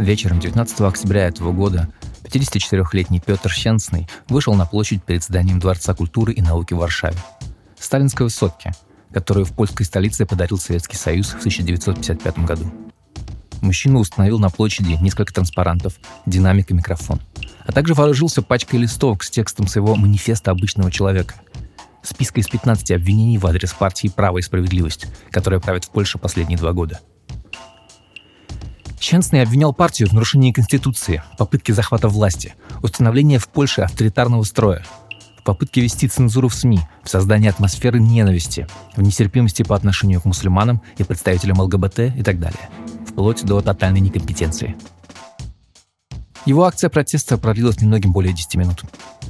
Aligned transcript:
Вечером 0.00 0.40
19 0.40 0.80
октября 0.80 1.26
этого 1.26 1.52
года 1.52 1.86
54-летний 2.24 3.20
Петр 3.20 3.50
Щенсный 3.50 4.08
вышел 4.30 4.54
на 4.54 4.64
площадь 4.64 5.04
перед 5.04 5.22
зданием 5.22 5.58
Дворца 5.58 5.92
культуры 5.92 6.32
и 6.32 6.40
науки 6.40 6.72
в 6.72 6.78
Варшаве. 6.78 7.18
Сталинской 7.78 8.24
высотке, 8.24 8.72
которую 9.12 9.44
в 9.44 9.52
польской 9.52 9.84
столице 9.84 10.24
подарил 10.24 10.56
Советский 10.56 10.96
Союз 10.96 11.28
в 11.28 11.40
1955 11.40 12.38
году. 12.46 12.64
Мужчина 13.60 13.98
установил 13.98 14.38
на 14.38 14.48
площади 14.48 14.96
несколько 15.02 15.34
транспарантов, 15.34 15.98
динамик 16.24 16.70
и 16.70 16.74
микрофон, 16.74 17.20
а 17.66 17.72
также 17.72 17.92
вооружился 17.92 18.40
пачкой 18.40 18.80
листовок 18.80 19.22
с 19.22 19.28
текстом 19.28 19.66
своего 19.66 19.96
манифеста 19.96 20.50
обычного 20.50 20.90
человека– 20.90 21.34
списка 22.02 22.40
из 22.40 22.48
15 22.48 22.90
обвинений 22.92 23.38
в 23.38 23.46
адрес 23.46 23.72
партии 23.72 24.08
«Право 24.08 24.38
и 24.38 24.42
справедливость», 24.42 25.06
которая 25.30 25.60
правит 25.60 25.84
в 25.84 25.90
Польше 25.90 26.18
последние 26.18 26.58
два 26.58 26.72
года. 26.72 27.00
Щенсный 29.00 29.40
обвинял 29.42 29.72
партию 29.72 30.10
в 30.10 30.12
нарушении 30.12 30.52
Конституции, 30.52 31.22
попытке 31.38 31.72
захвата 31.72 32.06
власти, 32.06 32.54
установления 32.82 33.38
в 33.38 33.48
Польше 33.48 33.80
авторитарного 33.80 34.42
строя, 34.42 34.84
в 35.38 35.42
попытке 35.42 35.80
вести 35.80 36.06
цензуру 36.06 36.48
в 36.48 36.54
СМИ, 36.54 36.80
в 37.02 37.08
создании 37.08 37.48
атмосферы 37.48 37.98
ненависти, 37.98 38.66
в 38.94 39.00
нетерпимости 39.00 39.62
по 39.62 39.74
отношению 39.74 40.20
к 40.20 40.26
мусульманам 40.26 40.82
и 40.98 41.02
представителям 41.02 41.60
ЛГБТ 41.60 41.98
и 42.14 42.22
так 42.22 42.38
далее, 42.38 42.68
вплоть 43.08 43.42
до 43.42 43.62
тотальной 43.62 44.00
некомпетенции. 44.00 44.76
Его 46.44 46.64
акция 46.64 46.90
протеста 46.90 47.38
продлилась 47.38 47.80
немногим 47.80 48.12
более 48.12 48.34
10 48.34 48.56
минут. 48.56 48.82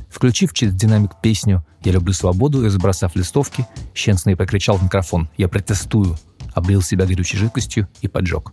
Включив 0.08 0.52
через 0.52 0.74
динамик 0.74 1.12
песню 1.22 1.64
«Я 1.84 1.92
люблю 1.92 2.12
свободу» 2.12 2.66
и 2.66 2.68
забросав 2.68 3.14
листовки, 3.14 3.64
Щенсный 3.94 4.36
прокричал 4.36 4.78
в 4.78 4.82
микрофон 4.82 5.30
«Я 5.36 5.48
протестую», 5.48 6.18
облил 6.54 6.82
себя 6.82 7.06
горючей 7.06 7.38
жидкостью 7.38 7.88
и 8.00 8.08
поджег. 8.08 8.52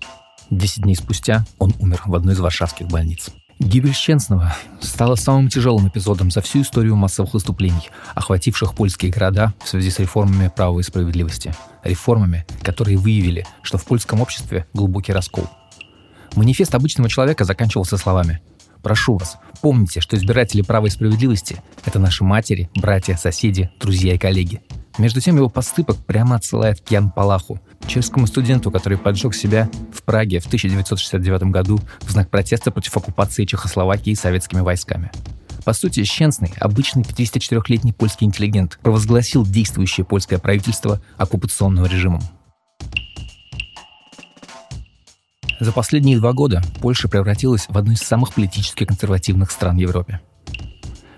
Десять 0.50 0.84
дней 0.84 0.96
спустя 0.96 1.46
он 1.60 1.74
умер 1.80 2.04
в 2.06 2.16
одной 2.16 2.34
из 2.34 2.40
варшавских 2.40 2.88
больниц. 2.88 3.30
Гибель 3.60 3.94
Щенсного 3.94 4.56
стала 4.80 5.16
самым 5.16 5.50
тяжелым 5.50 5.88
эпизодом 5.88 6.30
за 6.30 6.42
всю 6.42 6.62
историю 6.62 6.96
массовых 6.96 7.34
выступлений, 7.34 7.90
охвативших 8.14 8.76
польские 8.76 9.12
города 9.12 9.54
в 9.64 9.68
связи 9.68 9.90
с 9.90 10.00
реформами 10.00 10.52
права 10.56 10.80
и 10.80 10.84
справедливости. 10.84 11.54
Реформами, 11.84 12.46
которые 12.62 12.98
выявили, 12.98 13.46
что 13.64 13.78
в 13.78 13.86
польском 13.86 14.22
обществе 14.22 14.68
глубокий 14.74 15.12
раскол. 15.12 15.50
Манифест 16.36 16.76
обычного 16.76 17.10
человека 17.10 17.46
заканчивался 17.46 17.98
словами 17.98 18.42
Прошу 18.84 19.18
вас, 19.18 19.38
помните, 19.62 20.02
что 20.02 20.16
избиратели 20.16 20.62
права 20.62 20.86
и 20.86 20.90
справедливости– 20.90 21.62
это 21.86 22.00
наши 22.00 22.24
матери, 22.24 22.70
братья, 22.76 23.16
соседи, 23.16 23.70
друзья 23.80 24.14
и 24.14 24.18
коллеги. 24.18 24.62
Между 24.98 25.22
тем 25.22 25.38
его 25.38 25.48
поступок 25.48 25.98
прямо 25.98 26.36
отсылает 26.36 26.82
к 26.82 26.90
Ян 26.90 27.12
Палаху, 27.12 27.60
чешскому 27.86 28.26
студенту, 28.26 28.72
который 28.72 28.98
поджег 28.98 29.36
себя 29.36 29.70
в 29.94 30.02
Праге 30.02 30.40
в 30.40 30.48
1969 30.48 31.44
году 31.44 31.80
в 32.02 32.10
знак 32.10 32.30
протеста 32.32 32.72
против 32.72 32.98
оккупации 32.98 33.46
Чехословакии 33.46 34.16
советскими 34.16 34.62
войсками. 34.62 35.12
По 35.64 35.74
сути, 35.74 36.04
Щенсный, 36.04 36.52
обычный 36.60 37.04
54-летний 37.04 37.94
польский 37.94 38.26
интеллигент, 38.26 38.80
провозгласил 38.82 39.46
действующее 39.46 40.06
польское 40.06 40.40
правительство 40.40 41.00
оккупационным 41.18 41.86
режимом. 41.86 42.22
За 45.60 45.72
последние 45.72 46.18
два 46.18 46.34
года 46.34 46.62
Польша 46.82 47.08
превратилась 47.08 47.68
в 47.68 47.78
одну 47.78 47.94
из 47.94 48.00
самых 48.00 48.34
политически 48.34 48.86
консервативных 48.86 49.52
стран 49.52 49.78
Европе. 49.78 50.22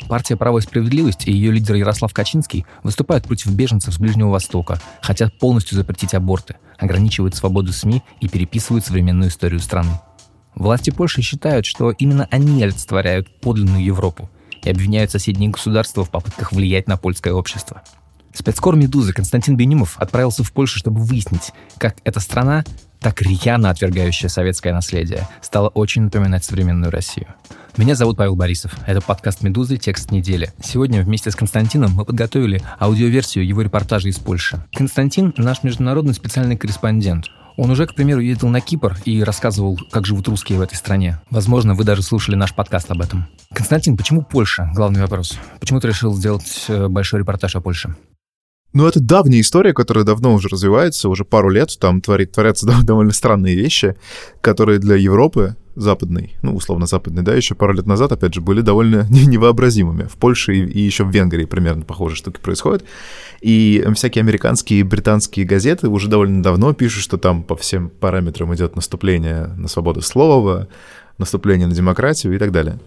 Партия 0.09 0.35
«Право 0.35 0.57
и 0.57 0.61
справедливость» 0.61 1.27
и 1.27 1.31
ее 1.31 1.51
лидер 1.51 1.75
Ярослав 1.75 2.11
Качинский 2.11 2.65
выступают 2.81 3.25
против 3.25 3.51
беженцев 3.51 3.93
с 3.93 3.99
Ближнего 3.99 4.29
Востока, 4.29 4.81
хотят 5.01 5.37
полностью 5.37 5.77
запретить 5.77 6.15
аборты, 6.15 6.55
ограничивают 6.79 7.35
свободу 7.35 7.71
СМИ 7.71 8.01
и 8.19 8.27
переписывают 8.27 8.83
современную 8.83 9.29
историю 9.29 9.59
страны. 9.59 10.01
Власти 10.55 10.89
Польши 10.89 11.21
считают, 11.21 11.67
что 11.67 11.91
именно 11.91 12.27
они 12.31 12.63
олицетворяют 12.63 13.39
подлинную 13.39 13.85
Европу 13.85 14.31
и 14.63 14.71
обвиняют 14.71 15.11
соседние 15.11 15.51
государства 15.51 16.03
в 16.03 16.09
попытках 16.09 16.53
влиять 16.53 16.87
на 16.87 16.97
польское 16.97 17.35
общество– 17.35 17.83
Спецкор 18.39 18.77
«Медузы» 18.77 19.11
Константин 19.11 19.57
Бенимов 19.57 19.97
отправился 19.97 20.45
в 20.45 20.53
Польшу, 20.53 20.79
чтобы 20.79 21.01
выяснить, 21.01 21.51
как 21.77 21.97
эта 22.05 22.21
страна, 22.21 22.63
так 23.01 23.21
рьяно 23.21 23.69
отвергающая 23.69 24.29
советское 24.29 24.71
наследие, 24.73 25.27
стала 25.41 25.67
очень 25.67 26.03
напоминать 26.03 26.45
современную 26.45 26.89
Россию. 26.89 27.27
Меня 27.75 27.95
зовут 27.95 28.15
Павел 28.15 28.37
Борисов. 28.37 28.77
Это 28.87 29.01
подкаст 29.01 29.41
«Медузы. 29.43 29.75
Текст 29.75 30.11
недели». 30.11 30.53
Сегодня 30.63 31.03
вместе 31.03 31.31
с 31.31 31.35
Константином 31.35 31.91
мы 31.91 32.05
подготовили 32.05 32.61
аудиоверсию 32.79 33.45
его 33.45 33.61
репортажа 33.61 34.07
из 34.07 34.19
Польши. 34.19 34.65
Константин— 34.73 35.33
наш 35.37 35.63
международный 35.63 36.13
специальный 36.13 36.55
корреспондент. 36.55 37.25
Он 37.57 37.69
уже, 37.71 37.87
к 37.87 37.93
примеру, 37.93 38.21
ездил 38.21 38.47
на 38.47 38.61
Кипр 38.61 38.95
и 39.03 39.21
рассказывал, 39.21 39.77
как 39.91 40.05
живут 40.05 40.29
русские 40.29 40.59
в 40.59 40.61
этой 40.61 40.75
стране. 40.75 41.19
Возможно, 41.29 41.75
вы 41.75 41.83
даже 41.83 42.03
слушали 42.03 42.37
наш 42.37 42.55
подкаст 42.55 42.89
об 42.89 43.01
этом. 43.01 43.27
Константин, 43.53 43.97
почему 43.97 44.21
Польша? 44.21 44.71
Главный 44.73 45.01
вопрос. 45.01 45.37
Почему 45.59 45.81
ты 45.81 45.89
решил 45.89 46.15
сделать 46.15 46.65
э, 46.69 46.87
большой 46.87 47.19
репортаж 47.19 47.57
о 47.57 47.59
Польше? 47.59 47.97
Ну, 48.71 48.85
это 48.85 48.99
давняя 48.99 49.41
история, 49.41 49.73
которая 49.73 50.05
давно 50.05 50.33
уже 50.33 50.47
развивается, 50.47 51.09
уже 51.09 51.25
пару 51.25 51.49
лет, 51.49 51.75
там 51.79 52.01
творит, 52.01 52.31
творятся 52.31 52.67
довольно 52.83 53.11
странные 53.13 53.55
вещи, 53.55 53.95
которые 54.41 54.79
для 54.79 54.95
Европы 54.95 55.55
западной, 55.75 56.35
ну, 56.41 56.55
условно 56.55 56.85
западной, 56.85 57.23
да, 57.23 57.33
еще 57.33 57.55
пару 57.55 57.73
лет 57.73 57.87
назад, 57.87 58.11
опять 58.11 58.33
же, 58.33 58.41
были 58.41 58.61
довольно 58.61 59.07
невообразимыми. 59.09 60.03
В 60.03 60.17
Польше 60.17 60.55
и, 60.55 60.79
еще 60.79 61.03
в 61.03 61.09
Венгрии 61.09 61.45
примерно 61.45 61.83
похожие 61.83 62.17
штуки 62.17 62.39
происходят. 62.39 62.83
И 63.41 63.85
всякие 63.95 64.21
американские 64.21 64.81
и 64.81 64.83
британские 64.83 65.45
газеты 65.45 65.87
уже 65.87 66.07
довольно 66.07 66.43
давно 66.43 66.73
пишут, 66.73 67.03
что 67.03 67.17
там 67.17 67.43
по 67.43 67.55
всем 67.55 67.89
параметрам 67.89 68.53
идет 68.53 68.75
наступление 68.75 69.47
на 69.57 69.67
свободу 69.67 70.01
слова, 70.01 70.67
наступление 71.17 71.67
на 71.67 71.73
демократию 71.73 72.35
и 72.35 72.37
так 72.37 72.51
далее. 72.51 72.79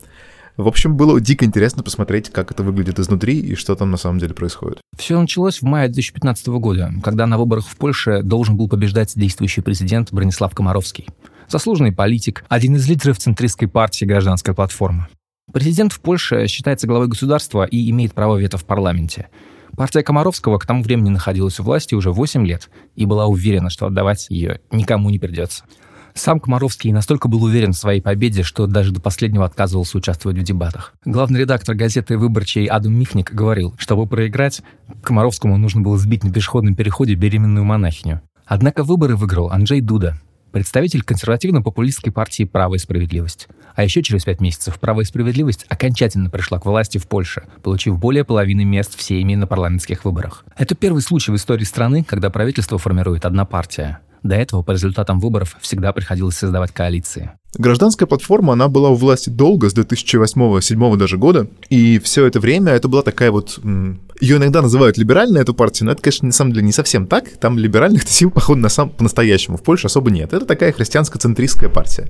В 0.56 0.68
общем, 0.68 0.96
было 0.96 1.18
дико 1.20 1.44
интересно 1.44 1.82
посмотреть, 1.82 2.30
как 2.30 2.50
это 2.50 2.62
выглядит 2.62 2.98
изнутри 2.98 3.38
и 3.38 3.54
что 3.54 3.74
там 3.74 3.90
на 3.90 3.96
самом 3.96 4.18
деле 4.18 4.34
происходит. 4.34 4.80
Все 4.96 5.18
началось 5.18 5.60
в 5.60 5.62
мае 5.62 5.88
2015 5.88 6.46
года, 6.48 6.92
когда 7.02 7.26
на 7.26 7.38
выборах 7.38 7.66
в 7.66 7.76
Польше 7.76 8.22
должен 8.22 8.56
был 8.56 8.68
побеждать 8.68 9.12
действующий 9.16 9.62
президент 9.62 10.12
Бронислав 10.12 10.54
Комаровский. 10.54 11.08
Заслуженный 11.48 11.92
политик, 11.92 12.44
один 12.48 12.76
из 12.76 12.88
лидеров 12.88 13.18
центристской 13.18 13.66
партии 13.66 14.04
«Гражданская 14.04 14.54
платформа». 14.54 15.08
Президент 15.52 15.92
в 15.92 16.00
Польше 16.00 16.46
считается 16.46 16.86
главой 16.86 17.08
государства 17.08 17.64
и 17.64 17.90
имеет 17.90 18.12
право 18.12 18.36
вето 18.36 18.58
в 18.58 18.64
парламенте. 18.64 19.28
Партия 19.76 20.02
Комаровского 20.02 20.58
к 20.58 20.66
тому 20.66 20.82
времени 20.82 21.08
находилась 21.08 21.58
у 21.60 21.62
власти 21.62 21.94
уже 21.94 22.12
8 22.12 22.46
лет 22.46 22.68
и 22.94 23.06
была 23.06 23.26
уверена, 23.26 23.70
что 23.70 23.86
отдавать 23.86 24.26
ее 24.28 24.60
никому 24.70 25.08
не 25.08 25.18
придется. 25.18 25.64
Сам 26.14 26.40
Комаровский 26.40 26.92
настолько 26.92 27.28
был 27.28 27.42
уверен 27.42 27.72
в 27.72 27.76
своей 27.76 28.00
победе, 28.00 28.42
что 28.42 28.66
даже 28.66 28.92
до 28.92 29.00
последнего 29.00 29.44
отказывался 29.44 29.98
участвовать 29.98 30.38
в 30.38 30.42
дебатах. 30.42 30.94
Главный 31.04 31.40
редактор 31.40 31.74
газеты 31.74 32.18
«Выборчей» 32.18 32.66
Адам 32.66 32.94
Михник 32.94 33.32
говорил, 33.32 33.74
чтобы 33.78 34.06
проиграть, 34.06 34.62
Комаровскому 35.02 35.56
нужно 35.56 35.80
было 35.80 35.96
сбить 35.98 36.24
на 36.24 36.32
пешеходном 36.32 36.74
переходе 36.74 37.14
беременную 37.14 37.64
монахиню. 37.64 38.20
Однако 38.46 38.84
выборы 38.84 39.16
выиграл 39.16 39.50
Анджей 39.50 39.80
Дуда, 39.80 40.18
представитель 40.52 41.02
консервативно-популистской 41.02 42.12
партии 42.12 42.44
«Право 42.44 42.74
и 42.74 42.78
справедливость». 42.78 43.48
А 43.74 43.82
еще 43.82 44.02
через 44.02 44.24
пять 44.24 44.40
месяцев 44.40 44.78
«Право 44.78 45.00
и 45.00 45.04
справедливость» 45.04 45.64
окончательно 45.68 46.28
пришла 46.28 46.58
к 46.58 46.66
власти 46.66 46.98
в 46.98 47.08
Польше, 47.08 47.44
получив 47.62 47.98
более 47.98 48.24
половины 48.24 48.64
мест 48.64 48.96
в 48.96 49.02
Сейме 49.02 49.36
на 49.36 49.46
парламентских 49.46 50.04
выборах. 50.04 50.44
Это 50.56 50.74
первый 50.74 51.00
случай 51.00 51.32
в 51.32 51.36
истории 51.36 51.64
страны, 51.64 52.04
когда 52.04 52.28
правительство 52.28 52.78
формирует 52.78 53.24
одна 53.24 53.46
партия. 53.46 54.00
До 54.22 54.34
этого 54.36 54.62
по 54.62 54.72
результатам 54.72 55.18
выборов 55.20 55.56
всегда 55.60 55.92
приходилось 55.92 56.36
создавать 56.36 56.72
коалиции. 56.72 57.32
Гражданская 57.58 58.06
платформа, 58.06 58.54
она 58.54 58.68
была 58.68 58.90
у 58.90 58.94
власти 58.94 59.28
долго, 59.28 59.68
с 59.68 59.74
2008-2007 59.74 60.96
даже 60.96 61.18
года, 61.18 61.48
и 61.68 61.98
все 61.98 62.26
это 62.26 62.40
время 62.40 62.72
это 62.72 62.88
была 62.88 63.02
такая 63.02 63.30
вот... 63.30 63.58
Ее 64.22 64.36
иногда 64.36 64.62
называют 64.62 64.98
либеральной, 64.98 65.40
эту 65.40 65.52
партию, 65.52 65.86
но 65.86 65.92
это, 65.92 66.00
конечно, 66.00 66.26
на 66.26 66.32
самом 66.32 66.52
деле 66.52 66.64
не 66.64 66.70
совсем 66.70 67.08
так. 67.08 67.28
Там 67.40 67.58
либеральных 67.58 68.08
сил, 68.08 68.30
походу, 68.30 68.60
на 68.60 68.68
самом, 68.68 68.92
по-настоящему 68.92 69.56
в 69.56 69.64
Польше 69.64 69.88
особо 69.88 70.12
нет. 70.12 70.32
Это 70.32 70.46
такая 70.46 70.70
христианско-центристская 70.70 71.68
партия, 71.68 72.08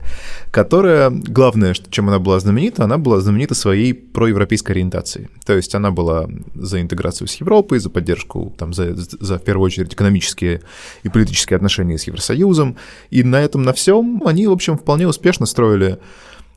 которая, 0.51 1.09
главное, 1.09 1.75
чем 1.89 2.09
она 2.09 2.19
была 2.19 2.39
знаменита, 2.39 2.84
она 2.84 2.98
была 2.98 3.19
знаменита 3.21 3.54
своей 3.54 3.95
проевропейской 3.95 4.75
ориентацией. 4.75 5.28
То 5.47 5.54
есть 5.54 5.75
она 5.75 5.91
была 5.91 6.28
за 6.54 6.83
интеграцию 6.83 7.28
с 7.28 7.36
Европой, 7.36 7.78
за 7.78 7.89
поддержку, 7.89 8.54
там, 8.59 8.75
за, 8.75 8.95
за 8.95 9.39
в 9.39 9.42
первую 9.42 9.65
очередь, 9.65 9.95
экономические 9.95 10.60
и 11.04 11.09
политические 11.09 11.57
отношения 11.57 11.97
с 11.97 12.04
Евросоюзом. 12.04 12.77
И 13.09 13.22
на 13.22 13.41
этом, 13.41 13.63
на 13.63 13.72
всем 13.72 14.22
они, 14.27 14.47
в 14.47 14.53
общем, 14.53 14.77
вполне 14.77 15.09
успешно 15.09 15.47
строили 15.47 15.98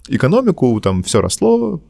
экономику, 0.07 0.79
там 0.81 1.03
все 1.03 1.21
росло 1.21 1.81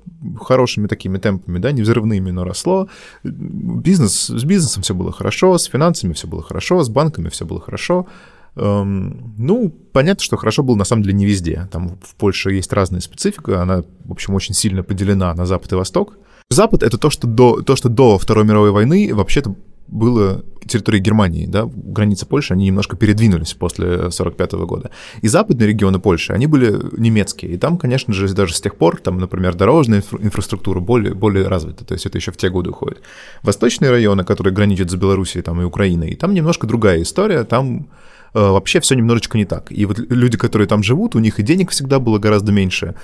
хорошими 0.41 0.88
такими 0.88 1.17
темпами, 1.17 1.59
да, 1.59 1.71
не 1.71 1.81
взрывными, 1.81 2.31
но 2.31 2.44
росло. 2.44 2.88
Бизнес, 3.23 4.27
с 4.27 4.44
бизнесом 4.44 4.83
все 4.83 4.94
было 4.94 5.12
хорошо, 5.12 5.57
с 5.57 5.65
финансами 5.65 6.13
все 6.13 6.27
было 6.27 6.41
хорошо, 6.41 6.83
с 6.83 6.89
банками 6.89 7.29
все 7.29 7.45
было 7.45 7.62
хорошо. 7.62 8.07
Эм, 8.56 9.33
ну, 9.38 9.69
понятно, 9.69 10.23
что 10.23 10.38
хорошо 10.38 10.63
было 10.63 10.75
на 10.75 10.85
самом 10.85 11.03
деле 11.03 11.13
не 11.15 11.25
везде. 11.25 11.67
Там 11.71 11.97
в 12.01 12.15
Польше 12.15 12.51
есть 12.51 12.71
разная 12.73 13.01
специфика, 13.01 13.62
она, 13.62 13.83
в 14.06 14.12
общем, 14.12 14.33
очень 14.33 14.56
сильно 14.56 14.83
поделена 14.83 15.33
на 15.33 15.45
Запад 15.45 15.71
и 15.73 15.75
Восток. 15.75 16.17
Запад— 16.50 16.83
это 16.83 16.97
то, 16.97 17.09
что 17.09 17.27
до, 17.27 17.62
то, 17.62 17.75
что 17.75 17.89
до 17.89 18.17
Второй 18.17 18.45
мировой 18.45 18.71
войны 18.71 19.13
вообще-то 19.13 19.56
было 19.88 20.44
территории 20.68 21.00
Германии, 21.00 21.46
да, 21.46 21.70
границы 21.72 22.26
Польши, 22.26 22.54
они 22.54 22.66
немножко 22.66 22.98
передвинулись 22.98 23.54
после 23.54 24.10
45 24.10 24.54
года. 24.54 24.90
И 25.22 25.28
западные 25.28 25.68
регионы 25.68 26.00
Польши, 26.00 26.34
они 26.34 26.48
были 26.48 26.76
немецкие. 26.98 27.54
И 27.54 27.58
там, 27.58 27.78
конечно 27.78 28.14
же, 28.14 28.34
даже 28.34 28.56
с 28.56 28.62
тех 28.62 28.76
пор, 28.76 29.00
там, 29.00 29.20
например, 29.20 29.56
дорожная 29.56 30.04
инфраструктура 30.20 30.80
более, 30.80 31.14
более 31.14 31.48
развита, 31.48 31.86
то 31.86 31.94
есть 31.94 32.06
это 32.06 32.18
еще 32.18 32.32
в 32.32 32.38
те 32.38 32.50
годы 32.50 32.72
уходит. 32.72 33.02
Восточные 33.44 33.92
районы, 33.92 34.24
которые 34.24 34.54
граничат 34.54 34.90
с 34.90 34.96
Белоруссией 34.96 35.44
там, 35.44 35.62
и 35.62 35.66
Украиной, 35.66 36.16
там 36.16 36.34
немножко 36.34 36.66
другая 36.66 37.02
история, 37.02 37.44
там 37.44 37.88
э, 38.34 38.40
вообще 38.40 38.80
все 38.80 38.96
немножечко 38.96 39.38
не 39.38 39.46
так. 39.46 39.72
И 39.72 39.86
вот 39.86 40.00
люди, 40.00 40.38
которые 40.38 40.68
там 40.68 40.82
живут, 40.82 41.16
у 41.16 41.20
них 41.20 41.40
и 41.40 41.44
денег 41.44 41.70
всегда 41.70 42.00
было 42.00 42.18
гораздо 42.18 42.52
меньше, 42.52 42.96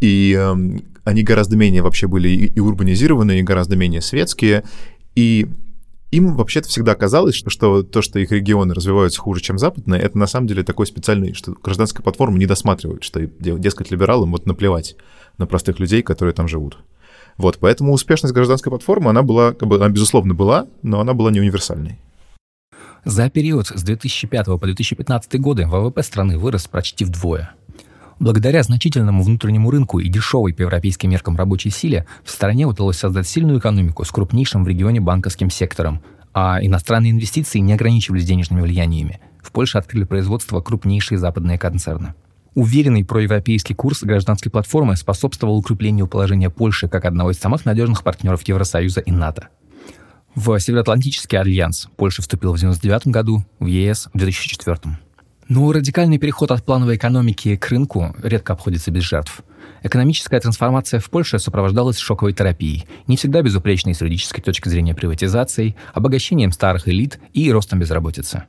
и 0.00 0.34
э, 0.38 0.54
они 1.04 1.22
гораздо 1.22 1.56
менее 1.56 1.82
вообще 1.82 2.06
были 2.06 2.30
и, 2.30 2.46
и 2.46 2.60
урбанизированные, 2.60 3.40
и 3.40 3.42
гораздо 3.42 3.76
менее 3.76 4.00
светские, 4.00 4.64
и 5.14 5.46
им 6.10 6.36
вообще-то 6.36 6.68
всегда 6.68 6.94
казалось, 6.94 7.34
что, 7.34 7.50
что 7.50 7.82
то, 7.82 8.02
что 8.02 8.18
их 8.18 8.32
регионы 8.32 8.74
развиваются 8.74 9.20
хуже, 9.20 9.40
чем 9.40 9.58
западные, 9.58 10.00
это 10.00 10.18
на 10.18 10.26
самом 10.26 10.46
деле 10.46 10.62
такой 10.62 10.86
специальный, 10.86 11.34
что 11.34 11.52
гражданская 11.52 12.02
платформа 12.02 12.38
не 12.38 12.46
досматривает, 12.46 13.04
что, 13.04 13.20
дескать, 13.20 13.90
либералам 13.90 14.32
вот 14.32 14.46
наплевать 14.46 14.96
на 15.38 15.46
простых 15.46 15.78
людей, 15.78 16.02
которые 16.02 16.34
там 16.34 16.48
живут. 16.48 16.78
Вот, 17.36 17.58
поэтому 17.58 17.92
успешность 17.92 18.34
гражданской 18.34 18.70
платформы, 18.70 19.10
она 19.10 19.22
была, 19.22 19.52
как 19.52 19.68
бы, 19.68 19.76
она, 19.76 19.88
безусловно, 19.88 20.34
была, 20.34 20.66
но 20.82 21.00
она 21.00 21.14
была 21.14 21.30
не 21.30 21.40
универсальной. 21.40 21.98
За 23.04 23.30
период 23.30 23.68
с 23.68 23.82
2005 23.82 24.46
по 24.46 24.58
2015 24.58 25.40
годы 25.40 25.66
ВВП 25.66 26.02
страны 26.02 26.38
вырос 26.38 26.68
почти 26.68 27.04
вдвое. 27.04 27.54
Благодаря 28.20 28.62
значительному 28.62 29.22
внутреннему 29.22 29.70
рынку 29.70 29.98
и 29.98 30.10
дешевой 30.10 30.52
по 30.52 30.60
европейским 30.60 31.10
меркам 31.10 31.36
рабочей 31.36 31.70
силе 31.70 32.06
в 32.22 32.30
стране 32.30 32.66
удалось 32.66 32.98
создать 32.98 33.26
сильную 33.26 33.58
экономику 33.58 34.04
с 34.04 34.10
крупнейшим 34.10 34.62
в 34.62 34.68
регионе 34.68 35.00
банковским 35.00 35.48
сектором, 35.48 36.02
а 36.34 36.58
иностранные 36.60 37.12
инвестиции 37.12 37.60
не 37.60 37.72
ограничивались 37.72 38.26
денежными 38.26 38.60
влияниями. 38.60 39.20
В 39.42 39.50
Польше 39.52 39.78
открыли 39.78 40.04
производство 40.04 40.60
крупнейшие 40.60 41.16
западные 41.16 41.56
концерны. 41.56 42.12
Уверенный 42.54 43.06
проевропейский 43.06 43.74
курс 43.74 44.02
гражданской 44.02 44.52
платформы 44.52 44.96
способствовал 44.96 45.56
укреплению 45.56 46.06
положения 46.06 46.50
Польши 46.50 46.88
как 46.88 47.06
одного 47.06 47.30
из 47.30 47.38
самых 47.38 47.64
надежных 47.64 48.02
партнеров 48.02 48.42
Евросоюза 48.42 49.00
и 49.00 49.10
НАТО. 49.10 49.48
В 50.34 50.60
Североатлантический 50.60 51.38
альянс 51.38 51.88
Польша 51.96 52.20
вступила 52.20 52.52
в 52.52 52.56
1999 52.56 53.14
году, 53.14 53.44
в 53.60 53.64
ЕС 53.64 54.10
в 54.12 54.18
2004. 54.18 54.98
Но 55.50 55.72
радикальный 55.72 56.18
переход 56.18 56.52
от 56.52 56.64
плановой 56.64 56.94
экономики 56.94 57.56
к 57.56 57.68
рынку 57.70 58.14
редко 58.22 58.52
обходится 58.52 58.92
без 58.92 59.02
жертв. 59.02 59.42
Экономическая 59.82 60.38
трансформация 60.38 61.00
в 61.00 61.10
Польше 61.10 61.40
сопровождалась 61.40 61.98
шоковой 61.98 62.32
терапией, 62.34 62.86
не 63.08 63.16
всегда 63.16 63.42
безупречной 63.42 63.94
с 63.94 64.00
юридической 64.00 64.42
точки 64.42 64.68
зрения 64.68 64.94
приватизацией, 64.94 65.74
обогащением 65.92 66.52
старых 66.52 66.86
элит 66.86 67.18
и 67.32 67.50
ростом 67.50 67.80
безработицы. 67.80 68.44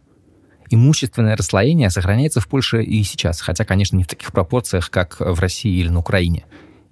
Имущественное 0.69 1.35
расслоение 1.35 1.89
сохраняется 1.89 2.39
в 2.39 2.47
Польше 2.47 2.83
и 2.83 3.01
сейчас, 3.01 3.41
хотя, 3.41 3.65
конечно, 3.65 3.97
не 3.97 4.03
в 4.03 4.07
таких 4.07 4.31
пропорциях, 4.31 4.91
как 4.91 5.19
в 5.19 5.39
России 5.39 5.79
или 5.79 5.89
на 5.89 6.01
Украине. 6.01 6.45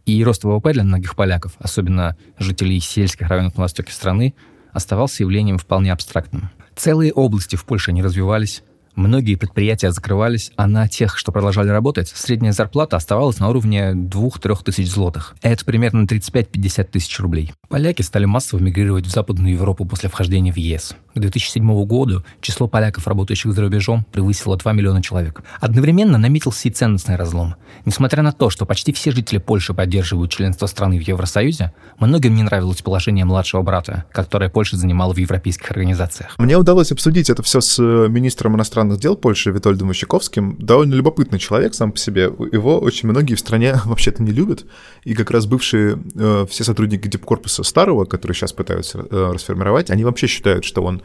И 0.08 0.24
рост 0.24 0.44
ВВП 0.44 0.74
для 0.74 0.84
многих 0.84 1.16
поляков, 1.16 1.54
особенно 1.60 2.18
жителей 2.40 2.80
сельских 2.80 3.28
районов 3.28 3.58
на 3.58 3.62
востоке 3.62 3.94
страны, 3.94 4.34
оставался 4.74 5.22
явлением 5.22 5.60
вполне 5.60 5.94
абстрактным. 5.94 6.50
Целые 6.76 7.14
области 7.14 7.56
в 7.56 7.64
Польше 7.66 7.92
не 7.92 8.02
развивались, 8.02 8.64
Многие 8.96 9.36
предприятия 9.36 9.92
закрывались, 9.92 10.52
а 10.56 10.68
на 10.68 10.88
тех, 10.88 11.18
что 11.18 11.32
продолжали 11.32 11.70
работать, 11.70 12.10
средняя 12.10 12.52
зарплата 12.52 12.98
оставалась 12.98 13.40
на 13.40 13.50
уровне 13.50 13.92
2-3 13.94 14.64
тысяч 14.66 14.90
злотых. 14.90 15.36
Это 15.42 15.64
примерно 15.64 16.06
35-50 16.06 16.84
тысяч 16.86 17.20
рублей. 17.20 17.54
Поляки 17.70 18.02
стали 18.02 18.26
массово 18.26 18.60
мигрировать 18.60 19.06
в 19.06 19.10
Западную 19.10 19.54
Европу 19.54 19.86
после 19.86 20.10
вхождения 20.10 20.52
в 20.52 20.58
ЕС. 20.58 20.96
К 21.16 21.20
2007 21.20 21.86
году 21.86 22.24
число 22.42 22.68
поляков, 22.68 23.08
работающих 23.08 23.54
за 23.54 23.62
рубежом, 23.62 24.06
превысило 24.12 24.58
2 24.58 24.74
миллиона 24.74 25.02
человек. 25.02 25.44
Одновременно 25.62 26.18
наметился 26.18 26.68
и 26.68 26.72
ценностный 26.72 27.16
разлом. 27.16 27.56
Несмотря 27.86 28.22
на 28.22 28.32
то, 28.32 28.50
что 28.50 28.66
почти 28.66 28.92
все 28.92 29.12
жители 29.12 29.38
Польши 29.38 29.74
поддерживают 29.74 30.32
членство 30.32 30.66
страны 30.66 31.00
в 31.00 31.08
Евросоюзе, 31.08 31.74
многим 32.00 32.36
не 32.36 32.44
нравилось 32.44 32.82
положение 32.82 33.26
младшего 33.26 33.62
брата, 33.62 34.06
которое 34.12 34.50
Польша 34.50 34.78
занимала 34.78 35.14
в 35.14 35.18
европейских 35.18 35.72
организациях. 35.72 36.36
Мне 36.38 36.58
удалось 36.58 36.92
обсудить 36.92 37.30
это 37.30 37.44
все 37.44 37.62
с 37.62 37.80
э, 37.80 38.08
министром 38.10 38.56
иностранных 38.56 38.79
дел 38.98 39.16
Польши 39.16 39.52
Витольдом 39.52 39.92
Ищаковским. 39.92 40.58
Довольно 40.60 40.94
любопытный 40.94 41.40
человек 41.40 41.74
сам 41.74 41.92
по 41.92 41.98
себе. 41.98 42.24
Его 42.24 42.80
очень 42.80 43.10
многие 43.10 43.36
в 43.36 43.40
стране 43.40 43.76
вообще-то 43.86 44.24
не 44.24 44.32
любят. 44.32 44.66
И 45.04 45.14
как 45.14 45.32
раз 45.32 45.46
бывшие 45.46 46.00
э, 46.16 46.46
все 46.50 46.64
сотрудники 46.64 47.08
Дипкорпуса 47.08 47.64
старого, 47.64 48.06
который 48.06 48.34
сейчас 48.34 48.54
пытаются 48.54 49.00
э, 49.00 49.32
расформировать, 49.34 49.90
они 49.90 50.04
вообще 50.04 50.28
считают, 50.28 50.66
что 50.66 50.84
он 50.84 51.02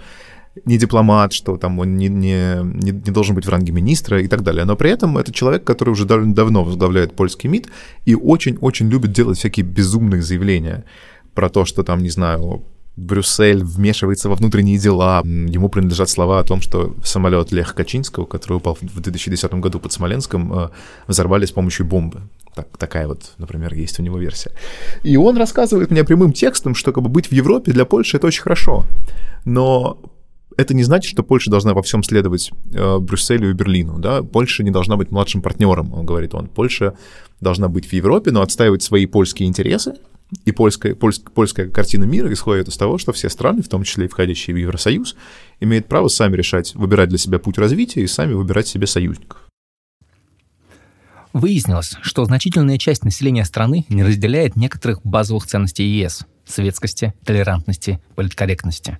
не 0.64 0.78
дипломат, 0.78 1.32
что 1.32 1.56
там 1.56 1.78
он 1.78 1.96
не, 1.96 2.08
не, 2.08 2.60
не, 2.62 2.92
не 2.92 3.10
должен 3.10 3.34
быть 3.34 3.46
в 3.46 3.48
ранге 3.48 3.72
министра 3.72 4.20
и 4.20 4.28
так 4.28 4.42
далее. 4.42 4.64
Но 4.64 4.76
при 4.76 4.90
этом 4.90 5.18
это 5.18 5.32
человек, 5.32 5.64
который 5.64 5.90
уже 5.90 6.04
довольно 6.04 6.34
давно 6.34 6.64
возглавляет 6.64 7.14
польский 7.14 7.48
МИД 7.48 7.68
и 8.04 8.14
очень-очень 8.14 8.88
любит 8.88 9.12
делать 9.12 9.38
всякие 9.38 9.66
безумные 9.66 10.22
заявления 10.22 10.84
про 11.34 11.48
то, 11.48 11.64
что 11.64 11.82
там, 11.82 12.02
не 12.02 12.10
знаю, 12.10 12.64
Брюссель 12.96 13.64
вмешивается 13.64 14.28
во 14.28 14.36
внутренние 14.36 14.78
дела. 14.78 15.22
Ему 15.24 15.68
принадлежат 15.68 16.08
слова 16.08 16.38
о 16.38 16.44
том, 16.44 16.60
что 16.60 16.94
самолет 17.04 17.50
Леха 17.50 17.74
Качинского, 17.74 18.24
который 18.24 18.58
упал 18.58 18.78
в 18.80 19.00
2010 19.00 19.54
году 19.54 19.80
под 19.80 19.92
Смоленском, 19.92 20.52
э, 20.52 20.68
взорвали 21.08 21.44
с 21.44 21.50
помощью 21.50 21.86
бомбы. 21.86 22.22
Так, 22.54 22.68
такая 22.78 23.08
вот, 23.08 23.32
например, 23.38 23.74
есть 23.74 23.98
у 23.98 24.02
него 24.02 24.18
версия. 24.18 24.52
И 25.02 25.16
он 25.16 25.36
рассказывает 25.36 25.90
мне 25.90 26.04
прямым 26.04 26.32
текстом, 26.32 26.76
что 26.76 26.92
как 26.92 27.02
бы 27.02 27.08
быть 27.08 27.26
в 27.26 27.32
Европе 27.32 27.72
для 27.72 27.84
Польши 27.84 28.16
это 28.16 28.28
очень 28.28 28.42
хорошо. 28.42 28.84
Но 29.44 29.98
это 30.56 30.72
не 30.72 30.84
значит, 30.84 31.10
что 31.10 31.24
Польша 31.24 31.50
должна 31.50 31.74
во 31.74 31.82
всем 31.82 32.04
следовать 32.04 32.52
э, 32.72 32.98
Брюсселю 32.98 33.50
и 33.50 33.54
Берлину. 33.54 33.98
Да? 33.98 34.22
Польша 34.22 34.62
не 34.62 34.70
должна 34.70 34.96
быть 34.96 35.10
младшим 35.10 35.42
партнером, 35.42 35.92
он 35.92 36.06
говорит 36.06 36.32
он. 36.34 36.46
Польша 36.46 36.94
должна 37.40 37.68
быть 37.68 37.86
в 37.86 37.92
Европе, 37.92 38.30
но 38.30 38.40
отстаивать 38.40 38.84
свои 38.84 39.06
польские 39.06 39.48
интересы, 39.48 39.94
и 40.44 40.52
польская, 40.52 40.94
польская, 40.94 41.30
польская 41.30 41.68
картина 41.68 42.04
мира 42.04 42.32
исходит 42.32 42.68
из 42.68 42.76
того, 42.76 42.98
что 42.98 43.12
все 43.12 43.28
страны, 43.28 43.62
в 43.62 43.68
том 43.68 43.84
числе 43.84 44.06
и 44.06 44.08
входящие 44.08 44.54
в 44.54 44.58
Евросоюз, 44.58 45.16
имеют 45.60 45.86
право 45.86 46.08
сами 46.08 46.36
решать, 46.36 46.74
выбирать 46.74 47.08
для 47.08 47.18
себя 47.18 47.38
путь 47.38 47.58
развития 47.58 48.02
и 48.02 48.06
сами 48.06 48.32
выбирать 48.34 48.66
себе 48.66 48.86
союзников. 48.86 49.40
Выяснилось, 51.32 51.96
что 52.00 52.24
значительная 52.24 52.78
часть 52.78 53.04
населения 53.04 53.44
страны 53.44 53.86
не 53.88 54.04
разделяет 54.04 54.54
некоторых 54.54 55.00
базовых 55.02 55.46
ценностей 55.46 55.84
ЕС– 55.84 56.26
светскости, 56.44 57.12
толерантности, 57.24 58.00
политкорректности. 58.14 58.98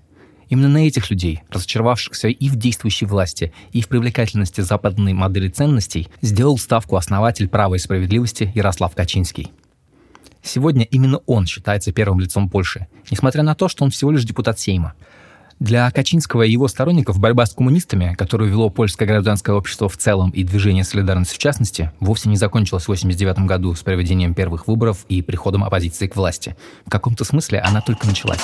Именно 0.49 0.69
на 0.69 0.87
этих 0.87 1.11
людей, 1.11 1.43
разочаровавшихся 1.49 2.29
и 2.29 2.49
в 2.49 2.57
действующей 2.57 3.07
власти, 3.07 3.53
и 3.73 3.81
в 3.81 3.89
привлекательности 3.89 4.61
западной 4.61 5.13
модели 5.13 5.49
ценностей, 5.49 6.09
сделал 6.23 6.59
ставку 6.59 6.97
основатель 6.97 7.49
права 7.49 7.77
и 7.77 7.79
справедливости 7.79 8.51
Ярослав 8.55 8.95
Качинский– 8.95 9.53
Сегодня 10.45 10.85
именно 10.85 11.19
он 11.27 11.47
считается 11.47 11.91
первым 11.93 12.21
лицом 12.21 12.51
Польши, 12.51 12.87
несмотря 13.11 13.43
на 13.43 13.55
то, 13.55 13.69
что 13.69 13.83
он 13.83 13.91
всего 13.91 14.11
лишь 14.11 14.25
депутат 14.25 14.61
Сейма. 14.61 14.93
Для 15.59 15.91
Качинского 15.91 16.43
и 16.43 16.51
его 16.51 16.69
сторонников 16.69 17.19
борьба 17.19 17.47
с 17.47 17.55
коммунистами, 17.55 18.15
которую 18.19 18.51
вело 18.51 18.69
польское 18.69 19.09
гражданское 19.09 19.53
общество 19.53 19.89
в 19.89 19.97
целом 19.97 20.31
и 20.31 20.43
движение 20.43 20.85
«Солидарность» 20.85 21.33
в 21.33 21.39
частности, 21.39 21.93
вовсе 22.01 22.29
не 22.29 22.37
закончилась 22.37 22.83
в 22.83 22.91
1989 22.91 23.47
году 23.49 23.75
с 23.75 23.83
проведением 23.83 24.35
первых 24.35 24.67
выборов 24.67 25.07
и 25.09 25.23
приходом 25.23 25.65
оппозиции 25.65 26.09
к 26.09 26.17
власти. 26.17 26.57
В 26.85 26.91
каком-то 26.91 27.25
смысле 27.25 27.61
она 27.61 27.81
только 27.81 28.07
началась. 28.07 28.43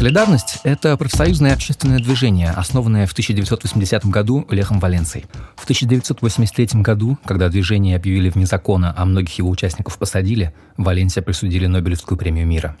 Солидарность– 0.00 0.60
это 0.64 0.96
профсоюзное 0.96 1.52
общественное 1.52 1.98
движение, 1.98 2.48
основанное 2.52 3.06
в 3.06 3.12
1980 3.12 4.06
году 4.06 4.46
Лехом 4.48 4.80
Валенцией. 4.80 5.26
В 5.56 5.64
1983 5.64 6.80
году, 6.80 7.18
когда 7.26 7.50
движение 7.50 7.96
объявили 7.96 8.30
вне 8.30 8.46
закона, 8.46 8.94
а 8.96 9.04
многих 9.04 9.36
его 9.36 9.50
участников 9.50 9.98
посадили, 9.98 10.54
Валенсия 10.78 11.22
присудили 11.22 11.66
Нобелевскую 11.66 12.16
премию 12.16 12.46
мира. 12.46 12.78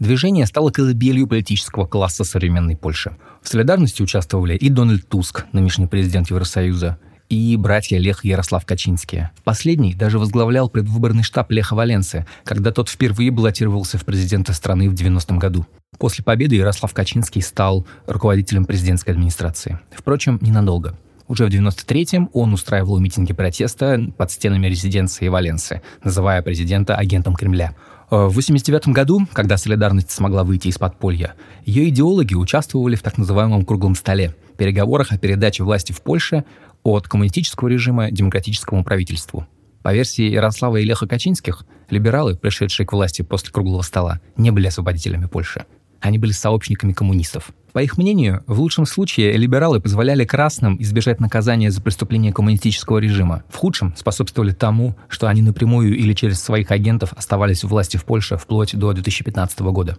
Движение 0.00 0.44
стало 0.46 0.70
колыбелью 0.70 1.28
политического 1.28 1.86
класса 1.86 2.24
современной 2.24 2.76
Польши. 2.76 3.16
В 3.40 3.48
солидарности 3.48 4.02
участвовали 4.02 4.56
и 4.56 4.70
Дональд 4.70 5.08
Туск, 5.08 5.44
нынешний 5.52 5.86
президент 5.86 6.30
Евросоюза, 6.30 6.98
и 7.28 7.56
братья 7.56 7.96
Лех 7.96 8.24
и 8.24 8.28
Ярослав 8.30 8.66
Качинские. 8.66 9.30
Последний 9.44 9.94
даже 9.94 10.18
возглавлял 10.18 10.68
предвыборный 10.68 11.22
штаб 11.22 11.52
Леха 11.52 11.76
Валенции, 11.76 12.26
когда 12.42 12.72
тот 12.72 12.88
впервые 12.88 13.30
баллотировался 13.30 13.98
в 13.98 14.04
президенты 14.04 14.52
страны 14.52 14.90
в 14.90 14.94
90-м 14.94 15.38
году. 15.38 15.64
После 15.98 16.24
победы 16.24 16.56
Ярослав 16.56 16.92
Качинский 16.92 17.42
стал 17.42 17.86
руководителем 18.06 18.64
президентской 18.64 19.10
администрации. 19.10 19.78
Впрочем, 19.90 20.38
ненадолго. 20.42 20.96
Уже 21.26 21.46
в 21.46 21.48
93-м 21.48 22.30
он 22.32 22.52
устраивал 22.52 22.98
митинги 22.98 23.32
протеста 23.32 23.98
под 24.16 24.30
стенами 24.30 24.66
резиденции 24.66 25.28
Валенсы, 25.28 25.80
называя 26.02 26.42
президента 26.42 26.96
агентом 26.96 27.34
Кремля. 27.34 27.74
Э, 28.10 28.26
в 28.26 28.34
89 28.34 28.88
году, 28.88 29.26
когда 29.32 29.56
«Солидарность» 29.56 30.10
смогла 30.10 30.44
выйти 30.44 30.68
из 30.68 30.76
подполья, 30.76 31.34
ее 31.64 31.88
идеологи 31.88 32.34
участвовали 32.34 32.96
в 32.96 33.02
так 33.02 33.16
называемом 33.16 33.64
«круглом 33.64 33.94
столе»– 33.94 34.34
переговорах 34.58 35.12
о 35.12 35.18
передаче 35.18 35.64
власти 35.64 35.92
в 35.92 36.02
Польше 36.02 36.44
от 36.82 37.08
коммунистического 37.08 37.68
режима 37.68 38.10
демократическому 38.10 38.84
правительству. 38.84 39.46
По 39.82 39.92
версии 39.92 40.30
Ярослава 40.30 40.76
и 40.78 40.84
Леха 40.84 41.06
Качинских, 41.06 41.64
либералы, 41.90 42.36
пришедшие 42.36 42.86
к 42.86 42.92
власти 42.92 43.22
после 43.22 43.50
круглого 43.50 43.82
стола, 43.82 44.20
не 44.36 44.50
были 44.50 44.66
освободителями 44.66 45.26
Польши. 45.26 45.66
Они 46.04 46.18
были 46.18 46.32
сообщниками 46.32 46.92
коммунистов. 46.92 47.52
По 47.72 47.82
их 47.82 47.96
мнению, 47.96 48.44
в 48.46 48.60
лучшем 48.60 48.84
случае 48.84 49.38
либералы 49.38 49.80
позволяли 49.80 50.26
красным 50.26 50.76
избежать 50.82 51.18
наказания 51.18 51.70
за 51.70 51.80
преступление 51.80 52.30
коммунистического 52.30 52.98
режима. 52.98 53.42
В 53.48 53.56
худшем 53.56 53.94
способствовали 53.96 54.52
тому, 54.52 54.96
что 55.08 55.28
они 55.28 55.40
напрямую 55.40 55.96
или 55.96 56.12
через 56.12 56.42
своих 56.42 56.70
агентов 56.70 57.14
оставались 57.16 57.64
у 57.64 57.68
власти 57.68 57.96
в 57.96 58.04
Польше 58.04 58.36
вплоть 58.36 58.76
до 58.76 58.92
2015 58.92 59.60
года. 59.60 59.96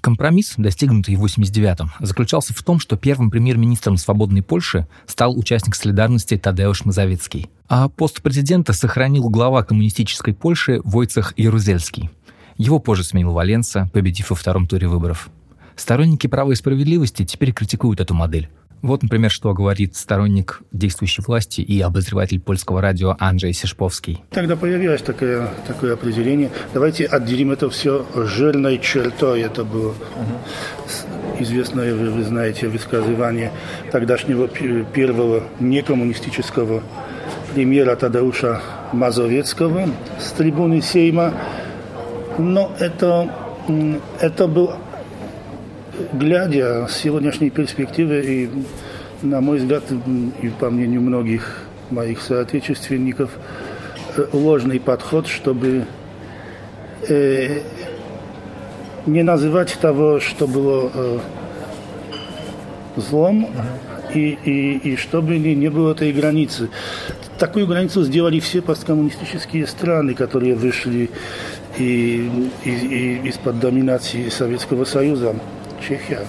Компромисс, 0.00 0.54
достигнутый 0.56 1.16
в 1.16 1.24
89-м, 1.26 1.92
заключался 2.00 2.54
в 2.54 2.62
том, 2.62 2.80
что 2.80 2.96
первым 2.96 3.30
премьер-министром 3.30 3.98
свободной 3.98 4.42
Польши 4.42 4.88
стал 5.06 5.38
участник 5.38 5.74
солидарности 5.74 6.38
Тадеуш 6.38 6.86
Мазовецкий, 6.86 7.50
а 7.68 7.90
пост 7.90 8.22
президента 8.22 8.72
сохранил 8.72 9.28
глава 9.28 9.62
коммунистической 9.62 10.32
Польши 10.32 10.80
Войцех 10.84 11.34
Ярузельский. 11.36 12.10
Его 12.56 12.78
позже 12.78 13.04
сменил 13.04 13.32
Валенса, 13.32 13.90
победив 13.92 14.30
во 14.30 14.36
втором 14.36 14.66
туре 14.66 14.88
выборов. 14.88 15.30
Сторонники 15.76 16.26
права 16.26 16.52
и 16.52 16.54
справедливости 16.54 17.24
теперь 17.24 17.52
критикуют 17.52 18.00
эту 18.00 18.14
модель. 18.14 18.48
Вот, 18.82 19.04
например, 19.04 19.30
что 19.30 19.54
говорит 19.54 19.94
сторонник 19.94 20.60
действующей 20.72 21.22
власти 21.24 21.60
и 21.60 21.80
обозреватель 21.80 22.40
польского 22.40 22.80
радио 22.82 23.16
Анджей 23.20 23.52
Сешповский. 23.52 24.24
Тогда 24.30 24.56
появилось 24.56 25.02
такое, 25.02 25.50
такое 25.68 25.94
определение. 25.94 26.50
Давайте 26.74 27.06
отделим 27.06 27.52
это 27.52 27.70
все 27.70 28.04
жирной 28.16 28.80
чертой. 28.80 29.42
Это 29.42 29.64
было 29.64 29.94
известное, 31.38 31.94
вы, 31.94 32.24
знаете, 32.24 32.66
высказывание 32.66 33.52
тогдашнего 33.92 34.48
первого 34.48 35.44
некоммунистического 35.60 36.82
премьера 37.54 37.94
Тадeuша 37.94 38.62
Мазовецкого 38.92 39.88
с 40.18 40.32
трибуны 40.32 40.82
Сейма. 40.82 41.34
Но 42.38 42.72
это, 42.78 43.30
это 44.20 44.46
был 44.46 44.72
глядя 46.12 46.86
с 46.88 46.96
сегодняшней 46.96 47.50
перспективы 47.50 48.20
и, 48.20 48.50
на 49.22 49.40
мой 49.40 49.58
взгляд, 49.58 49.84
и 50.40 50.48
по 50.48 50.70
мнению 50.70 51.02
многих 51.02 51.66
моих 51.90 52.22
соотечественников, 52.22 53.30
э, 54.16 54.26
ложный 54.32 54.80
подход, 54.80 55.26
чтобы 55.26 55.84
э, 57.08 57.60
не 59.06 59.22
называть 59.22 59.76
того, 59.80 60.20
что 60.20 60.46
было 60.46 60.90
э, 60.94 61.18
злом, 62.96 63.48
и, 64.14 64.38
и, 64.44 64.92
и 64.92 64.96
чтобы 64.96 65.38
не, 65.38 65.54
не 65.54 65.68
было 65.68 65.92
этой 65.92 66.12
границы. 66.12 66.68
Такую 67.38 67.66
границу 67.66 68.02
сделали 68.04 68.40
все 68.40 68.62
посткоммунистические 68.62 69.66
страны, 69.66 70.14
которые 70.14 70.54
вышли 70.54 71.10
и, 71.78 72.50
и, 72.64 72.70
и 72.70 73.28
из-под 73.28 73.60
доминации 73.60 74.28
Советского 74.28 74.84
Союза. 74.84 75.34
Чехия, 75.80 76.26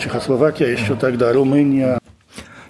Чехословакия 0.00 0.68
еще 0.68 0.94
тогда, 0.94 1.32
Румыния. 1.32 1.98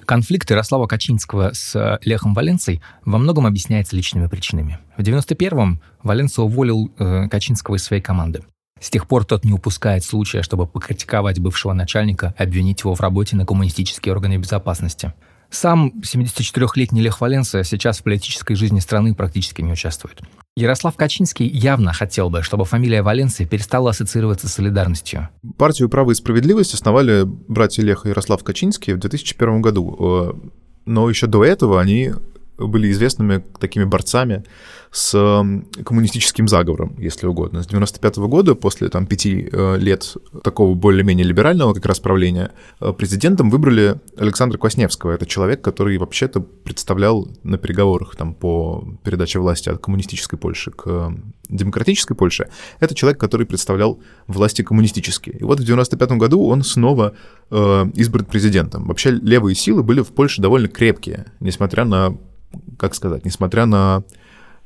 Конфликт 0.04 0.50
Ярослава 0.50 0.86
Качинского 0.86 1.52
с 1.52 1.98
Лехом 2.02 2.32
Валенцией 2.32 2.80
во 3.04 3.18
многом 3.18 3.46
объясняется 3.46 3.94
личными 3.94 4.26
причинами. 4.26 4.78
В 4.96 5.02
91-м 5.02 5.82
Валенца 6.02 6.42
уволил 6.42 6.90
э, 6.98 7.28
Качинского 7.28 7.76
из 7.76 7.84
своей 7.84 8.00
команды. 8.00 8.42
С 8.80 8.90
тех 8.90 9.06
пор 9.06 9.24
тот 9.26 9.44
не 9.44 9.52
упускает 9.52 10.04
случая, 10.04 10.42
чтобы 10.42 10.66
покритиковать 10.66 11.40
бывшего 11.40 11.74
начальника, 11.74 12.34
обвинить 12.38 12.80
его 12.80 12.94
в 12.94 13.00
работе 13.00 13.36
на 13.36 13.44
коммунистические 13.44 14.14
органы 14.14 14.38
безопасности. 14.38 15.12
Сам 15.50 15.92
74-летний 16.02 17.00
Лех 17.00 17.20
Валенса 17.20 17.64
сейчас 17.64 17.98
в 17.98 18.02
политической 18.02 18.54
жизни 18.54 18.80
страны 18.80 19.14
практически 19.14 19.62
не 19.62 19.72
участвует. 19.72 20.20
Ярослав 20.58 20.96
Качинский 20.96 21.46
явно 21.46 21.92
хотел 21.92 22.30
бы, 22.30 22.42
чтобы 22.42 22.64
фамилия 22.64 23.02
Валенции 23.02 23.44
перестала 23.44 23.90
ассоциироваться 23.90 24.48
с 24.48 24.54
солидарностью. 24.54 25.28
Партию 25.56 25.88
«Право 25.88 26.10
и 26.10 26.14
справедливость» 26.14 26.74
основали 26.74 27.22
братья 27.24 27.82
Лех 27.84 28.04
и 28.04 28.08
Ярослав 28.08 28.42
Качинский 28.42 28.94
в 28.94 28.98
2001 28.98 29.62
году. 29.62 29.96
Э, 30.00 30.48
но 30.84 31.08
еще 31.08 31.28
до 31.28 31.44
этого 31.44 31.80
они 31.80 32.12
были 32.58 32.90
известными 32.90 33.44
такими 33.60 33.84
борцами 33.84 34.44
с 34.90 35.12
коммунистическим 35.84 36.48
заговором, 36.48 36.96
если 36.98 37.26
угодно. 37.26 37.62
С 37.62 37.66
95 37.66 38.18
-го 38.18 38.28
года, 38.28 38.54
после 38.54 38.88
там, 38.88 39.06
пяти 39.06 39.48
э, 39.52 39.76
лет 39.78 40.16
такого 40.42 40.74
более-менее 40.74 41.26
либерального 41.26 41.74
как 41.74 41.86
раз 41.86 42.00
правления, 42.00 42.52
э, 42.80 42.92
президентом 42.92 43.50
выбрали 43.50 44.00
Александра 44.16 44.58
Квасневского. 44.58 45.12
Это 45.12 45.26
человек, 45.26 45.60
который 45.60 45.98
вообще-то 45.98 46.40
представлял 46.40 47.28
на 47.42 47.58
переговорах 47.58 48.16
там, 48.16 48.34
по 48.34 48.84
передаче 49.04 49.38
власти 49.38 49.68
от 49.68 49.78
коммунистической 49.78 50.38
Польши 50.38 50.70
к 50.70 51.12
демократической 51.48 52.14
Польше. 52.14 52.48
Это 52.80 52.94
человек, 52.94 53.20
который 53.20 53.46
представлял 53.46 54.00
власти 54.26 54.62
коммунистические. 54.62 55.38
И 55.38 55.44
вот 55.44 55.60
в 55.60 55.64
95 55.64 56.12
году 56.12 56.44
он 56.46 56.62
снова 56.62 57.14
э, 57.50 57.86
избран 57.94 58.24
президентом. 58.24 58.86
Вообще 58.86 59.10
левые 59.10 59.54
силы 59.54 59.82
были 59.82 60.00
в 60.00 60.08
Польше 60.08 60.42
довольно 60.42 60.68
крепкие, 60.68 61.26
несмотря 61.40 61.84
на, 61.84 62.16
как 62.78 62.94
сказать, 62.94 63.24
несмотря 63.24 63.66
на 63.66 64.04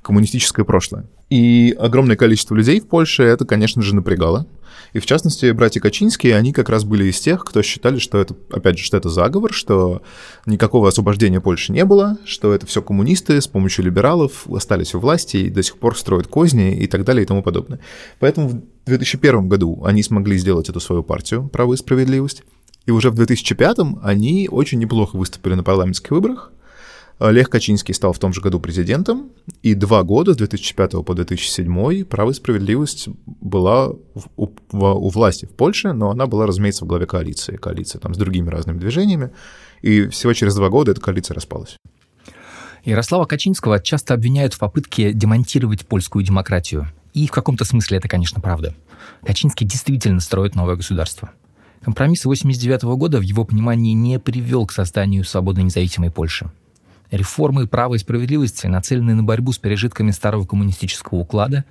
коммунистическое 0.02 0.64
прошлое. 0.64 1.06
И 1.30 1.74
огромное 1.78 2.16
количество 2.16 2.54
людей 2.54 2.80
в 2.80 2.86
Польше 2.86 3.22
это, 3.22 3.46
конечно 3.46 3.80
же, 3.80 3.94
напрягало. 3.94 4.46
И 4.92 4.98
в 4.98 5.06
частности, 5.06 5.50
братья 5.52 5.80
Качинские, 5.80 6.36
они 6.36 6.52
как 6.52 6.68
раз 6.68 6.84
были 6.84 7.04
из 7.04 7.18
тех, 7.20 7.42
кто 7.44 7.62
считали, 7.62 7.98
что 7.98 8.18
это, 8.18 8.36
опять 8.50 8.78
же, 8.78 8.84
что 8.84 8.98
это 8.98 9.08
заговор, 9.08 9.52
что 9.52 10.02
никакого 10.44 10.88
освобождения 10.88 11.40
Польши 11.40 11.72
не 11.72 11.86
было, 11.86 12.18
что 12.26 12.52
это 12.52 12.66
все 12.66 12.82
коммунисты 12.82 13.40
с 13.40 13.48
помощью 13.48 13.86
либералов 13.86 14.46
остались 14.50 14.94
у 14.94 15.00
власти 15.00 15.38
и 15.38 15.50
до 15.50 15.62
сих 15.62 15.78
пор 15.78 15.96
строят 15.96 16.26
козни 16.26 16.76
и 16.76 16.86
так 16.86 17.04
далее 17.04 17.22
и 17.22 17.26
тому 17.26 17.42
подобное. 17.42 17.80
Поэтому 18.18 18.48
в 18.48 18.62
2001 18.84 19.48
году 19.48 19.82
они 19.84 20.02
смогли 20.02 20.36
сделать 20.36 20.68
эту 20.68 20.80
свою 20.80 21.02
партию 21.02 21.48
«Право 21.48 21.72
и 21.72 21.76
справедливость». 21.78 22.42
И 22.84 22.90
уже 22.90 23.10
в 23.10 23.14
2005 23.14 23.78
они 24.02 24.48
очень 24.50 24.80
неплохо 24.80 25.16
выступили 25.16 25.54
на 25.54 25.62
парламентских 25.62 26.10
выборах, 26.10 26.52
Лех 27.30 27.50
Качинский 27.50 27.94
стал 27.94 28.12
в 28.12 28.18
том 28.18 28.32
же 28.32 28.40
году 28.40 28.58
президентом, 28.58 29.30
и 29.62 29.74
два 29.74 30.02
года, 30.02 30.34
с 30.34 30.36
2005 30.36 31.04
по 31.04 31.14
2007, 31.14 32.04
«Право 32.04 32.30
и 32.30 32.34
справедливость» 32.34 33.08
была 33.26 33.90
у, 33.90 33.98
у, 34.36 34.48
у 34.72 35.08
власти 35.08 35.46
в 35.46 35.50
Польше, 35.50 35.92
но 35.92 36.10
она 36.10 36.26
была, 36.26 36.46
разумеется, 36.46 36.84
в 36.84 36.88
главе 36.88 37.06
коалиции. 37.06 37.56
Коалиция 37.56 38.00
там 38.00 38.14
с 38.14 38.18
другими 38.18 38.48
разными 38.48 38.78
движениями, 38.78 39.30
и 39.82 40.08
всего 40.08 40.32
через 40.32 40.54
два 40.54 40.68
года 40.68 40.92
эта 40.92 41.00
коалиция 41.00 41.34
распалась. 41.34 41.76
Ярослава 42.84 43.26
Качинского 43.26 43.78
часто 43.78 44.14
обвиняют 44.14 44.54
в 44.54 44.58
попытке 44.58 45.12
демонтировать 45.12 45.86
польскую 45.86 46.24
демократию. 46.24 46.88
И 47.14 47.28
в 47.28 47.30
каком-то 47.30 47.64
смысле 47.64 47.98
это, 47.98 48.08
конечно, 48.08 48.40
правда. 48.40 48.74
Качинский 49.24 49.66
действительно 49.66 50.20
строит 50.20 50.56
новое 50.56 50.74
государство. 50.74 51.30
Компромисс 51.82 52.24
89 52.24 52.82
года 52.96 53.18
в 53.18 53.22
его 53.22 53.44
понимании 53.44 53.92
не 53.92 54.18
привел 54.18 54.66
к 54.66 54.72
созданию 54.72 55.24
свободной 55.24 55.64
независимой 55.64 56.10
Польши. 56.10 56.50
Реформы 57.12 57.66
права 57.66 57.94
и 57.94 57.98
справедливости 57.98 58.66
нацелены 58.66 59.14
на 59.14 59.22
борьбу 59.22 59.52
с 59.52 59.58
пережитками 59.58 60.12
старого 60.12 60.46
коммунистического 60.46 61.18
уклада, 61.18 61.66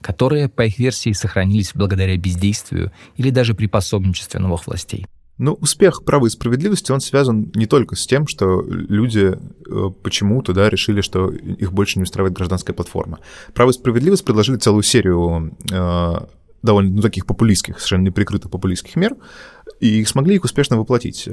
которые, 0.00 0.48
по 0.48 0.62
их 0.62 0.78
версии, 0.78 1.12
сохранились 1.12 1.72
благодаря 1.74 2.16
бездействию 2.16 2.92
или 3.16 3.30
даже 3.30 3.54
при 3.54 3.66
пособничестве 3.66 4.38
новых 4.38 4.68
властей. 4.68 5.04
Ну, 5.36 5.54
успех 5.54 6.04
права 6.04 6.26
и 6.26 6.30
справедливости, 6.30 6.92
он 6.92 7.00
связан 7.00 7.50
не 7.56 7.66
только 7.66 7.96
с 7.96 8.06
тем, 8.06 8.28
что 8.28 8.62
люди 8.62 9.36
э, 9.36 9.90
почему-то 10.04 10.52
да, 10.52 10.70
решили, 10.70 11.00
что 11.00 11.28
их 11.28 11.72
больше 11.72 11.98
не 11.98 12.04
устраивает 12.04 12.36
гражданская 12.36 12.72
платформа. 12.72 13.18
Право 13.52 13.70
и 13.70 13.72
справедливость 13.72 14.24
предложили 14.24 14.58
целую 14.58 14.84
серию 14.84 15.56
э, 15.72 16.14
довольно 16.62 16.90
ну, 16.94 17.02
таких 17.02 17.26
популистских, 17.26 17.78
совершенно 17.78 18.04
неприкрытых 18.04 18.48
популистских 18.48 18.94
мер, 18.94 19.16
и 19.80 20.04
смогли 20.04 20.36
их 20.36 20.44
успешно 20.44 20.78
воплотить. 20.78 21.28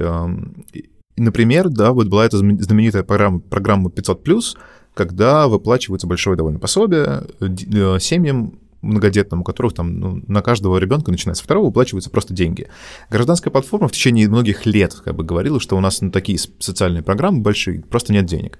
Например, 1.16 1.68
да, 1.68 1.92
вот 1.92 2.08
была 2.08 2.24
эта 2.24 2.38
знаменитая 2.38 3.02
программа, 3.02 3.40
программа 3.40 3.90
500+, 3.90 4.56
когда 4.94 5.48
выплачивается 5.48 6.06
большое 6.06 6.36
довольно 6.36 6.58
пособие 6.58 7.24
э, 7.40 7.98
семьям 8.00 8.58
многодетным, 8.82 9.40
у 9.40 9.44
которых 9.44 9.74
там 9.74 10.00
ну, 10.00 10.22
на 10.26 10.42
каждого 10.42 10.76
ребенка, 10.78 11.10
начиная 11.10 11.34
с 11.34 11.40
второго, 11.40 11.66
выплачиваются 11.66 12.10
просто 12.10 12.34
деньги. 12.34 12.68
Гражданская 13.10 13.52
платформа 13.52 13.88
в 13.88 13.92
течение 13.92 14.28
многих 14.28 14.66
лет 14.66 14.94
как 14.94 15.14
бы 15.14 15.24
говорила, 15.24 15.60
что 15.60 15.76
у 15.76 15.80
нас 15.80 16.00
на 16.00 16.10
такие 16.10 16.38
социальные 16.38 17.02
программы 17.02 17.40
большие 17.40 17.82
просто 17.82 18.12
нет 18.12 18.26
денег. 18.26 18.58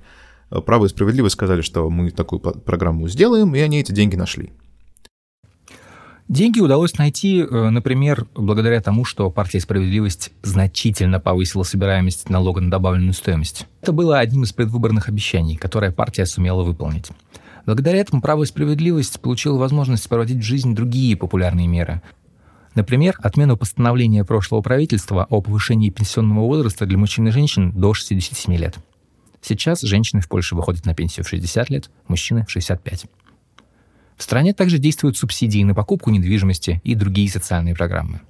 Право 0.67 0.87
и 0.87 0.89
справедливость 0.89 1.35
сказали, 1.35 1.63
что 1.63 1.89
мы 1.89 2.11
такую 2.11 2.41
программу 2.41 3.09
сделаем, 3.09 3.55
и 3.55 3.61
они 3.61 3.81
эти 3.81 3.93
деньги 3.93 4.17
нашли. 4.17 4.53
Деньги 6.29 6.61
удалось 6.61 6.97
найти, 6.99 7.41
э, 7.41 7.69
например, 7.71 8.27
благодаря 8.35 8.81
тому, 8.81 9.05
что 9.05 9.31
партия 9.31 9.61
«Справедливость» 9.61 10.33
значительно 10.43 11.21
повысила 11.21 11.63
собираемость 11.63 12.31
налога 12.31 12.61
на 12.61 12.71
добавленную 12.71 13.13
стоимость. 13.13 13.67
Это 13.83 13.93
было 13.93 14.19
одним 14.19 14.45
из 14.45 14.53
предвыборных 14.53 15.09
обещаний, 15.09 15.57
которое 15.57 15.91
партия 15.91 16.25
сумела 16.25 16.63
выполнить. 16.63 17.11
Благодаря 17.67 17.99
этому 17.99 18.23
«Право 18.23 18.45
и 18.45 18.47
справедливость» 18.47 19.21
получила 19.21 19.59
возможность 19.59 20.09
проводить 20.09 20.39
в 20.39 20.47
жизнь 20.47 20.75
другие 20.75 21.17
популярные 21.17 21.67
меры. 21.67 22.01
Например, 22.75 23.17
отмену 23.23 23.57
постановления 23.57 24.25
прошлого 24.25 24.63
правительства 24.63 25.27
о 25.29 25.43
повышении 25.43 25.91
пенсионного 25.91 26.47
возраста 26.47 26.87
для 26.87 26.97
мужчин 26.97 27.29
и 27.29 27.31
женщин 27.31 27.73
до 27.73 27.93
67 27.93 28.55
лет. 28.57 28.79
Сейчас 29.43 29.83
женщины 29.83 30.23
в 30.23 30.29
Польше 30.29 30.55
выходят 30.55 30.87
на 30.87 30.95
пенсию 30.95 31.25
в 31.25 31.29
60 31.29 31.69
лет, 31.69 31.91
мужчины 32.09 32.47
в 32.47 32.51
65. 32.51 33.07
В 34.17 34.23
стране 34.23 34.55
также 34.55 34.79
действуют 34.79 35.17
субсидии 35.17 35.63
на 35.65 35.75
покупку 35.75 36.11
недвижимости 36.11 36.81
и 36.85 36.95
другие 36.95 37.29
социальные 37.29 37.75
программы. 37.75 38.21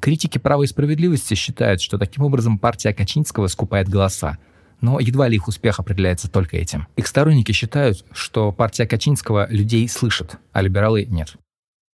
Критики 0.00 0.38
права 0.38 0.64
и 0.64 0.66
справедливости 0.66 1.34
считают, 1.34 1.80
что 1.80 1.98
таким 1.98 2.24
образом 2.24 2.58
партия 2.58 2.92
Качинского 2.92 3.46
скупает 3.46 3.88
голоса, 3.88 4.38
но 4.80 5.00
едва 5.00 5.28
ли 5.28 5.36
их 5.36 5.48
успех 5.48 5.80
определяется 5.80 6.30
только 6.30 6.56
этим. 6.58 6.86
Их 6.96 7.06
сторонники 7.06 7.52
считают, 7.52 8.04
что 8.12 8.52
партия 8.52 8.86
Качинского 8.86 9.46
людей 9.50 9.88
слышит, 9.88 10.36
а 10.52 10.60
либералы 10.60 11.06
нет. 11.06 11.36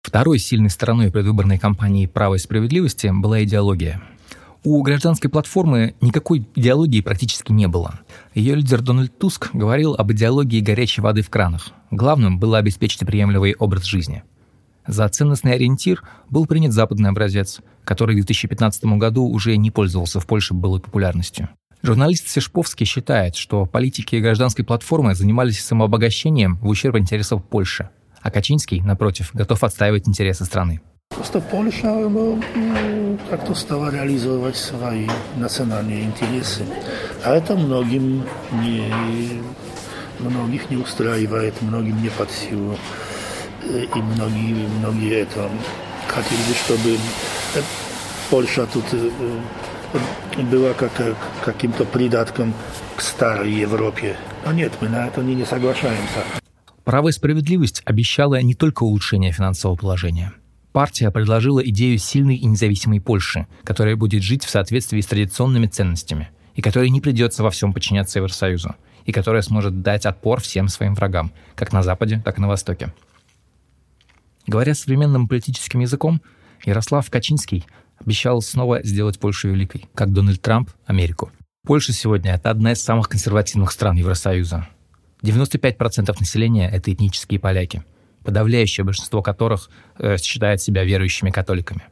Второй 0.03 0.39
сильной 0.39 0.71
стороной 0.71 1.13
предвыборной 1.13 1.59
кампании 1.59 2.07
«Права 2.07 2.35
и 2.35 2.39
справедливости» 2.39 3.11
была 3.13 3.45
идеология. 3.45 4.03
У 4.63 4.83
гражданской 4.83 5.31
платформы 5.31 5.95
никакой 6.03 6.47
идеологии 6.55 7.01
практически 7.01 7.51
не 7.51 7.67
было. 7.67 8.01
Ее 8.35 8.55
лидер 8.55 8.83
Дональд 8.83 9.19
Туск 9.19 9.49
говорил 9.55 9.95
об 9.95 10.13
идеологии 10.13 10.61
горячей 10.61 11.01
воды 11.01 11.23
в 11.23 11.31
кранах. 11.31 11.69
Главным 11.91 12.39
было 12.39 12.59
обеспечить 12.59 13.01
приемлемый 13.01 13.55
образ 13.55 13.85
жизни. 13.85 14.23
За 14.87 15.09
ценностный 15.09 15.55
ориентир 15.55 16.03
был 16.29 16.45
принят 16.45 16.73
западный 16.73 17.09
образец, 17.09 17.61
который 17.85 18.13
в 18.13 18.27
2015 18.27 18.85
году 18.99 19.25
уже 19.25 19.57
не 19.57 19.71
пользовался 19.71 20.21
в 20.21 20.27
Польше 20.27 20.53
былой 20.53 20.81
популярностью. 20.81 21.49
Журналист 21.83 22.29
Сешповский 22.29 22.85
считает, 22.85 23.37
что 23.37 23.65
политики 23.65 24.17
гражданской 24.17 24.65
платформы 24.65 25.15
занимались 25.15 25.65
самообогащением 25.65 26.57
в 26.57 26.69
ущерб 26.69 26.99
интересов 26.99 27.43
Польши, 27.43 27.89
а 28.21 28.31
Качинский, 28.31 28.83
напротив, 28.83 29.31
готов 29.33 29.65
отстаивать 29.65 30.07
интересы 30.07 30.45
страны. 30.45 30.83
Просто 31.11 31.41
Польша 31.41 31.89
ну, 32.09 32.41
как-то 33.29 33.55
стала 33.55 33.91
реализовывать 33.91 34.57
свои 34.57 35.07
национальные 35.37 36.05
интересы. 36.05 36.65
А 37.25 37.35
это 37.35 37.57
многим 37.57 38.25
не, 38.53 38.91
многих 40.19 40.71
не 40.71 40.77
устраивает, 40.77 41.61
многим 41.61 42.03
не 42.03 42.09
под 42.09 42.31
силу. 42.31 42.77
И 43.65 43.99
многие, 44.01 44.67
многие 44.79 45.21
это 45.21 45.51
хотели 46.09 46.41
бы, 46.49 46.55
чтобы 46.55 46.99
Польша 48.31 48.67
тут 48.67 48.85
była 50.51 50.75
как, 50.75 51.17
каким-то 51.45 51.85
придатком 51.85 52.55
к 52.97 53.03
старой 53.03 53.53
Европе. 53.53 54.17
Но 54.47 54.53
нет, 54.53 54.73
мы 54.81 54.89
на 54.89 55.07
это 55.07 55.23
не 55.23 55.45
соглашаемся. 55.45 56.25
Право 56.85 57.09
и 57.09 57.13
справедливость 57.13 57.83
обещала 57.85 58.41
не 58.41 58.55
только 58.55 58.85
улучшение 58.85 59.33
финансового 59.33 59.77
положения. 59.77 60.33
Партия 60.73 61.11
предложила 61.11 61.61
идею 61.61 61.99
сильной 61.99 62.37
и 62.37 62.47
независимой 62.47 63.01
Польши, 63.01 63.47
которая 63.65 63.97
будет 63.97 64.23
жить 64.23 64.45
в 64.45 64.51
соответствии 64.51 65.01
с 65.01 65.07
традиционными 65.07 65.67
ценностями, 65.67 66.29
и 66.55 66.63
которой 66.63 66.91
не 66.91 67.01
придется 67.01 67.43
во 67.43 67.51
всем 67.51 67.73
подчиняться 67.73 68.21
Евросоюзу, 68.21 68.77
и 69.05 69.13
которая 69.13 69.43
сможет 69.43 69.83
дать 69.83 70.07
отпор 70.07 70.41
всем 70.41 70.69
своим 70.69 70.95
врагам, 70.95 71.33
как 71.57 71.73
на 71.73 71.83
Западе, 71.83 72.23
так 72.25 72.39
и 72.39 72.41
на 72.41 72.49
Востоке. 72.49 72.95
Говоря 74.47 74.75
современным 74.75 75.27
политическим 75.27 75.81
языком, 75.81 76.23
Ярослав 76.65 77.11
Качинский 77.11 77.65
обещал 77.99 78.41
снова 78.41 78.83
сделать 78.83 79.19
Польшу 79.19 79.49
великой, 79.49 79.89
как 79.95 80.13
Дональд 80.13 80.41
Трамп– 80.41 80.71
Америку. 80.87 81.31
Польша 81.67 81.93
сегодня– 81.93 82.33
это 82.35 82.51
одна 82.51 82.73
из 82.73 82.83
самых 82.83 83.09
консервативных 83.09 83.73
стран 83.73 83.97
Евросоюза. 83.97 84.69
95% 85.23 86.17
населения– 86.19 86.71
это 86.73 86.93
этнические 86.93 87.39
поляки, 87.39 87.83
подавляющее 88.25 88.85
большинство 88.85 89.23
которых 89.23 89.71
э, 89.99 90.17
считает 90.19 90.61
себя 90.61 90.85
верующими 90.85 91.31
католиками. 91.31 91.83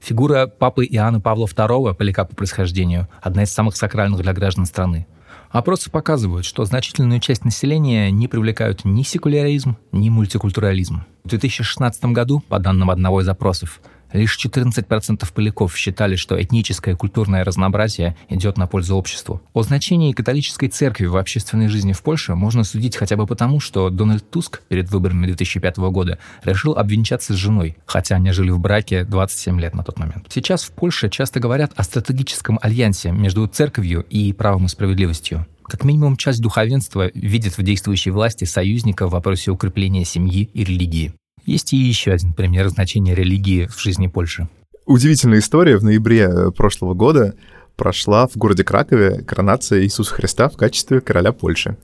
Фигура 0.00 0.46
папы 0.46 0.86
Иоанна 0.86 1.20
Павла 1.20 1.46
II, 1.46 1.94
поляка 1.94 2.24
по 2.24 2.34
происхождению, 2.34 3.08
одна 3.20 3.42
из 3.42 3.52
самых 3.52 3.76
сакральных 3.76 4.20
для 4.22 4.32
граждан 4.32 4.64
страны. 4.64 5.06
Опросы 5.50 5.90
показывают, 5.90 6.44
что 6.44 6.64
значительную 6.64 7.20
часть 7.20 7.44
населения 7.44 8.10
не 8.10 8.28
привлекают 8.28 8.84
ни 8.84 9.02
секуляризм, 9.02 9.76
ни 9.92 10.10
мультикультурализм. 10.10 11.04
В 11.24 11.28
2016 11.28 12.04
году, 12.06 12.40
по 12.48 12.58
данным 12.58 12.90
одного 12.90 13.22
из 13.22 13.28
опросов, 13.28 13.80
Лишь 14.12 14.38
14% 14.42 15.32
поляков 15.32 15.76
считали, 15.76 16.16
что 16.16 16.40
этническое 16.40 16.94
и 16.94 16.96
культурное 16.96 17.44
разнообразие 17.44 18.16
идет 18.28 18.56
на 18.56 18.66
пользу 18.66 18.96
обществу. 18.96 19.42
О 19.52 19.62
значении 19.62 20.12
католической 20.12 20.68
церкви 20.68 21.06
в 21.06 21.16
общественной 21.16 21.68
жизни 21.68 21.92
в 21.92 22.02
Польше 22.02 22.34
можно 22.34 22.64
судить 22.64 22.96
хотя 22.96 23.16
бы 23.16 23.26
потому, 23.26 23.60
что 23.60 23.90
Дональд 23.90 24.28
Туск 24.30 24.62
перед 24.68 24.90
выборами 24.90 25.26
2005 25.26 25.76
года 25.78 26.18
решил 26.44 26.72
обвенчаться 26.72 27.34
с 27.34 27.36
женой, 27.36 27.76
хотя 27.86 28.16
они 28.16 28.30
жили 28.32 28.50
в 28.50 28.58
браке 28.58 29.04
27 29.04 29.60
лет 29.60 29.74
на 29.74 29.84
тот 29.84 29.98
момент. 29.98 30.26
Сейчас 30.28 30.64
в 30.64 30.72
Польше 30.72 31.10
часто 31.10 31.40
говорят 31.40 31.72
о 31.76 31.82
стратегическом 31.82 32.58
альянсе 32.62 33.10
между 33.12 33.46
церковью 33.46 34.06
и 34.08 34.32
правом 34.32 34.66
и 34.66 34.68
справедливостью. 34.68 35.46
Как 35.64 35.84
минимум 35.84 36.16
часть 36.16 36.40
духовенства 36.40 37.10
видит 37.12 37.58
в 37.58 37.62
действующей 37.62 38.10
власти 38.10 38.44
союзника 38.44 39.06
в 39.06 39.10
вопросе 39.10 39.50
укрепления 39.50 40.04
семьи 40.04 40.48
и 40.54 40.64
религии. 40.64 41.12
Есть 41.48 41.72
и 41.72 41.78
еще 41.78 42.12
один 42.12 42.34
пример 42.34 42.68
значения 42.68 43.14
религии 43.14 43.64
в 43.64 43.80
жизни 43.80 44.06
Польши. 44.06 44.50
Удивительная 44.84 45.38
история. 45.38 45.78
В 45.78 45.82
ноябре 45.82 46.52
прошлого 46.54 46.92
года 46.92 47.36
прошла 47.78 48.26
в 48.26 48.36
городе 48.36 48.64
Кракове 48.64 49.22
коронация 49.22 49.82
Иисуса 49.84 50.12
Христа 50.12 50.48
в 50.48 50.56
качестве 50.56 51.00
короля 51.00 51.32
Польши. 51.32 51.76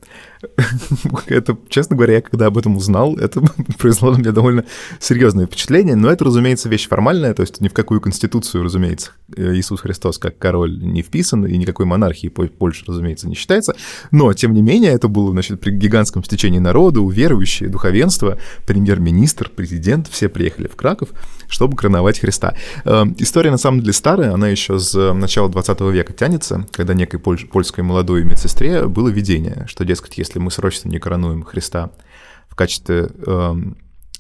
Это, 1.27 1.57
честно 1.69 1.97
говоря, 1.97 2.15
я 2.15 2.21
когда 2.21 2.47
об 2.47 2.59
этом 2.59 2.77
узнал, 2.77 3.17
это 3.17 3.41
произвело 3.79 4.13
на 4.13 4.19
меня 4.19 4.33
довольно 4.33 4.65
серьезное 5.01 5.47
впечатление, 5.47 5.97
но 5.97 6.11
это, 6.11 6.25
разумеется, 6.25 6.69
вещь 6.69 6.89
формальная, 6.89 7.33
то 7.33 7.43
есть 7.43 7.61
ни 7.61 7.69
в 7.69 7.73
какую 7.73 8.01
конституцию, 8.01 8.65
разумеется, 8.65 9.13
Иисус 9.37 9.81
Христос 9.81 10.19
как 10.19 10.39
король 10.39 10.79
не 10.79 11.03
вписан, 11.03 11.47
и 11.47 11.57
никакой 11.57 11.87
монархии 11.87 12.29
Польши, 12.29 12.85
разумеется, 12.87 13.29
не 13.29 13.35
считается, 13.35 13.75
но, 14.11 14.33
тем 14.35 14.53
не 14.53 14.63
менее, 14.63 14.93
это 14.93 15.09
было, 15.09 15.31
значит, 15.31 15.61
при 15.61 15.71
гигантском 15.71 16.25
стечении 16.25 16.59
народа, 16.59 17.01
верующие, 17.09 17.69
духовенство, 17.69 18.39
премьер-министр, 18.67 19.51
президент, 19.55 20.09
все 20.09 20.29
приехали 20.29 20.69
в 20.69 20.77
Краков, 20.77 21.11
чтобы 21.49 21.77
короновать 21.77 22.21
Христа. 22.21 22.55
Эм, 22.85 23.15
история, 23.19 23.51
на 23.51 23.59
самом 23.59 23.81
деле, 23.81 23.93
старая, 23.93 24.33
она 24.33 24.49
еще 24.49 24.79
с 24.79 25.13
начала 25.13 25.49
20 25.49 25.81
века 25.91 26.13
тянется, 26.13 26.67
когда 26.73 26.95
некой 26.95 27.19
польской 27.21 27.85
молодой 27.85 28.25
медсестре 28.25 28.87
было 28.87 29.09
видение, 29.09 29.65
что, 29.67 29.85
дескать, 29.85 30.19
если 30.19 30.39
мы 30.39 30.51
срочно 30.51 30.89
не 30.89 30.99
коронуем 30.99 31.43
Христа 31.43 31.91
в 32.49 32.57
качестве 32.57 33.11
э, 33.27 33.55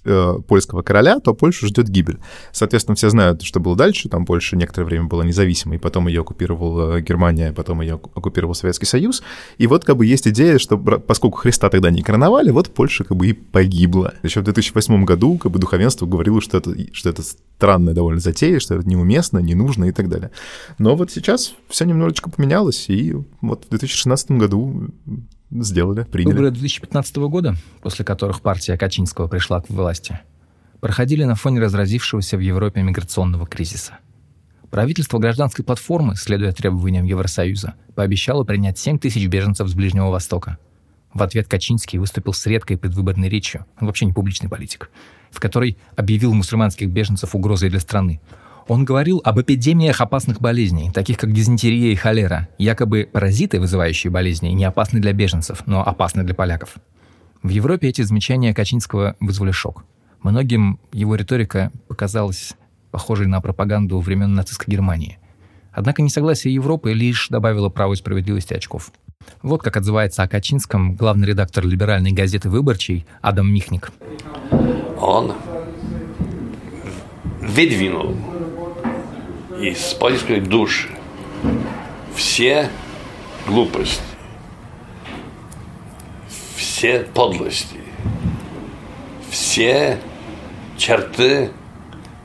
э, 0.04 0.38
польского 0.46 0.82
короля, 0.82 1.20
то 1.20 1.34
Польшу 1.34 1.66
ждет 1.66 1.88
гибель. 1.88 2.18
Соответственно, 2.52 2.96
все 2.96 3.10
знают, 3.10 3.42
что 3.42 3.60
было 3.60 3.76
дальше. 3.76 4.08
Там 4.08 4.26
Польша 4.26 4.56
некоторое 4.56 4.86
время 4.86 5.04
была 5.04 5.24
независимой, 5.24 5.78
потом 5.78 6.08
ее 6.08 6.20
оккупировала 6.20 7.00
Германия, 7.00 7.52
потом 7.52 7.80
ее 7.80 7.94
оккупировал 7.94 8.54
Советский 8.54 8.86
Союз. 8.86 9.22
И 9.58 9.66
вот 9.66 9.84
как 9.84 9.96
бы 9.96 10.06
есть 10.06 10.28
идея, 10.28 10.58
что 10.58 10.76
поскольку 10.76 11.38
Христа 11.38 11.70
тогда 11.70 11.90
не 11.90 12.02
короновали, 12.02 12.50
вот 12.50 12.72
Польша 12.72 13.04
как 13.04 13.16
бы 13.16 13.28
и 13.28 13.32
погибла. 13.32 14.14
Еще 14.22 14.40
в 14.40 14.44
2008 14.44 15.04
году 15.04 15.38
как 15.38 15.52
бы 15.52 15.58
духовенство 15.58 16.06
говорило, 16.06 16.40
что 16.40 16.58
это, 16.58 16.74
что 16.92 17.10
это 17.10 17.22
странная 17.22 17.94
довольно 17.94 18.20
затея, 18.20 18.58
что 18.60 18.74
это 18.74 18.88
неуместно, 18.88 19.38
не 19.38 19.54
нужно 19.54 19.86
и 19.86 19.92
так 19.92 20.08
далее. 20.08 20.30
Но 20.78 20.96
вот 20.96 21.10
сейчас 21.10 21.54
все 21.68 21.84
немножечко 21.84 22.30
поменялось, 22.30 22.86
и 22.88 23.14
вот 23.40 23.64
в 23.64 23.68
2016 23.70 24.32
году 24.32 24.88
сделали, 25.50 26.04
приняли. 26.04 26.32
Выборы 26.32 26.50
2015 26.50 27.16
года, 27.16 27.54
после 27.82 28.04
которых 28.04 28.40
партия 28.40 28.76
Качинского 28.76 29.28
пришла 29.28 29.60
к 29.60 29.70
власти, 29.70 30.20
проходили 30.80 31.24
на 31.24 31.34
фоне 31.34 31.60
разразившегося 31.60 32.36
в 32.36 32.40
Европе 32.40 32.82
миграционного 32.82 33.46
кризиса. 33.46 33.98
Правительство 34.70 35.18
гражданской 35.18 35.64
платформы, 35.64 36.16
следуя 36.16 36.52
требованиям 36.52 37.04
Евросоюза, 37.04 37.74
пообещало 37.94 38.44
принять 38.44 38.76
7 38.78 38.98
тысяч 38.98 39.26
беженцев 39.28 39.68
с 39.68 39.74
Ближнего 39.74 40.10
Востока. 40.10 40.58
В 41.12 41.22
ответ 41.22 41.46
Качинский 41.46 42.00
выступил 42.00 42.32
с 42.32 42.44
редкой 42.46 42.76
предвыборной 42.76 43.28
речью, 43.28 43.66
он 43.80 43.86
вообще 43.86 44.04
не 44.04 44.12
публичный 44.12 44.48
политик, 44.48 44.90
в 45.30 45.38
которой 45.38 45.78
объявил 45.94 46.34
мусульманских 46.34 46.90
беженцев 46.90 47.36
угрозой 47.36 47.70
для 47.70 47.78
страны, 47.78 48.20
он 48.66 48.84
говорил 48.84 49.20
об 49.24 49.40
эпидемиях 49.40 50.00
опасных 50.00 50.40
болезней, 50.40 50.90
таких 50.90 51.18
как 51.18 51.32
дизентерия 51.32 51.92
и 51.92 51.96
холера. 51.96 52.48
Якобы 52.58 53.08
паразиты, 53.10 53.60
вызывающие 53.60 54.10
болезни, 54.10 54.48
не 54.48 54.64
опасны 54.64 55.00
для 55.00 55.12
беженцев, 55.12 55.62
но 55.66 55.86
опасны 55.86 56.24
для 56.24 56.34
поляков. 56.34 56.76
В 57.42 57.50
Европе 57.50 57.88
эти 57.88 58.02
замечания 58.02 58.54
Качинского 58.54 59.16
вызвали 59.20 59.50
шок. 59.50 59.84
Многим 60.22 60.80
его 60.92 61.14
риторика 61.14 61.70
показалась 61.88 62.54
похожей 62.90 63.26
на 63.26 63.40
пропаганду 63.42 64.00
времен 64.00 64.34
нацистской 64.34 64.72
Германии. 64.72 65.18
Однако 65.70 66.00
несогласие 66.00 66.54
Европы 66.54 66.92
лишь 66.92 67.28
добавило 67.28 67.68
праву 67.68 67.92
и 67.92 67.96
справедливости 67.96 68.54
очков. 68.54 68.92
Вот 69.42 69.62
как 69.62 69.76
отзывается 69.76 70.22
о 70.22 70.28
Качинском 70.28 70.94
главный 70.94 71.28
редактор 71.28 71.66
либеральной 71.66 72.12
газеты 72.12 72.48
«Выборчий» 72.48 73.04
Адам 73.20 73.52
Михник. 73.52 73.92
Он 74.98 75.32
выдвинул 77.42 78.14
из 79.70 79.94
польской 79.94 80.40
души. 80.40 80.88
Все 82.14 82.70
глупости, 83.46 84.02
все 86.56 87.00
подлости, 87.00 87.80
все 89.30 89.98
черты 90.76 91.50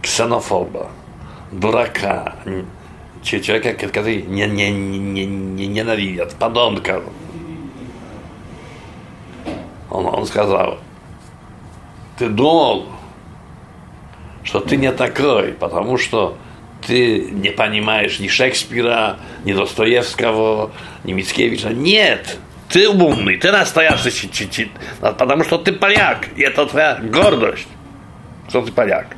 ксенофоба, 0.02 0.89
дурака, 1.52 2.36
человека, 3.23 3.73
который 3.73 4.21
не, 4.21 4.47
не, 4.47 4.69
не, 4.71 5.25
не 5.25 5.67
ненавидят, 5.67 6.36
подонка. 6.36 7.02
Он, 9.89 10.06
он 10.06 10.25
сказал, 10.25 10.78
ты 12.17 12.30
думал, 12.30 12.86
что 14.43 14.60
ты 14.60 14.78
не 14.78 14.91
такой, 14.91 15.54
потому 15.54 15.97
что 15.97 16.38
ты 16.89 17.19
не 17.19 17.52
понимаешь 17.52 18.19
ни 18.19 18.28
Шекспира, 18.28 19.19
ни 19.45 19.54
Достоевского, 19.54 20.71
ни 21.04 21.13
Мицкевича. 21.13 21.69
Нет, 21.69 22.39
ты 22.67 22.89
умный, 22.89 23.38
ты 23.38 23.52
настоящий, 23.52 24.71
потому 24.99 25.43
что 25.43 25.60
ты 25.60 25.71
поляк, 25.71 26.30
и 26.36 26.41
это 26.41 26.65
твоя 26.65 26.95
гордость, 26.99 27.67
что 28.47 28.63
ты 28.63 28.71
поляк. 28.71 29.15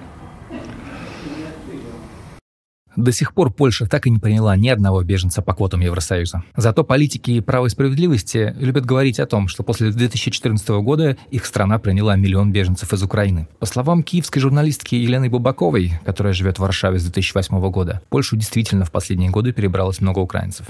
До 3.02 3.12
сих 3.12 3.34
пор 3.34 3.52
Польша 3.52 3.88
так 3.88 4.06
и 4.06 4.12
не 4.12 4.20
приняла 4.20 4.56
ни 4.56 4.68
одного 4.68 5.02
беженца 5.02 5.42
по 5.42 5.56
квотам 5.56 5.80
Евросоюза. 5.80 6.44
Зато 6.56 6.84
политики 6.84 7.40
права 7.40 7.66
и 7.66 7.70
справедливости 7.70 8.54
любят 8.60 8.86
говорить 8.86 9.20
о 9.20 9.26
том, 9.26 9.48
что 9.48 9.64
после 9.64 9.90
2014 9.92 10.70
года 10.84 11.18
их 11.32 11.48
страна 11.48 11.80
приняла 11.80 12.16
миллион 12.16 12.52
беженцев 12.52 12.94
из 12.94 13.02
Украины. 13.02 13.48
По 13.58 13.66
словам 13.66 14.04
киевской 14.04 14.40
журналистки 14.40 14.94
Елены 14.94 15.32
Бубаковой, 15.32 15.94
которая 16.06 16.34
живет 16.34 16.58
в 16.58 16.62
Варшаве 16.62 17.00
с 17.00 17.04
2008 17.04 17.72
года, 17.72 18.04
Польшу 18.10 18.36
действительно 18.36 18.86
в 18.86 18.92
последние 18.92 19.32
годы 19.32 19.52
перебралось 19.52 20.00
много 20.00 20.20
украинцев. 20.20 20.68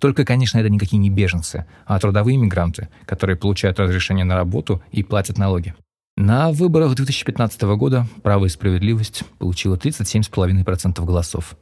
Только, 0.00 0.24
конечно, 0.24 0.58
это 0.58 0.70
никакие 0.70 0.98
не 0.98 1.10
беженцы, 1.10 1.64
а 1.86 2.00
трудовые 2.00 2.38
мигранты, 2.38 2.88
которые 3.06 3.36
получают 3.36 3.78
разрешение 3.78 4.24
на 4.24 4.34
работу 4.34 4.82
и 4.90 5.04
платят 5.04 5.38
налоги. 5.38 5.74
На 6.16 6.50
выборах 6.50 6.96
2015 6.96 7.62
года 7.76 8.08
«Право 8.24 8.46
и 8.46 8.48
справедливость» 8.48 9.22
получила 9.38 9.76
37,5% 9.76 11.04
голосов. 11.04 11.56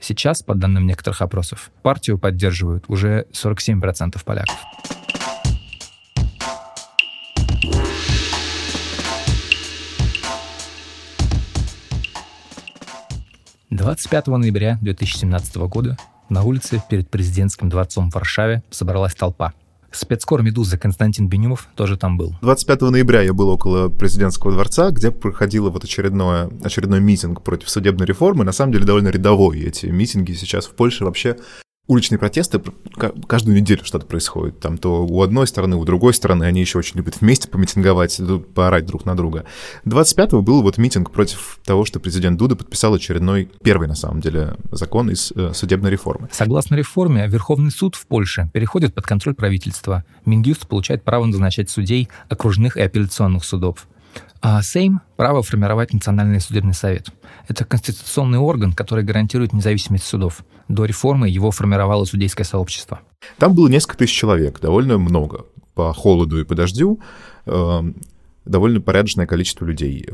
Сейчас, 0.00 0.42
по 0.42 0.54
данным 0.54 0.86
некоторых 0.86 1.22
опросов, 1.22 1.70
партию 1.82 2.18
поддерживают 2.18 2.84
уже 2.88 3.26
47% 3.32 4.22
поляков. 4.24 4.56
Двадцать 13.70 14.10
пятого 14.10 14.36
ноября 14.38 14.78
2017 14.80 15.56
года 15.56 15.96
на 16.28 16.42
улице 16.42 16.82
перед 16.88 17.10
президентским 17.10 17.68
дворцом 17.68 18.10
в 18.10 18.14
Варшаве 18.14 18.62
собралась 18.70 19.14
толпа– 19.14 19.52
Спецкор 19.90 20.42
«Медуза» 20.42 20.76
Константин 20.78 21.28
Бенюмов 21.28 21.68
тоже 21.74 21.96
там 21.96 22.18
был. 22.18 22.34
25 22.42 22.82
ноября 22.82 23.22
я 23.22 23.32
был 23.32 23.48
около 23.48 23.88
президентского 23.88 24.52
дворца, 24.52 24.90
где 24.90 25.10
проходило 25.10 25.70
вот 25.70 25.84
очередное, 25.84 26.50
очередной 26.62 27.00
митинг 27.00 27.42
против 27.42 27.68
судебной 27.70 28.06
реформы. 28.06 28.44
На 28.44 28.52
самом 28.52 28.72
деле 28.72 28.84
довольно 28.84 29.08
рядовой 29.08 29.60
эти 29.60 29.86
митинги 29.86 30.32
сейчас 30.32 30.66
в 30.66 30.74
Польше 30.74 31.04
вообще 31.04 31.36
уличные 31.88 32.18
протесты, 32.18 32.62
каждую 33.26 33.56
неделю 33.56 33.84
что-то 33.84 34.06
происходит. 34.06 34.60
Там 34.60 34.78
то 34.78 35.06
у 35.06 35.22
одной 35.22 35.46
стороны, 35.46 35.76
у 35.76 35.84
другой 35.84 36.14
стороны, 36.14 36.44
они 36.44 36.60
еще 36.60 36.78
очень 36.78 36.98
любят 36.98 37.20
вместе 37.20 37.48
помитинговать, 37.48 38.20
поорать 38.54 38.86
друг 38.86 39.06
на 39.06 39.16
друга. 39.16 39.46
25-го 39.86 40.42
был 40.42 40.62
вот 40.62 40.78
митинг 40.78 41.10
против 41.10 41.58
того, 41.64 41.84
что 41.84 41.98
президент 41.98 42.38
Дуда 42.38 42.54
подписал 42.56 42.94
очередной, 42.94 43.50
первый 43.62 43.88
на 43.88 43.94
самом 43.94 44.20
деле, 44.20 44.56
закон 44.70 45.10
из 45.10 45.32
э, 45.34 45.52
судебной 45.54 45.90
реформы. 45.90 46.28
Согласно 46.30 46.74
реформе, 46.74 47.26
Верховный 47.26 47.70
суд 47.70 47.96
в 47.96 48.06
Польше 48.06 48.50
переходит 48.52 48.94
под 48.94 49.06
контроль 49.06 49.34
правительства. 49.34 50.04
Минюст 50.26 50.68
получает 50.68 51.02
право 51.02 51.24
назначать 51.24 51.70
судей 51.70 52.08
окружных 52.28 52.76
и 52.76 52.82
апелляционных 52.82 53.44
судов. 53.44 53.88
А 54.40 54.62
Сейм– 54.62 55.00
право 55.16 55.42
формировать 55.42 55.92
Национальный 55.92 56.40
судебный 56.40 56.74
совет. 56.74 57.08
Это 57.48 57.64
конституционный 57.64 58.38
орган, 58.38 58.72
который 58.72 59.02
гарантирует 59.04 59.52
независимость 59.52 60.04
судов. 60.04 60.44
До 60.68 60.84
реформы 60.84 61.28
его 61.28 61.50
формировало 61.50 62.04
судейское 62.04 62.44
сообщество. 62.44 63.00
Там 63.38 63.54
было 63.54 63.68
несколько 63.68 63.96
тысяч 63.96 64.14
человек, 64.14 64.60
довольно 64.60 64.98
много. 64.98 65.46
По 65.74 65.92
холоду 65.92 66.40
и 66.40 66.44
по 66.44 66.54
дождю 66.54 67.00
э, 67.46 67.92
довольно 68.44 68.80
порядочное 68.80 69.26
количество 69.26 69.64
людей. 69.64 70.06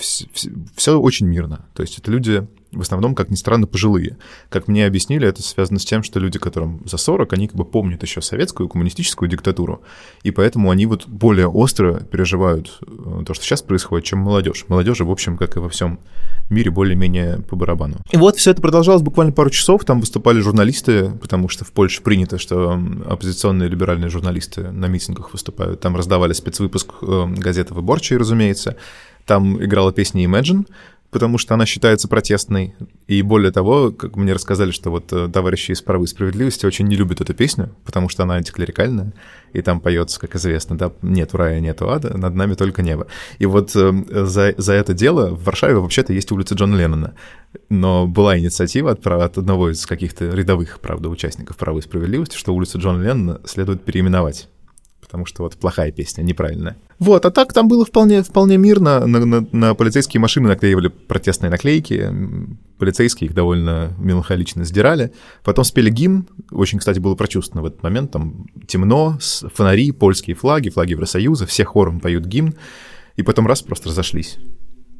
Все, 0.00 0.26
все 0.74 1.00
очень 1.00 1.26
мирно. 1.26 1.66
То 1.74 1.82
есть 1.82 1.98
это 1.98 2.10
люди 2.10 2.46
в 2.72 2.80
основном, 2.80 3.14
как 3.14 3.30
ни 3.30 3.34
странно, 3.34 3.66
пожилые. 3.66 4.16
Как 4.48 4.68
мне 4.68 4.86
объяснили, 4.86 5.26
это 5.26 5.42
связано 5.42 5.78
с 5.78 5.84
тем, 5.84 6.02
что 6.02 6.20
люди, 6.20 6.38
которым 6.38 6.82
за 6.86 6.98
40, 6.98 7.32
они 7.32 7.48
как 7.48 7.56
бы 7.56 7.64
помнят 7.64 8.02
еще 8.02 8.22
советскую 8.22 8.68
коммунистическую 8.68 9.28
диктатуру, 9.28 9.82
и 10.22 10.30
поэтому 10.30 10.70
они 10.70 10.86
вот 10.86 11.06
более 11.06 11.48
остро 11.48 12.00
переживают 12.00 12.78
э, 12.86 13.24
то, 13.26 13.34
что 13.34 13.44
сейчас 13.44 13.62
происходит, 13.62 14.06
чем 14.06 14.20
молодежь. 14.20 14.66
Молодежи, 14.68 15.04
в 15.04 15.10
общем, 15.10 15.36
как 15.36 15.56
и 15.56 15.60
во 15.60 15.68
всем 15.68 15.98
мире, 16.48 16.70
более-менее 16.70 17.42
по 17.48 17.56
барабану. 17.56 17.96
И 18.10 18.16
вот 18.16 18.36
все 18.36 18.52
это 18.52 18.62
продолжалось 18.62 19.02
буквально 19.02 19.32
пару 19.32 19.50
часов, 19.50 19.84
там 19.84 20.00
выступали 20.00 20.40
журналисты, 20.40 21.10
потому 21.10 21.48
что 21.48 21.64
в 21.64 21.72
Польше 21.72 22.02
принято, 22.02 22.38
что 22.38 22.80
оппозиционные 23.06 23.68
либеральные 23.68 24.10
журналисты 24.10 24.70
на 24.70 24.86
митингах 24.86 25.32
выступают. 25.32 25.80
Там 25.80 25.96
раздавали 25.96 26.32
спецвыпуск 26.32 26.90
э, 27.02 27.26
газеты 27.36 27.74
«Выборчие», 27.74 28.18
разумеется, 28.18 28.76
там 29.30 29.62
играла 29.62 29.92
песня 29.92 30.24
Imagine, 30.24 30.66
потому 31.12 31.38
что 31.38 31.54
она 31.54 31.64
считается 31.64 32.08
протестной. 32.08 32.74
И 33.06 33.22
более 33.22 33.52
того, 33.52 33.92
как 33.92 34.16
мне 34.16 34.32
рассказали, 34.32 34.72
что 34.72 34.90
вот 34.90 35.12
э, 35.12 35.28
товарищи 35.32 35.70
из 35.70 35.80
«Правы 35.82 36.06
и 36.06 36.08
справедливости» 36.08 36.66
очень 36.66 36.88
не 36.88 36.96
любят 36.96 37.20
эту 37.20 37.32
песню, 37.32 37.70
потому 37.84 38.08
что 38.08 38.24
она 38.24 38.34
антиклерикальная, 38.34 39.12
и 39.52 39.62
там 39.62 39.78
поется, 39.80 40.18
как 40.18 40.34
известно, 40.34 40.76
да, 40.76 40.90
нет 41.00 41.32
рая, 41.32 41.60
нет 41.60 41.80
ада, 41.80 42.18
над 42.18 42.34
нами 42.34 42.54
только 42.54 42.82
небо. 42.82 43.06
И 43.38 43.46
вот 43.46 43.70
э, 43.76 43.92
за, 44.10 44.52
за 44.56 44.72
это 44.72 44.94
дело 44.94 45.30
в 45.30 45.44
Варшаве 45.44 45.76
вообще-то 45.76 46.12
есть 46.12 46.32
улица 46.32 46.56
Джона 46.56 46.74
Леннона, 46.74 47.14
но 47.68 48.08
была 48.08 48.36
инициатива 48.36 48.90
от, 48.90 49.06
от 49.06 49.38
одного 49.38 49.70
из 49.70 49.86
каких-то 49.86 50.24
рядовых, 50.24 50.80
правда, 50.80 51.08
участников 51.08 51.56
«Правы 51.56 51.78
и 51.78 51.82
справедливости», 51.82 52.36
что 52.36 52.52
улицу 52.52 52.80
Джона 52.80 53.00
Леннона 53.00 53.40
следует 53.44 53.84
переименовать 53.84 54.48
потому 55.10 55.26
что 55.26 55.42
вот 55.42 55.56
плохая 55.56 55.90
песня, 55.90 56.22
неправильная. 56.22 56.76
Вот, 57.00 57.26
а 57.26 57.32
так 57.32 57.52
там 57.52 57.66
было 57.66 57.84
вполне, 57.84 58.22
вполне 58.22 58.58
мирно. 58.58 59.04
На, 59.06 59.26
на, 59.26 59.46
на 59.50 59.74
полицейские 59.74 60.20
машины 60.20 60.46
наклеивали 60.46 60.86
протестные 60.86 61.50
наклейки, 61.50 62.08
полицейские 62.78 63.28
их 63.28 63.34
довольно 63.34 63.92
меланхолично 63.98 64.64
сдирали. 64.64 65.12
Потом 65.42 65.64
спели 65.64 65.90
гимн, 65.90 66.28
очень, 66.52 66.78
кстати, 66.78 67.00
было 67.00 67.16
прочувствовано 67.16 67.62
в 67.62 67.66
этот 67.66 67.82
момент, 67.82 68.12
там 68.12 68.46
темно, 68.68 69.18
фонари, 69.52 69.90
польские 69.90 70.36
флаги, 70.36 70.70
флаги 70.70 70.92
Евросоюза, 70.92 71.44
все 71.46 71.64
хором 71.64 71.98
поют 71.98 72.24
гимн, 72.24 72.54
и 73.16 73.22
потом 73.22 73.48
раз 73.48 73.62
просто 73.62 73.88
разошлись. 73.88 74.38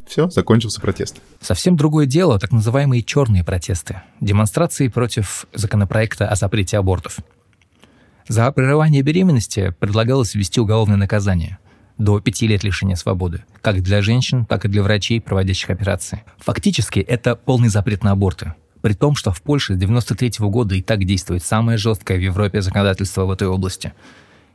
Все, 0.09 0.29
закончился 0.29 0.81
протест. 0.81 1.20
Совсем 1.40 1.77
другое 1.77 2.05
дело, 2.05 2.40
так 2.40 2.51
называемые 2.51 3.05
черные 3.05 3.44
протесты. 3.44 4.03
Демонстрации 4.20 4.88
против 4.88 5.46
законопроекта 5.55 6.27
о 6.27 6.35
запрете 6.35 6.79
абортов. 6.79 7.18
За 8.31 8.53
прерывание 8.53 9.03
беременности 9.03 9.75
предлагалось 9.81 10.37
ввести 10.37 10.61
уголовное 10.61 10.97
наказание 10.97 11.59
до 11.99 12.21
пяти 12.21 12.47
лет 12.47 12.62
лишения 12.62 12.95
свободы, 12.95 13.43
как 13.61 13.83
для 13.83 14.03
женщин, 14.03 14.47
так 14.47 14.64
и 14.64 14.69
для 14.69 14.85
врачей, 14.85 15.21
проводящих 15.21 15.71
операции. 15.71 16.23
Фактически 16.38 17.01
это 17.01 17.35
полный 17.35 17.71
запрет 17.71 18.05
на 18.05 18.12
аборты. 18.12 18.55
При 18.83 18.93
том, 18.93 19.16
что 19.16 19.33
в 19.33 19.43
Польше 19.43 19.73
с 19.73 19.83
1993 19.83 20.47
года 20.49 20.77
и 20.77 20.81
так 20.81 21.05
действует 21.05 21.43
самое 21.43 21.77
жесткое 21.77 22.19
в 22.19 22.21
Европе 22.21 22.62
законодательство 22.62 23.25
в 23.25 23.33
этой 23.33 23.49
области. 23.49 23.95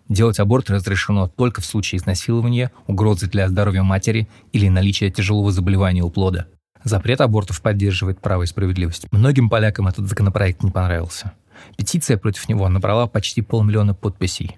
Делать 0.07 0.39
аборт 0.39 0.69
разрешено 0.69 1.27
только 1.27 1.59
в 1.59 1.65
случае 1.65 1.99
изнасилования, 1.99 2.71
угрозы 2.88 3.27
для 3.27 3.49
здоровья 3.49 3.83
матери 3.83 4.29
или 4.53 4.69
наличия 4.69 5.11
тяжелого 5.11 5.51
заболевания 5.51 6.01
у 6.01 6.09
плода. 6.09 6.47
Запрет 6.85 7.19
абортов 7.19 7.61
поддерживает 7.61 8.21
право 8.21 8.43
и 8.43 8.45
справедливость. 8.45 9.07
Многим 9.11 9.49
полякам 9.49 9.89
этот 9.89 10.07
законопроект 10.07 10.63
не 10.63 10.71
понравился. 10.71 11.33
Петиция 11.77 12.17
против 12.17 12.47
него 12.49 12.67
набрала 12.69 13.07
почти 13.07 13.41
полмиллиона 13.41 13.93
подписей. 13.93 14.57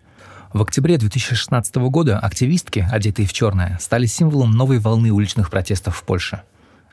В 0.53 0.62
октябре 0.62 0.97
2016 0.97 1.75
года 1.75 2.19
активистки, 2.19 2.88
одетые 2.91 3.27
в 3.27 3.33
черное, 3.33 3.77
стали 3.81 4.05
символом 4.05 4.51
новой 4.51 4.79
волны 4.79 5.12
уличных 5.12 5.49
протестов 5.49 5.97
в 5.97 6.03
Польше. 6.03 6.41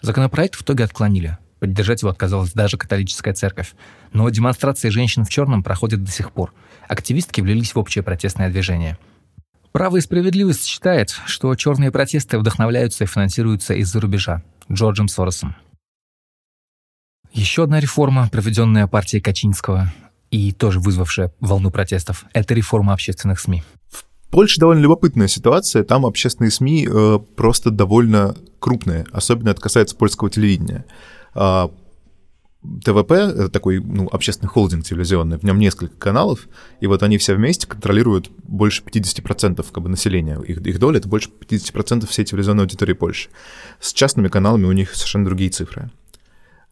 Законопроект 0.02 0.56
в 0.56 0.62
итоге 0.62 0.84
отклонили. 0.84 1.38
Поддержать 1.60 2.02
его 2.02 2.10
отказалась 2.10 2.52
даже 2.52 2.76
католическая 2.76 3.32
церковь. 3.32 3.72
Но 4.12 4.28
демонстрации 4.28 4.90
женщин 4.90 5.24
в 5.24 5.30
черном 5.30 5.62
проходят 5.62 6.04
до 6.04 6.10
сих 6.10 6.30
пор. 6.32 6.52
Активистки 6.88 7.40
влились 7.40 7.74
в 7.74 7.78
общее 7.78 8.02
протестное 8.02 8.50
движение. 8.50 8.98
Право 9.72 9.96
и 9.96 10.00
справедливость 10.00 10.66
считает, 10.66 11.10
что 11.26 11.54
черные 11.54 11.90
протесты 11.90 12.38
вдохновляются 12.38 13.04
и 13.04 13.06
финансируются 13.06 13.74
из-за 13.74 14.00
рубежа. 14.00 14.42
Джорджем 14.70 15.08
Соросом. 15.08 15.56
Еще 17.34 17.64
одна 17.64 17.80
реформа, 17.80 18.28
проведенная 18.30 18.86
партией 18.86 19.20
Качинского 19.20 19.92
и 20.30 20.52
тоже 20.52 20.78
вызвавшая 20.78 21.32
волну 21.40 21.72
протестов, 21.72 22.24
это 22.32 22.54
реформа 22.54 22.92
общественных 22.92 23.40
СМИ. 23.40 23.64
В 23.90 24.04
Польше 24.30 24.60
довольно 24.60 24.80
любопытная 24.80 25.26
ситуация. 25.26 25.82
Там 25.82 26.06
общественные 26.06 26.52
СМИ 26.52 26.88
э, 26.88 27.18
просто 27.36 27.70
довольно 27.70 28.36
крупные, 28.60 29.04
особенно 29.10 29.48
это 29.48 29.60
касается 29.60 29.96
польского 29.96 30.30
телевидения. 30.30 30.84
Э, 31.34 31.68
ТВП— 32.84 33.10
это 33.12 33.48
такой 33.48 33.80
ну, 33.80 34.08
общественный 34.12 34.48
холдинг 34.48 34.84
телевизионный, 34.84 35.36
в 35.36 35.42
нем 35.42 35.58
несколько 35.58 35.96
каналов, 35.96 36.48
и 36.80 36.86
вот 36.86 37.02
они 37.02 37.18
все 37.18 37.34
вместе 37.34 37.66
контролируют 37.66 38.30
больше 38.44 38.82
50% 38.82 39.66
как 39.72 39.82
бы, 39.82 39.88
населения. 39.88 40.40
Их, 40.40 40.58
их 40.58 40.78
доля— 40.78 40.98
это 40.98 41.08
больше 41.08 41.30
50% 41.30 42.06
всей 42.06 42.24
телевизионной 42.24 42.62
аудитории 42.62 42.94
Польши. 42.94 43.28
С 43.80 43.92
частными 43.92 44.28
каналами 44.28 44.66
у 44.66 44.72
них 44.72 44.94
совершенно 44.94 45.24
другие 45.24 45.50
цифры. 45.50 45.90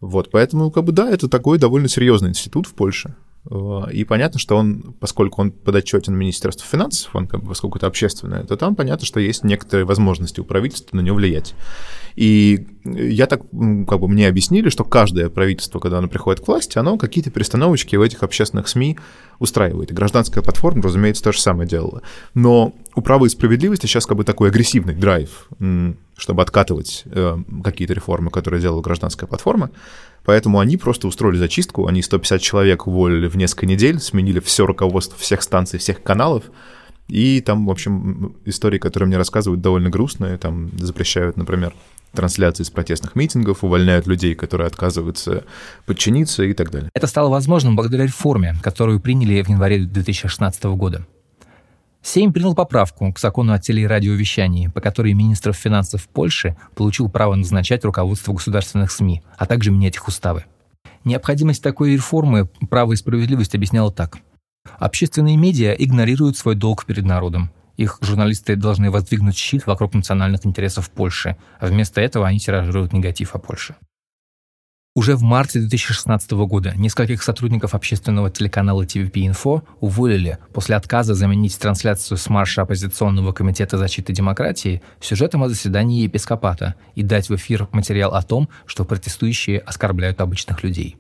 Вот, 0.03 0.33
поэтому, 0.33 0.73
как 0.73 0.83
бы, 0.83 0.91
да, 0.91 1.09
это 1.09 1.29
такой 1.29 1.59
довольно 1.59 1.87
серьезный 1.87 2.31
институт 2.31 2.67
в 2.67 2.75
Польше. 2.75 3.15
Э, 3.49 3.83
и 3.93 4.03
понятно, 4.03 4.41
что 4.41 4.57
он, 4.57 4.97
поскольку 4.99 5.41
он 5.41 5.53
подотчетен 5.53 6.13
Министерству 6.13 6.67
финансов, 6.67 7.15
он, 7.15 7.29
как 7.29 7.41
бы, 7.41 7.51
поскольку 7.51 7.79
это 7.79 7.87
общественное, 7.87 8.43
то 8.43 8.57
там 8.57 8.75
понятно, 8.75 9.07
что 9.07 9.21
есть 9.21 9.45
некоторые 9.45 9.87
возможности 9.87 10.41
у 10.41 10.45
правительства 10.45 10.97
на 10.97 11.03
него 11.03 11.17
влиять. 11.17 11.55
И 12.17 12.67
я 12.85 13.29
так, 13.29 13.43
как 13.43 14.01
бы 14.01 14.09
мне 14.09 14.27
объяснили, 14.27 14.71
что 14.71 14.83
каждое 14.83 15.31
правительство, 15.31 15.79
когда 15.79 15.99
оно 15.99 16.09
приходит 16.09 16.45
к 16.45 16.49
власти, 16.49 16.79
оно 16.79 16.99
какие-то 16.99 17.31
перестановочки 17.31 17.95
в 17.95 18.03
этих 18.03 18.25
общественных 18.25 18.67
СМИ 18.67 18.99
устраивает. 19.39 19.93
И 19.93 19.95
гражданская 19.95 20.43
платформа, 20.43 20.83
разумеется, 20.83 21.23
то 21.23 21.31
же 21.31 21.41
самое 21.41 21.69
делала. 21.69 22.03
Но 22.35 22.75
у 22.97 23.03
права 23.03 23.27
и 23.27 23.29
справедливости 23.29 23.87
сейчас 23.87 24.07
как 24.07 24.17
бы 24.17 24.25
такой 24.25 24.49
агрессивный 24.49 24.97
драйв, 24.97 25.49
чтобы 26.23 26.41
откатывать 26.41 27.03
э, 27.07 27.37
какие-то 27.65 27.95
реформы, 27.95 28.31
которые 28.31 28.63
делала 28.63 28.81
гражданская 28.81 29.27
платформа. 29.27 29.73
Поэтому 30.25 30.61
они 30.61 30.77
просто 30.77 31.09
устроили 31.09 31.37
зачистку, 31.37 31.89
они 31.89 32.01
150 32.01 32.41
человек 32.41 32.87
уволили 32.87 33.27
в 33.27 33.37
несколько 33.37 33.67
недель, 33.67 33.99
сменили 33.99 34.39
все 34.39 34.65
руководство 34.65 35.19
всех 35.19 35.43
станций, 35.43 35.81
всех 35.81 36.01
каналов, 36.01 36.45
и 37.09 37.41
там, 37.41 37.67
в 37.67 37.71
общем, 37.73 38.37
истории, 38.45 38.79
которые 38.79 39.09
мне 39.09 39.17
рассказывают, 39.17 39.61
довольно 39.61 39.91
грустные. 39.91 40.39
Там 40.39 40.71
запрещают, 40.79 41.37
например, 41.37 41.75
трансляции 42.15 42.63
из 42.63 42.71
протестных 42.71 43.17
митингов, 43.17 43.65
увольняют 43.65 44.07
людей, 44.07 44.37
которые 44.37 44.69
отказываются 44.69 45.43
подчиниться 45.85 46.45
и 46.45 46.55
так 46.55 46.71
далее. 46.71 46.89
Это 46.95 47.09
стало 47.09 47.31
возможным 47.31 47.75
благодаря 47.75 48.05
реформе, 48.05 48.55
которую 48.63 49.01
приняли 49.01 49.43
в 49.43 49.49
январе 49.49 49.81
2016 49.81 50.63
года. 50.77 51.05
Сейм 52.03 52.33
принял 52.33 52.55
поправку 52.55 53.13
к 53.13 53.19
закону 53.19 53.53
о 53.53 53.59
теле- 53.59 53.85
и 53.85 53.87
радиовещании, 53.87 54.67
по 54.67 54.81
которой 54.81 55.13
министр 55.15 55.53
финансов 55.53 56.09
Польши 56.09 56.57
получил 56.75 57.09
право 57.09 57.37
назначать 57.37 57.85
руководство 57.85 58.33
государственных 58.33 58.91
СМИ, 58.91 59.23
а 59.39 59.47
также 59.47 59.71
менять 59.71 59.97
их 59.97 60.09
уставы. 60.09 60.45
Необходимость 61.05 61.63
такой 61.63 61.95
реформы 61.95 62.49
«Право 62.71 62.93
и 62.93 62.97
справедливость» 62.97 63.55
объясняла 63.55 63.93
так. 63.93 64.19
Общественные 64.79 65.37
медиа 65.37 65.73
игнорируют 65.73 66.37
свой 66.37 66.55
долг 66.55 66.85
перед 66.87 67.05
народом. 67.05 67.51
Их 67.77 67.99
журналисты 68.01 68.57
должны 68.57 68.91
воздвигнуть 68.91 69.37
щит 69.37 69.67
вокруг 69.67 69.95
национальных 69.95 70.45
интересов 70.45 70.91
Польши, 70.91 71.37
а 71.59 71.67
вместо 71.67 72.01
этого 72.01 72.27
они 72.27 72.39
тиражируют 72.39 72.93
негатив 72.93 73.35
о 73.35 73.39
Польше. 73.39 73.75
Уже 74.95 75.17
в 75.17 75.23
марте 75.23 75.59
2016 75.59 76.33
года 76.33 76.75
нескольких 76.77 77.23
сотрудников 77.23 77.75
общественного 77.75 78.31
телеканала 78.31 78.83
TVP-Info 78.83 79.63
уволили 79.81 80.37
после 80.53 80.77
отказа 80.77 81.15
заменить 81.15 81.59
трансляцию 81.59 82.19
с 82.19 82.29
марша 82.29 82.61
оппозиционного 82.61 83.33
комитета 83.33 83.79
защиты 83.79 84.13
демократии 84.13 84.83
сюжетом 85.01 85.45
о 85.45 85.49
заседании 85.49 86.03
епископата 86.03 86.75
и 86.95 87.03
дать 87.03 87.31
в 87.31 87.35
эфир 87.37 87.69
материал 87.73 88.13
о 88.13 88.23
том, 88.23 88.51
что 88.67 88.85
протестующие 88.85 89.61
оскорбляют 89.61 90.21
обычных 90.21 90.63
людей. 90.63 90.99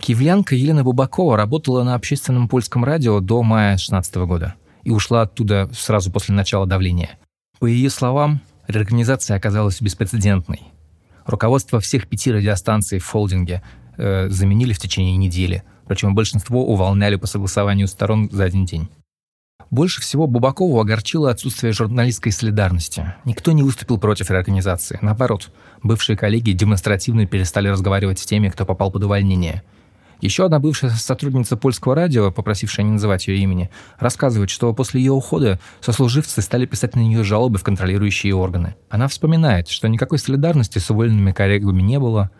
Киевлянка 0.00 0.56
Елена 0.56 0.82
Бубакова 0.82 1.36
работала 1.36 1.84
на 1.84 1.94
общественном 1.94 2.48
польском 2.48 2.84
радио 2.84 3.20
до 3.20 3.44
мая 3.44 3.76
2016 3.76 4.16
года 4.16 4.54
и 4.82 4.90
ушла 4.90 5.22
оттуда 5.22 5.70
сразу 5.72 6.10
после 6.10 6.34
начала 6.34 6.66
давления. 6.66 7.20
По 7.60 7.66
ее 7.66 7.88
словам, 7.88 8.40
реорганизация 8.66 9.36
оказалась 9.36 9.80
беспрецедентной– 9.80 10.62
Руководство 11.26 11.80
всех 11.80 12.08
пяти 12.08 12.32
радиостанций 12.32 12.98
в 12.98 13.06
холдинге 13.06 13.62
э, 13.96 14.28
заменили 14.28 14.72
в 14.72 14.78
течение 14.78 15.16
недели, 15.16 15.64
причем 15.86 16.14
большинство 16.14 16.64
увольняли 16.64 17.16
по 17.16 17.26
согласованию 17.26 17.88
сторон 17.88 18.28
за 18.30 18.44
один 18.44 18.64
день. 18.64 18.88
Больше 19.70 20.00
всего 20.00 20.28
Бубакову 20.28 20.80
огорчило 20.80 21.30
отсутствие 21.30 21.72
журналистской 21.72 22.30
солидарности. 22.30 23.14
Никто 23.24 23.50
не 23.50 23.64
выступил 23.64 23.98
против 23.98 24.30
реорганизации. 24.30 24.98
Наоборот, 25.02 25.50
бывшие 25.82 26.16
коллеги 26.16 26.52
демонстративно 26.52 27.26
перестали 27.26 27.66
разговаривать 27.66 28.20
с 28.20 28.26
теми, 28.26 28.48
кто 28.48 28.64
попал 28.64 28.92
под 28.92 29.04
увольнение– 29.04 29.62
еще 30.20 30.46
одна 30.46 30.58
бывшая 30.58 30.90
сотрудница 30.90 31.56
польского 31.56 31.94
радио, 31.94 32.30
попросившая 32.30 32.84
не 32.84 32.92
называть 32.92 33.28
ее 33.28 33.38
имени, 33.38 33.70
рассказывает, 33.98 34.50
что 34.50 34.72
после 34.72 35.00
ее 35.00 35.12
ухода 35.12 35.60
сослуживцы 35.80 36.42
стали 36.42 36.66
писать 36.66 36.96
на 36.96 37.00
нее 37.00 37.22
жалобы 37.24 37.58
в 37.58 37.64
контролирующие 37.64 38.34
органы. 38.34 38.76
Она 38.88 39.08
вспоминает, 39.08 39.68
что 39.68 39.88
никакой 39.88 40.18
солидарности 40.18 40.78
с 40.78 40.90
уволенными 40.90 41.32
коллегами 41.32 41.82
не 41.82 41.98
было, 41.98 42.30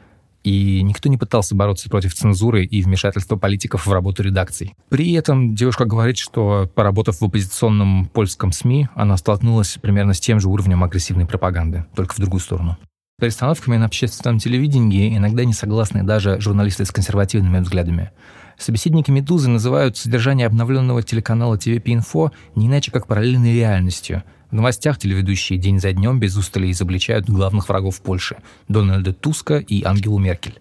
и 0.42 0.80
никто 0.82 1.08
не 1.08 1.18
пытался 1.18 1.56
бороться 1.56 1.90
против 1.90 2.14
цензуры 2.14 2.64
и 2.64 2.80
вмешательства 2.80 3.34
политиков 3.34 3.84
в 3.84 3.92
работу 3.92 4.22
редакций. 4.22 4.76
При 4.88 5.12
этом 5.12 5.56
девушка 5.56 5.86
говорит, 5.86 6.18
что, 6.18 6.70
поработав 6.72 7.20
в 7.20 7.24
оппозиционном 7.24 8.06
польском 8.06 8.52
СМИ, 8.52 8.88
она 8.94 9.16
столкнулась 9.16 9.76
примерно 9.82 10.14
с 10.14 10.20
тем 10.20 10.38
же 10.38 10.48
уровнем 10.48 10.84
агрессивной 10.84 11.26
пропаганды, 11.26 11.86
только 11.96 12.14
в 12.14 12.18
другую 12.18 12.40
сторону 12.40 12.76
перестановками 13.18 13.78
на 13.78 13.86
общественном 13.86 14.38
телевидении 14.38 15.16
иногда 15.16 15.46
не 15.46 15.54
согласны 15.54 16.02
даже 16.02 16.38
журналисты 16.38 16.84
с 16.84 16.92
консервативными 16.92 17.60
взглядами. 17.60 18.10
Собеседники 18.58 19.10
«Медузы» 19.10 19.48
называют 19.48 19.96
содержание 19.96 20.46
обновленного 20.46 21.02
телеканала 21.02 21.56
TVP 21.56 21.89
Info 21.89 22.32
не 22.54 22.66
иначе 22.66 22.90
как 22.90 23.06
параллельной 23.06 23.54
реальностью. 23.54 24.22
В 24.50 24.54
новостях 24.54 24.98
телеведущие 24.98 25.58
день 25.58 25.80
за 25.80 25.92
днем 25.92 26.20
без 26.20 26.36
устали 26.36 26.70
изобличают 26.70 27.28
главных 27.28 27.68
врагов 27.68 28.02
Польши– 28.02 28.36
Дональда 28.68 29.14
Туска 29.14 29.56
и 29.56 29.82
Ангелу 29.82 30.18
Меркель. 30.18 30.60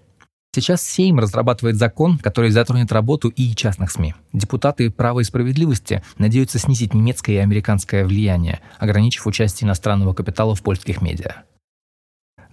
Сейчас 0.56 0.82
Сейм 0.82 1.20
разрабатывает 1.20 1.76
закон, 1.76 2.18
который 2.18 2.52
затронет 2.52 2.94
работу 2.94 3.28
и 3.28 3.54
частных 3.54 3.92
СМИ. 3.92 4.16
Депутаты 4.32 4.90
«Права 4.90 5.20
и 5.20 5.24
справедливости» 5.26 6.02
надеются 6.18 6.58
снизить 6.58 6.94
немецкое 6.94 7.36
и 7.36 7.40
американское 7.40 8.06
влияние, 8.06 8.62
ограничив 8.80 9.28
участие 9.28 9.68
иностранного 9.68 10.14
капитала 10.14 10.56
в 10.56 10.64
польских 10.64 11.02
медиа. 11.02 11.44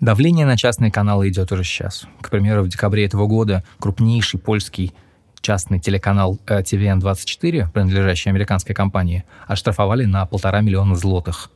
Давление 0.03 0.47
на 0.47 0.57
частные 0.57 0.91
каналы 0.91 1.29
идет 1.29 1.53
уже 1.53 1.63
сейчас. 1.63 2.09
К 2.21 2.29
примеру, 2.29 2.65
в 2.65 2.69
декабре 2.69 3.05
этого 3.05 3.29
года 3.29 3.63
крупнейший 3.79 4.41
польский 4.41 4.93
частный 5.41 5.79
телеканал 5.79 6.41
TVN24, 6.45 7.61
э, 7.61 7.69
принадлежащий 7.73 8.29
американской 8.29 8.75
компании, 8.75 9.23
оштрафовали 9.47 10.05
на 10.05 10.27
полтора 10.27 10.61
миллиона 10.61 10.97
злотых. 10.97 11.53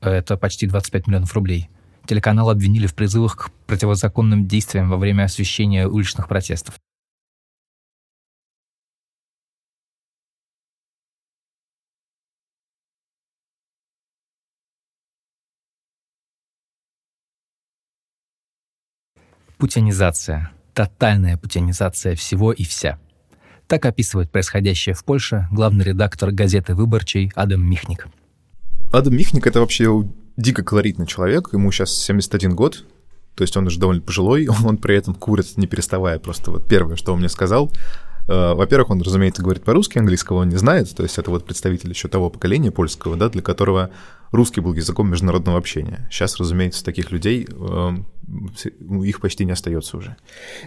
Это 0.00 0.36
почти 0.36 0.66
25 0.66 1.06
миллионов 1.06 1.32
рублей. 1.34 1.70
Телеканал 2.04 2.50
обвинили 2.50 2.88
в 2.88 2.96
призывах 2.96 3.36
к 3.36 3.50
противозаконным 3.68 4.48
действиям 4.48 4.90
во 4.90 4.96
время 4.96 5.22
освещения 5.22 5.86
уличных 5.86 6.26
протестов. 6.26 6.74
Путинизация. 19.64 20.50
Тотальная 20.74 21.38
путинизация 21.38 22.14
всего 22.16 22.52
и 22.52 22.64
вся. 22.64 22.98
Так 23.66 23.86
описывает 23.86 24.30
происходящее 24.30 24.94
в 24.94 25.02
Польше 25.06 25.48
главный 25.50 25.86
редактор 25.86 26.32
газеты 26.32 26.74
«Выборчий» 26.74 27.32
Адам 27.34 27.66
Михник. 27.66 28.08
Адам 28.92 29.16
Михник— 29.16 29.46
это 29.46 29.60
вообще 29.60 29.88
дико 30.36 30.62
колоритный 30.62 31.06
человек, 31.06 31.48
ему 31.54 31.72
сейчас 31.72 31.96
71 31.96 32.54
год, 32.54 32.84
то 33.34 33.40
есть 33.40 33.56
он 33.56 33.66
уже 33.66 33.80
довольно 33.80 34.02
пожилой, 34.02 34.48
он 34.66 34.76
при 34.76 34.98
этом 34.98 35.14
курит, 35.14 35.56
не 35.56 35.66
переставая. 35.66 36.18
Просто 36.18 36.50
вот 36.50 36.68
первое, 36.68 36.96
что 36.96 37.14
он 37.14 37.20
мне 37.20 37.30
сказал, 37.30 37.72
Э, 38.26 38.54
во-первых, 38.54 38.90
он, 38.90 39.02
разумеется, 39.02 39.42
говорит 39.42 39.64
по-русски, 39.64 39.98
английского 39.98 40.38
он 40.38 40.48
не 40.48 40.56
знает, 40.56 40.94
то 40.94 41.02
есть 41.02 41.18
это 41.18 41.30
вот 41.30 41.44
представитель 41.44 41.90
еще 41.90 42.08
того 42.08 42.30
поколения 42.30 42.70
польского, 42.70 43.16
да, 43.16 43.28
для 43.28 43.42
которого 43.42 43.90
русский 44.34 44.60
был 44.60 44.74
языком 44.74 45.10
международного 45.10 45.58
общения. 45.58 46.08
Сейчас, 46.10 46.36
разумеется, 46.36 46.84
таких 46.84 47.12
людей, 47.12 47.46
э, 47.48 47.90
их 49.04 49.20
почти 49.20 49.44
не 49.44 49.52
остается 49.52 49.96
уже. 49.96 50.16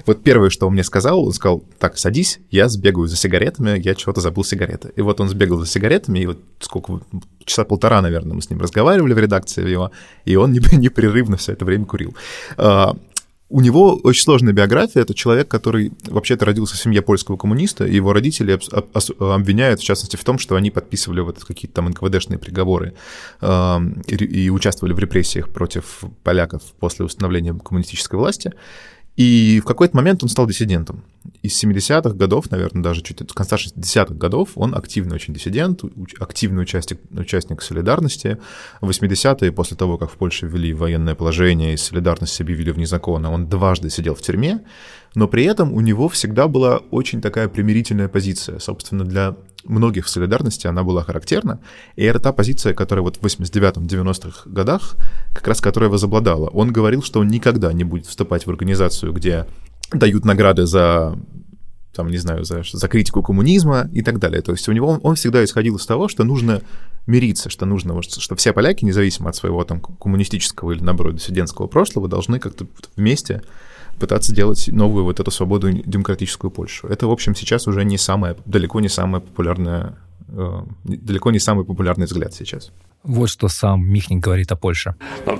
Вот 0.05 0.23
первое, 0.23 0.49
что 0.49 0.67
он 0.67 0.73
мне 0.73 0.83
сказал, 0.83 1.25
он 1.25 1.33
сказал, 1.33 1.63
так, 1.79 1.97
садись, 1.97 2.39
я 2.49 2.69
сбегаю 2.69 3.07
за 3.07 3.17
сигаретами, 3.17 3.79
я 3.79 3.95
чего-то 3.95 4.21
забыл 4.21 4.43
сигареты. 4.43 4.93
И 4.95 5.01
вот 5.01 5.19
он 5.19 5.27
сбегал 5.27 5.59
за 5.59 5.67
сигаретами, 5.67 6.19
и 6.19 6.25
вот 6.27 6.39
сколько, 6.59 7.01
часа 7.43 7.65
полтора, 7.65 8.01
наверное, 8.01 8.35
мы 8.35 8.41
с 8.41 8.49
ним 8.49 8.59
разговаривали 8.59 9.13
в 9.13 9.19
редакции 9.19 9.67
его, 9.67 9.91
и 10.25 10.35
он 10.35 10.51
непрерывно 10.73 11.37
все 11.37 11.53
это 11.53 11.65
время 11.65 11.85
курил. 11.85 12.15
У 13.49 13.61
него 13.61 13.95
очень 14.03 14.23
сложная 14.23 14.51
биография. 14.51 15.01
Это 15.01 15.13
человек, 15.13 15.47
который 15.47 15.93
вообще-то 16.05 16.45
родился 16.45 16.75
в 16.75 16.79
семье 16.79 17.01
польского 17.01 17.37
коммуниста, 17.37 17.85
и 17.85 17.95
его 17.95 18.11
родители 18.11 18.59
обвиняют, 19.19 19.79
в 19.79 19.83
частности, 19.83 20.17
в 20.17 20.23
том, 20.25 20.37
что 20.37 20.55
они 20.55 20.69
подписывали 20.69 21.21
вот 21.21 21.43
какие-то 21.43 21.75
там 21.75 21.89
НКВДшные 21.89 22.39
приговоры 22.39 22.93
э, 23.39 23.79
и, 24.07 24.15
и 24.15 24.49
участвовали 24.49 24.93
в 24.93 24.99
репрессиях 24.99 25.49
против 25.49 26.01
поляков 26.23 26.61
после 26.79 27.05
установления 27.05 27.53
коммунистической 27.53 28.19
власти. 28.19 28.51
И 29.17 29.59
в 29.61 29.65
какой-то 29.65 29.97
момент 29.97 30.21
он 30.21 30.29
стал 30.29 30.45
диссидентом. 30.45 31.03
Из 31.41 31.63
70-х 31.63 32.11
годов, 32.11 32.51
наверное, 32.51 32.83
даже 32.83 33.01
чуть 33.01 33.19
от 33.19 33.33
конца 33.33 33.55
60-х 33.55 34.13
годов, 34.13 34.51
он 34.55 34.75
активный 34.75 35.15
очень 35.15 35.33
диссидент, 35.33 35.81
активный 36.19 36.61
участник, 36.61 36.99
участник 37.09 37.63
солидарности. 37.63 38.37
В 38.79 38.89
80-е, 38.89 39.51
после 39.51 39.75
того, 39.75 39.97
как 39.97 40.11
в 40.11 40.17
Польше 40.17 40.45
ввели 40.45 40.71
военное 40.71 41.15
положение 41.15 41.73
и 41.73 41.77
солидарность 41.77 42.39
объявили 42.39 42.71
вне 42.71 42.85
закона, 42.85 43.31
он 43.31 43.47
дважды 43.47 43.89
сидел 43.89 44.13
в 44.13 44.21
тюрьме, 44.21 44.61
но 45.15 45.27
при 45.27 45.45
этом 45.45 45.73
у 45.73 45.81
него 45.81 46.09
всегда 46.09 46.47
была 46.47 46.77
очень 46.91 47.19
такая 47.19 47.47
примирительная 47.47 48.09
позиция. 48.09 48.59
Собственно, 48.59 49.03
для 49.03 49.35
многих 49.67 50.05
в 50.05 50.09
солидарности 50.09 50.67
она 50.67 50.83
была 50.83 51.03
характерна, 51.03 51.59
и 51.95 52.03
это 52.03 52.19
та 52.19 52.31
позиция, 52.33 52.73
которая 52.73 53.03
вот 53.03 53.17
в 53.17 53.23
89-90-х 53.23 54.49
годах, 54.49 54.95
как 55.33 55.47
раз 55.47 55.61
которая 55.61 55.89
возобладала. 55.89 56.47
Он 56.49 56.71
говорил, 56.71 57.03
что 57.03 57.19
он 57.19 57.27
никогда 57.27 57.73
не 57.73 57.83
будет 57.83 58.05
вступать 58.05 58.45
в 58.45 58.49
организацию, 58.49 59.13
где 59.13 59.45
дают 59.91 60.25
награды 60.25 60.65
за 60.65 61.17
там, 61.97 62.09
не 62.09 62.17
знаю, 62.17 62.45
за, 62.45 62.61
за 62.63 62.87
критику 62.87 63.23
коммунизма 63.23 63.89
и 63.91 64.03
так 64.03 64.19
далее. 64.19 64.41
То 64.43 64.51
есть 64.51 64.69
у 64.69 64.71
него 64.71 64.87
он, 64.87 64.99
он 65.01 65.15
всегда 65.15 65.43
исходил 65.43 65.77
из 65.77 65.85
того, 65.87 66.07
что 66.07 66.23
нужно 66.23 66.61
мириться, 67.07 67.49
что 67.49 67.65
нужно, 67.65 67.99
что 68.03 68.35
все 68.35 68.53
поляки, 68.53 68.85
независимо 68.85 69.29
от 69.29 69.35
своего 69.35 69.63
там 69.63 69.81
коммунистического 69.81 70.73
или, 70.73 70.83
наоборот, 70.83 71.15
диссидентского 71.15 71.65
прошлого, 71.65 72.07
должны 72.07 72.39
как-то 72.39 72.67
вместе 72.95 73.41
пытаться 73.99 74.33
делать 74.33 74.67
новую 74.67 75.03
вот 75.03 75.19
эту 75.19 75.31
свободу 75.31 75.71
демократическую 75.71 76.51
Польшу. 76.51 76.87
Это, 76.87 77.07
в 77.07 77.11
общем, 77.11 77.35
сейчас 77.35 77.67
уже 77.67 77.83
не 77.83 77.97
самая, 77.97 78.35
далеко 78.45 78.79
не 78.79 78.89
самая 78.89 79.21
популярная, 79.21 79.97
э, 80.29 80.61
далеко 80.83 81.31
не 81.31 81.39
самый 81.39 81.65
популярный 81.65 82.05
взгляд 82.05 82.33
сейчас. 82.33 82.71
Вот 83.03 83.29
что 83.29 83.47
сам 83.47 83.87
Михник 83.87 84.19
говорит 84.19 84.51
о 84.51 84.55
Польше. 84.55 84.95
Ну, 85.25 85.39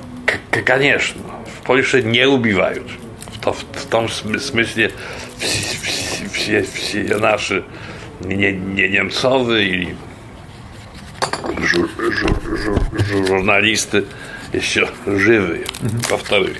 конечно, 0.65 1.21
в 1.45 1.65
Польше 1.65 2.01
не 2.01 2.27
убивают. 2.27 2.87
В, 3.41 3.51
в 3.51 3.85
том 3.85 4.09
смысле 4.09 4.91
все, 5.37 5.77
все, 6.31 6.63
все 6.63 7.17
наши 7.17 7.63
не, 8.21 8.51
не 8.51 8.89
немцовы 8.89 9.63
или 9.63 9.95
жур, 11.61 11.89
жур, 11.97 12.57
жур, 12.57 12.79
журналисты 13.27 14.05
еще 14.53 14.89
живые. 15.05 15.65
Во-вторых, 16.09 16.57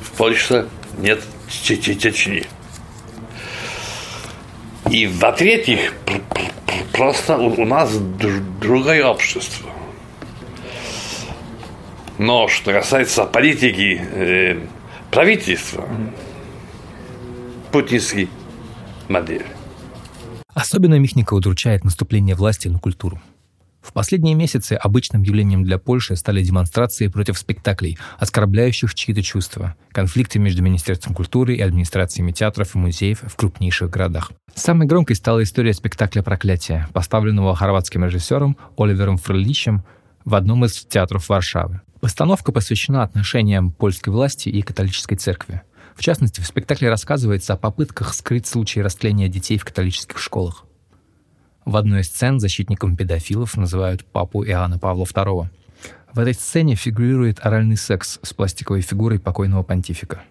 в 0.00 0.10
Польше 0.12 0.66
нет 0.98 1.20
Чечни. 1.50 2.46
И 4.90 5.06
в-третьих, 5.06 5.94
просто 6.92 7.36
у 7.36 7.64
нас 7.64 7.96
другое 8.60 9.04
общество. 9.04 9.70
Но 12.18 12.48
что 12.48 12.72
касается 12.72 13.24
политики 13.24 14.00
э, 14.00 14.66
правительства, 15.10 15.88
путинский 17.72 18.28
модель. 19.08 19.46
Особенно 20.54 20.98
Михника 20.98 21.34
удручает 21.34 21.84
наступление 21.84 22.34
власти 22.34 22.68
на 22.68 22.78
культуру. 22.78 23.20
В 23.80 23.92
последние 23.92 24.34
месяцы 24.34 24.74
обычным 24.74 25.22
явлением 25.22 25.64
для 25.64 25.78
Польши 25.78 26.14
стали 26.14 26.42
демонстрации 26.42 27.08
против 27.08 27.38
спектаклей, 27.38 27.98
оскорбляющих 28.18 28.94
чьи-то 28.94 29.22
чувства, 29.22 29.74
конфликты 29.90 30.38
между 30.38 30.62
Министерством 30.62 31.14
культуры 31.14 31.56
и 31.56 31.60
администрациями 31.60 32.32
театров 32.32 32.74
и 32.74 32.78
музеев 32.78 33.22
в 33.22 33.36
крупнейших 33.36 33.90
городах. 33.90 34.32
Самой 34.54 34.86
громкой 34.86 35.16
стала 35.16 35.42
история 35.42 35.72
спектакля 35.72 36.22
«Проклятие», 36.22 36.88
поставленного 36.92 37.56
хорватским 37.56 38.04
режиссером 38.04 38.56
Оливером 38.76 39.16
Фреличем 39.16 39.82
в 40.24 40.34
одном 40.34 40.66
из 40.66 40.84
театров 40.84 41.28
Варшавы. 41.28 41.80
Постановка 42.00 42.52
посвящена 42.52 43.02
отношениям 43.02 43.72
польской 43.72 44.12
власти 44.12 44.48
и 44.48 44.62
католической 44.62 45.16
церкви. 45.16 45.62
В 45.94 46.02
частности, 46.02 46.40
в 46.40 46.46
спектакле 46.46 46.88
рассказывается 46.88 47.54
о 47.54 47.56
попытках 47.56 48.14
скрыть 48.14 48.46
случаи 48.46 48.80
растления 48.80 49.28
детей 49.28 49.58
в 49.58 49.64
католических 49.64 50.18
школах. 50.18 50.64
В 51.64 51.76
одной 51.76 52.00
из 52.00 52.06
сцен 52.06 52.40
защитником 52.40 52.96
педофилов 52.96 53.56
называют 53.56 54.04
папу 54.04 54.44
Иоанна 54.44 54.78
Павла 54.78 55.04
II. 55.04 55.48
В 56.14 56.18
этой 56.18 56.34
сцене 56.34 56.74
фигурирует 56.74 57.38
оральный 57.44 57.76
секс 57.76 58.18
с 58.22 58.32
пластиковой 58.32 58.80
фигурой 58.80 59.20
покойного 59.20 59.62
понтифика. 59.62 60.22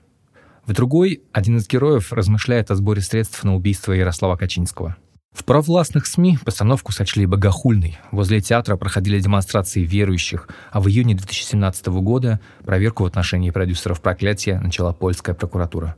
В 0.66 0.74
другой 0.74 1.22
один 1.32 1.58
из 1.58 1.68
героев 1.68 2.12
размышляет 2.12 2.72
о 2.72 2.76
сборе 2.76 3.02
средств 3.02 3.44
на 3.44 3.56
убийство 3.56 3.94
Ярослава 3.94 4.36
Качинского. 4.36 4.98
В 5.32 5.46
провластных 5.46 6.06
СМИ 6.06 6.40
постановку 6.44 6.92
сочли 6.92 7.26
богохульной. 7.26 7.98
Возле 8.12 8.42
театра 8.42 8.76
проходили 8.76 9.20
демонстрации 9.20 9.84
верующих, 9.84 10.50
а 10.72 10.82
в 10.82 10.90
июне 10.90 11.16
2017 11.16 11.88
года 11.88 12.40
проверку 12.66 13.04
в 13.04 13.06
отношении 13.06 13.52
продюсеров 13.52 14.02
«Проклятия» 14.02 14.60
начала 14.60 14.92
польская 14.92 15.36
прокуратура. 15.36 15.96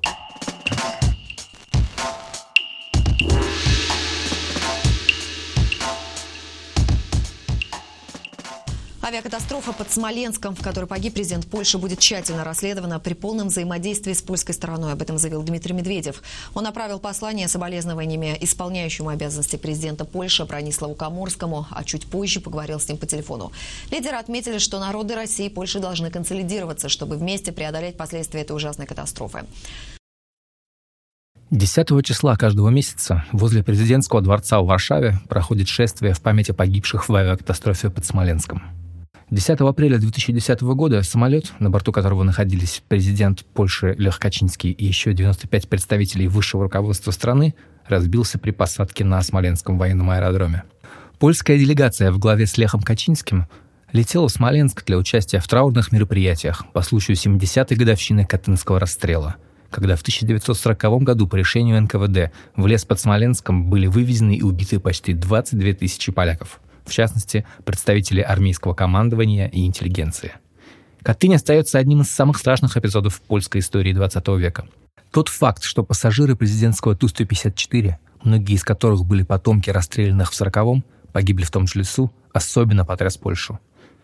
Авиакатастрофа 9.12 9.74
под 9.74 9.92
Смоленском, 9.92 10.56
в 10.56 10.62
которой 10.62 10.86
погиб 10.86 11.14
президент 11.14 11.46
Польши, 11.46 11.78
будет 11.78 12.00
тщательно 12.00 12.46
расследована 12.46 12.98
при 12.98 13.14
полном 13.14 13.50
взаимодействии 13.50 14.14
с 14.14 14.22
польской 14.22 14.56
стороной. 14.56 14.94
Об 14.94 15.02
этом 15.02 15.18
заявил 15.18 15.44
Дмитрий 15.44 15.74
Медведев. 15.74 16.24
Он 16.54 16.64
направил 16.64 16.98
послание 16.98 17.50
с 17.50 17.52
соболезнованиями 17.52 18.38
исполняющему 18.40 19.10
обязанности 19.10 19.58
президента 19.58 20.06
Польши 20.06 20.46
Брониславу 20.46 20.96
Каморскому, 20.96 21.68
а 21.72 21.84
чуть 21.84 22.08
позже 22.08 22.40
поговорил 22.40 22.80
с 22.80 22.88
ним 22.88 22.98
по 22.98 23.06
телефону. 23.06 23.52
Лидеры 23.92 24.16
отметили, 24.16 24.60
что 24.60 24.80
народы 24.80 25.16
России 25.16 25.48
и 25.48 25.50
Польши 25.50 25.80
должны 25.80 26.10
консолидироваться, 26.10 26.88
чтобы 26.88 27.18
вместе 27.18 27.52
преодолеть 27.52 27.98
последствия 27.98 28.44
этой 28.44 28.56
ужасной 28.56 28.86
катастрофы. 28.86 29.44
10 31.50 32.06
числа 32.06 32.38
каждого 32.38 32.70
месяца 32.70 33.26
возле 33.34 33.62
президентского 33.62 34.22
дворца 34.22 34.62
в 34.62 34.68
Варшаве 34.68 35.20
проходит 35.28 35.68
шествие 35.68 36.14
в 36.14 36.22
память 36.22 36.50
о 36.50 36.54
погибших 36.54 37.10
в 37.10 37.14
авиакатастрофе 37.14 37.90
под 37.90 38.06
Смоленском. 38.06 38.81
10 39.32 39.62
апреля 39.62 39.98
2010 39.98 40.62
года 40.62 41.04
самолет, 41.04 41.54
на 41.60 41.70
борту 41.70 41.94
которого 41.94 42.24
находились 42.24 42.84
президент 42.90 43.46
Польши 43.46 43.96
Лех 43.98 44.20
Качинский 44.20 44.72
и 44.72 44.86
еще 44.86 45.14
95 45.14 45.70
представителей 45.70 46.28
высшего 46.28 46.64
руководства 46.64 47.12
страны, 47.12 47.56
разбился 47.88 48.38
при 48.40 48.52
посадке 48.52 49.06
на 49.06 49.22
Смоленском 49.22 49.78
военном 49.78 50.10
аэродроме. 50.10 50.64
Польская 51.18 51.58
делегация 51.58 52.12
в 52.12 52.20
главе 52.20 52.46
с 52.46 52.58
Лехом 52.58 52.82
Качинским 52.82 53.48
летела 53.94 54.28
в 54.28 54.34
Смоленск 54.34 54.84
для 54.84 54.98
участия 54.98 55.40
в 55.40 55.48
траурных 55.48 55.94
мероприятиях 55.94 56.66
по 56.74 56.82
случаю 56.82 57.16
70-й 57.16 57.76
годовщины 57.78 58.26
Катынского 58.26 58.82
расстрела, 58.82 59.38
когда 59.70 59.96
в 59.96 60.02
1940 60.02 61.04
году 61.04 61.26
по 61.26 61.38
решению 61.38 61.82
НКВД 61.82 62.34
в 62.58 62.68
лес 62.68 62.84
под 62.84 63.00
Смоленском 63.00 63.70
были 63.70 63.88
вывезены 63.88 64.36
и 64.36 64.42
убиты 64.42 64.82
почти 64.82 65.14
22 65.14 65.72
тысячи 65.76 66.12
поляков– 66.12 66.60
в 66.86 66.92
частности, 66.92 67.46
представители 67.66 68.22
армейского 68.22 68.74
командования 68.74 69.48
и 69.48 69.66
интеллигенции. 69.66 70.34
Катынь 71.04 71.36
остается 71.36 71.80
одним 71.80 72.02
из 72.02 72.12
самых 72.12 72.38
страшных 72.38 72.78
эпизодов 72.78 73.22
польской 73.22 73.62
истории 73.62 73.94
20 73.94 74.28
века. 74.38 74.68
Тот 75.12 75.30
факт, 75.30 75.64
что 75.64 75.84
пассажиры 75.84 76.36
президентского 76.36 76.96
Ту-154, 76.96 77.96
многие 78.24 78.56
из 78.56 78.64
которых 78.64 79.06
были 79.06 79.24
потомки 79.24 79.70
расстрелянных 79.70 80.32
в 80.32 80.40
40-м, 80.40 80.84
погибли 81.12 81.44
в 81.44 81.52
том 81.52 81.68
же 81.68 81.80
лесу, 81.80 82.12
особенно 82.34 82.86
потряс 82.86 83.18
Польшу. 83.18 83.60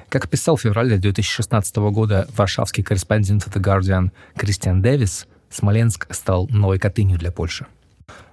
Как 0.10 0.30
писал 0.30 0.56
в 0.56 0.62
феврале 0.62 0.98
2016 0.98 1.76
года 1.78 2.28
варшавский 2.36 2.84
корреспондент 2.84 3.46
The 3.48 3.62
Guardian 3.62 4.12
Кристиан 4.36 4.82
Дэвис, 4.82 5.28
Смоленск 5.50 6.08
стал 6.14 6.48
новой 6.50 6.80
Катынью 6.80 7.18
для 7.18 7.32
Польши. 7.32 7.68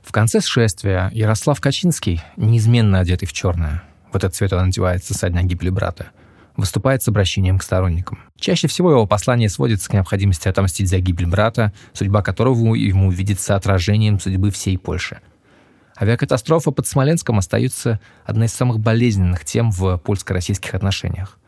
В 0.02 0.12
конце 0.12 0.40
шествия 0.40 1.10
Ярослав 1.12 1.60
Качинский, 1.60 2.22
неизменно 2.36 3.00
одетый 3.00 3.26
в 3.26 3.32
черное, 3.32 3.82
в 4.14 4.16
этот 4.16 4.34
цвет 4.34 4.52
он 4.52 4.66
надевается 4.66 5.12
со 5.12 5.28
дня 5.28 5.42
гибели 5.42 5.70
брата, 5.70 6.12
выступает 6.56 7.02
с 7.02 7.08
обращением 7.08 7.58
к 7.58 7.64
сторонникам. 7.64 8.20
Чаще 8.38 8.68
всего 8.68 8.92
его 8.92 9.08
послание 9.08 9.48
сводится 9.48 9.90
к 9.90 9.92
необходимости 9.92 10.46
отомстить 10.46 10.88
за 10.88 11.00
гибель 11.00 11.26
брата, 11.26 11.72
судьба 11.94 12.22
которого 12.22 12.74
ему 12.74 13.10
видится 13.10 13.56
отражением 13.56 14.20
судьбы 14.20 14.52
всей 14.52 14.78
Польши. 14.78 15.18
Авиакатастрофа 16.00 16.70
под 16.70 16.86
Смоленском 16.86 17.38
остается 17.38 17.98
одной 18.24 18.46
из 18.46 18.52
самых 18.52 18.78
болезненных 18.78 19.44
тем 19.44 19.72
в 19.72 19.98
польско-российских 19.98 20.74
отношениях. 20.74 21.38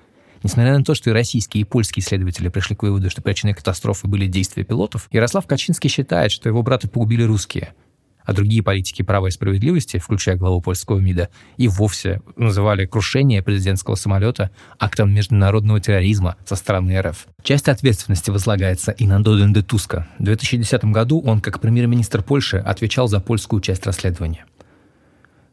Несмотря 0.42 0.76
на 0.76 0.84
то, 0.84 0.94
что 0.94 1.10
и 1.10 1.12
российские, 1.12 1.62
и 1.62 1.64
польские 1.64 2.04
исследователи 2.04 2.48
пришли 2.48 2.74
к 2.74 2.82
выводу, 2.82 3.10
что 3.10 3.22
причиной 3.22 3.54
катастрофы 3.54 4.08
были 4.08 4.26
действия 4.26 4.64
пилотов, 4.64 5.08
Ярослав 5.12 5.46
Качинский 5.46 5.88
считает, 5.90 6.32
что 6.32 6.48
его 6.48 6.62
брата 6.62 6.88
погубили 6.88 7.22
русские– 7.22 7.74
а 8.26 8.32
другие 8.32 8.62
политики 8.62 9.02
права 9.02 9.28
и 9.28 9.30
справедливости, 9.30 9.98
включая 9.98 10.36
главу 10.36 10.60
польского 10.60 10.98
МИДа, 10.98 11.30
и 11.56 11.68
вовсе 11.68 12.20
называли 12.36 12.84
крушение 12.84 13.42
президентского 13.42 13.94
самолета 13.94 14.50
актом 14.78 15.14
международного 15.14 15.80
терроризма 15.80 16.36
со 16.44 16.56
стороны 16.56 17.00
РФ. 17.00 17.26
Часть 17.42 17.68
ответственности 17.68 18.30
возлагается 18.30 18.90
и 18.90 19.06
на 19.06 19.22
Доден 19.22 19.54
Туска. 19.62 20.08
В 20.18 20.24
2010 20.24 20.84
году 20.86 21.22
он, 21.24 21.40
как 21.40 21.60
премьер-министр 21.60 22.22
Польши, 22.22 22.58
отвечал 22.58 23.08
за 23.08 23.20
польскую 23.20 23.62
часть 23.62 23.86
расследования. 23.86 24.44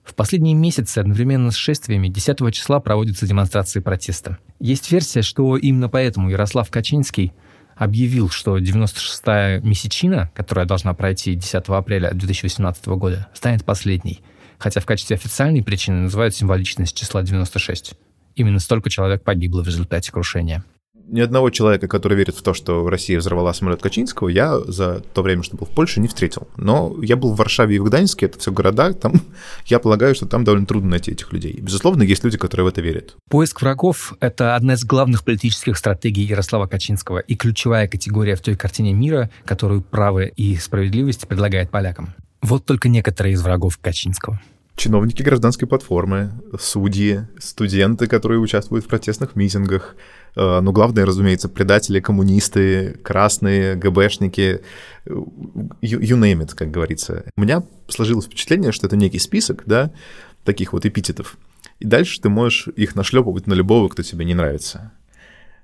В 0.04 0.16
последние 0.16 0.54
месяцы 0.54 1.00
одновременно 1.00 1.52
с 1.52 1.56
шествиями 1.56 2.10
10 2.10 2.54
числа 2.54 2.80
проводятся 2.82 3.26
демонстрации 3.26 3.80
протеста. 3.80 4.38
Есть 4.60 4.92
версия, 4.92 5.22
что 5.22 5.56
именно 5.56 5.88
поэтому 5.88 6.30
Ярослав 6.30 6.70
Качинский 6.70 7.32
объявил, 7.76 8.30
что 8.30 8.58
96-я 8.58 9.60
месячина, 9.60 10.32
которая 10.34 10.66
должна 10.66 10.94
пройти 10.94 11.36
10 11.36 11.54
апреля 11.68 12.12
2018 12.12 12.86
года, 12.88 13.28
станет 13.34 13.66
последней, 13.66 14.22
хотя 14.58 14.82
в 14.82 14.86
качестве 14.86 15.16
официальной 15.16 15.64
причины 15.64 16.02
называют 16.02 16.36
символичность 16.36 16.96
числа 16.98 17.24
96. 17.24 17.94
Именно 18.36 18.60
столько 18.60 18.90
человек 18.90 19.24
погибло 19.24 19.64
в 19.64 19.68
результате 19.68 20.12
крушения 20.12 20.64
ни 21.08 21.20
одного 21.20 21.50
человека, 21.50 21.88
который 21.88 22.18
верит 22.18 22.36
в 22.36 22.42
то, 22.42 22.54
что 22.54 22.90
Россия 22.90 23.20
взорвала 23.20 23.54
самолет 23.54 23.82
Качинского, 23.82 24.30
я 24.30 24.60
за 24.60 25.02
то 25.14 25.22
время, 25.22 25.44
что 25.44 25.58
был 25.58 25.68
в 25.68 25.70
Польше, 25.70 26.00
не 26.00 26.08
встретил. 26.08 26.48
Но 26.58 26.96
я 27.02 27.16
был 27.16 27.34
в 27.34 27.38
Варшаве 27.38 27.76
и 27.76 27.80
в 27.80 27.86
Гданьске, 27.86 28.28
это 28.28 28.40
все 28.40 28.52
города, 28.52 28.94
там, 28.94 29.22
я 29.66 29.80
полагаю, 29.80 30.16
что 30.16 30.26
там 30.26 30.44
довольно 30.44 30.66
трудно 30.66 30.92
найти 30.92 31.12
этих 31.12 31.32
людей. 31.34 31.60
Безусловно, 31.60 32.04
есть 32.04 32.24
люди, 32.24 32.38
которые 32.38 32.66
в 32.66 32.68
это 32.68 32.82
верят. 32.82 33.16
Поиск 33.30 33.62
врагов— 33.62 34.14
это 34.20 34.56
одна 34.56 34.74
из 34.74 34.84
главных 34.86 35.24
политических 35.24 35.78
стратегий 35.78 36.24
Ярослава 36.24 36.68
Качинского 36.68 37.20
и 37.20 37.36
ключевая 37.36 37.88
категория 37.88 38.36
в 38.36 38.42
той 38.42 38.56
картине 38.56 38.94
мира, 38.94 39.30
которую 39.46 39.82
право 39.82 40.26
и 40.26 40.56
справедливость 40.56 41.28
предлагает 41.28 41.70
полякам. 41.70 42.14
Вот 42.42 42.66
только 42.66 42.90
некоторые 42.90 43.34
из 43.34 43.42
врагов 43.42 43.78
Качинского. 43.78 44.42
Чиновники 44.76 45.22
гражданской 45.22 45.68
платформы, 45.68 46.32
судьи, 46.60 47.22
студенты, 47.40 48.08
которые 48.08 48.40
участвуют 48.40 48.86
в 48.86 48.88
протестных 48.88 49.36
митингах, 49.36 49.96
э, 50.36 50.60
ну, 50.62 50.72
главное, 50.72 51.06
разумеется, 51.06 51.50
предатели, 51.50 52.00
коммунисты, 52.00 52.98
красные, 53.04 53.76
ГБшники, 53.76 54.62
you, 55.06 55.70
you 55.82 56.20
name 56.20 56.46
it, 56.46 56.54
как 56.56 56.72
говорится. 56.72 57.26
У 57.36 57.42
меня 57.42 57.64
сложилось 57.88 58.26
впечатление, 58.26 58.72
что 58.72 58.88
это 58.88 58.96
некий 58.96 59.20
список, 59.20 59.64
да, 59.66 59.92
таких 60.44 60.74
вот 60.74 60.86
эпитетов. 60.86 61.38
И 61.80 61.86
дальше 61.86 62.22
ты 62.22 62.30
можешь 62.30 62.68
их 62.76 62.96
нашлепывать 62.96 63.48
на 63.48 63.54
любого, 63.54 63.90
кто 63.90 64.04
тебе 64.04 64.26
не 64.26 64.34
нравится. 64.34 64.92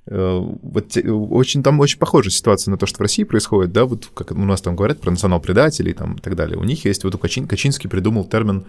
Э, 0.06 0.40
вот 0.40 0.98
очень, 0.98 1.64
там 1.64 1.80
очень 1.80 2.00
похожая 2.00 2.32
ситуация 2.32 2.72
на 2.72 2.78
то, 2.78 2.86
что 2.86 2.98
в 2.98 3.02
России 3.02 3.24
происходит, 3.24 3.72
да, 3.72 3.86
вот 3.86 4.10
как 4.14 4.32
у 4.32 4.36
нас 4.36 4.62
там 4.62 4.76
говорят 4.76 5.00
про 5.00 5.12
национал-предателей 5.12 5.94
там, 5.94 6.16
и 6.16 6.20
так 6.20 6.36
далее. 6.36 6.58
У 6.58 6.64
них 6.64 6.86
есть, 6.86 7.04
вот 7.04 7.16
у 7.16 7.18
Качин, 7.18 7.48
Качинский 7.48 7.90
придумал 7.90 8.26
термин 8.26 8.66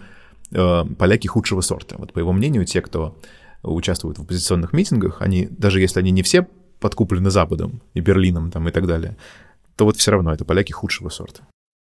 э, 0.52 0.84
«поляки 0.98 1.28
худшего 1.28 1.62
сорта». 1.62 1.96
Вот 1.98 2.12
по 2.12 2.18
его 2.18 2.32
мнению, 2.32 2.66
те, 2.66 2.82
кто 2.82 3.16
участвуют 3.62 4.18
в 4.18 4.22
оппозиционных 4.22 4.72
митингах, 4.72 5.20
они, 5.20 5.46
даже 5.50 5.80
если 5.80 6.00
они 6.00 6.10
не 6.10 6.22
все 6.22 6.46
подкуплены 6.80 7.30
Западом 7.30 7.82
и 7.94 8.00
Берлином 8.00 8.50
там, 8.50 8.68
и 8.68 8.72
так 8.72 8.86
далее, 8.86 9.16
то 9.76 9.84
вот 9.84 9.96
все 9.96 10.10
равно 10.10 10.32
это 10.32 10.44
поляки 10.44 10.72
худшего 10.72 11.08
сорта. 11.08 11.42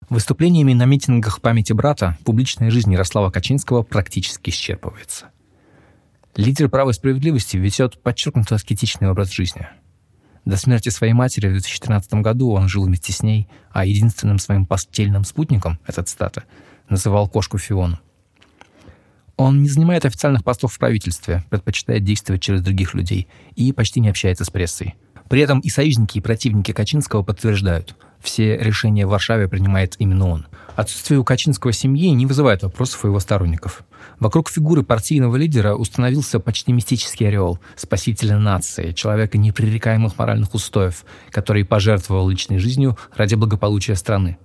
Выступлениями 0.09 0.74
на 0.74 0.86
митингах 0.86 1.41
памяти 1.41 1.74
брата 1.74 2.17
публичная 2.26 2.72
жизнь 2.72 2.91
Ярослава 2.91 3.30
Качинского 3.30 3.84
практически 3.84 4.49
исчерпывается. 4.49 5.26
Лидер 6.36 6.70
права 6.70 6.91
и 6.91 6.93
справедливости 6.93 7.57
ведет 7.57 8.01
подчеркнуто 8.01 8.55
аскетичный 8.55 9.09
образ 9.09 9.32
жизни. 9.32 9.67
До 10.45 10.57
смерти 10.57 10.89
своей 10.89 11.13
матери 11.13 11.47
в 11.47 11.51
2013 11.51 12.13
году 12.15 12.51
он 12.51 12.70
жил 12.70 12.86
вместе 12.86 13.13
с 13.13 13.22
ней, 13.22 13.47
а 13.72 13.86
единственным 13.86 14.39
своим 14.39 14.65
постельным 14.65 15.24
спутником, 15.24 15.80
это 15.86 16.01
цитата, 16.01 16.45
называл 16.88 17.28
кошку 17.28 17.57
Фиону. 17.57 17.99
Он 19.40 19.64
не 19.64 19.70
занимает 19.70 20.04
официальных 20.04 20.44
постов 20.44 20.74
в 20.74 20.80
правительстве, 20.80 21.46
предпочитает 21.50 22.04
действовать 22.04 22.42
через 22.42 22.62
других 22.62 22.94
людей 22.94 23.30
и 23.56 23.72
почти 23.72 24.02
не 24.02 24.10
общается 24.10 24.44
с 24.44 24.50
прессой. 24.50 24.96
При 25.30 25.40
этом 25.40 25.62
и 25.62 25.70
союзники, 25.70 26.18
и 26.18 26.22
противники 26.22 26.74
Качинского 26.74 27.24
подтверждают– 27.24 27.96
все 28.20 28.58
решения 28.58 29.08
в 29.08 29.12
Варшаве 29.12 29.48
принимает 29.48 29.96
именно 29.98 30.28
он. 30.28 30.48
Отсутствие 30.76 31.22
у 31.22 31.24
Качинского 31.24 31.72
семьи 31.72 32.10
не 32.10 32.26
вызывает 32.26 32.64
вопросов 32.64 33.06
у 33.06 33.08
его 33.08 33.20
сторонников. 33.22 33.84
Вокруг 34.20 34.50
фигуры 34.50 34.84
партийного 34.84 35.38
лидера 35.38 35.74
установился 35.76 36.42
почти 36.42 36.74
мистический 36.74 37.28
ореол 37.28 37.60
спасителя 37.78 38.38
нации, 38.38 38.92
человека 38.92 39.38
непререкаемых 39.38 40.18
моральных 40.18 40.54
устоев, 40.54 41.06
который 41.32 41.64
пожертвовал 41.64 42.28
личной 42.28 42.58
жизнью 42.58 42.98
ради 43.16 43.36
благополучия 43.36 43.96
страны. 43.96 44.38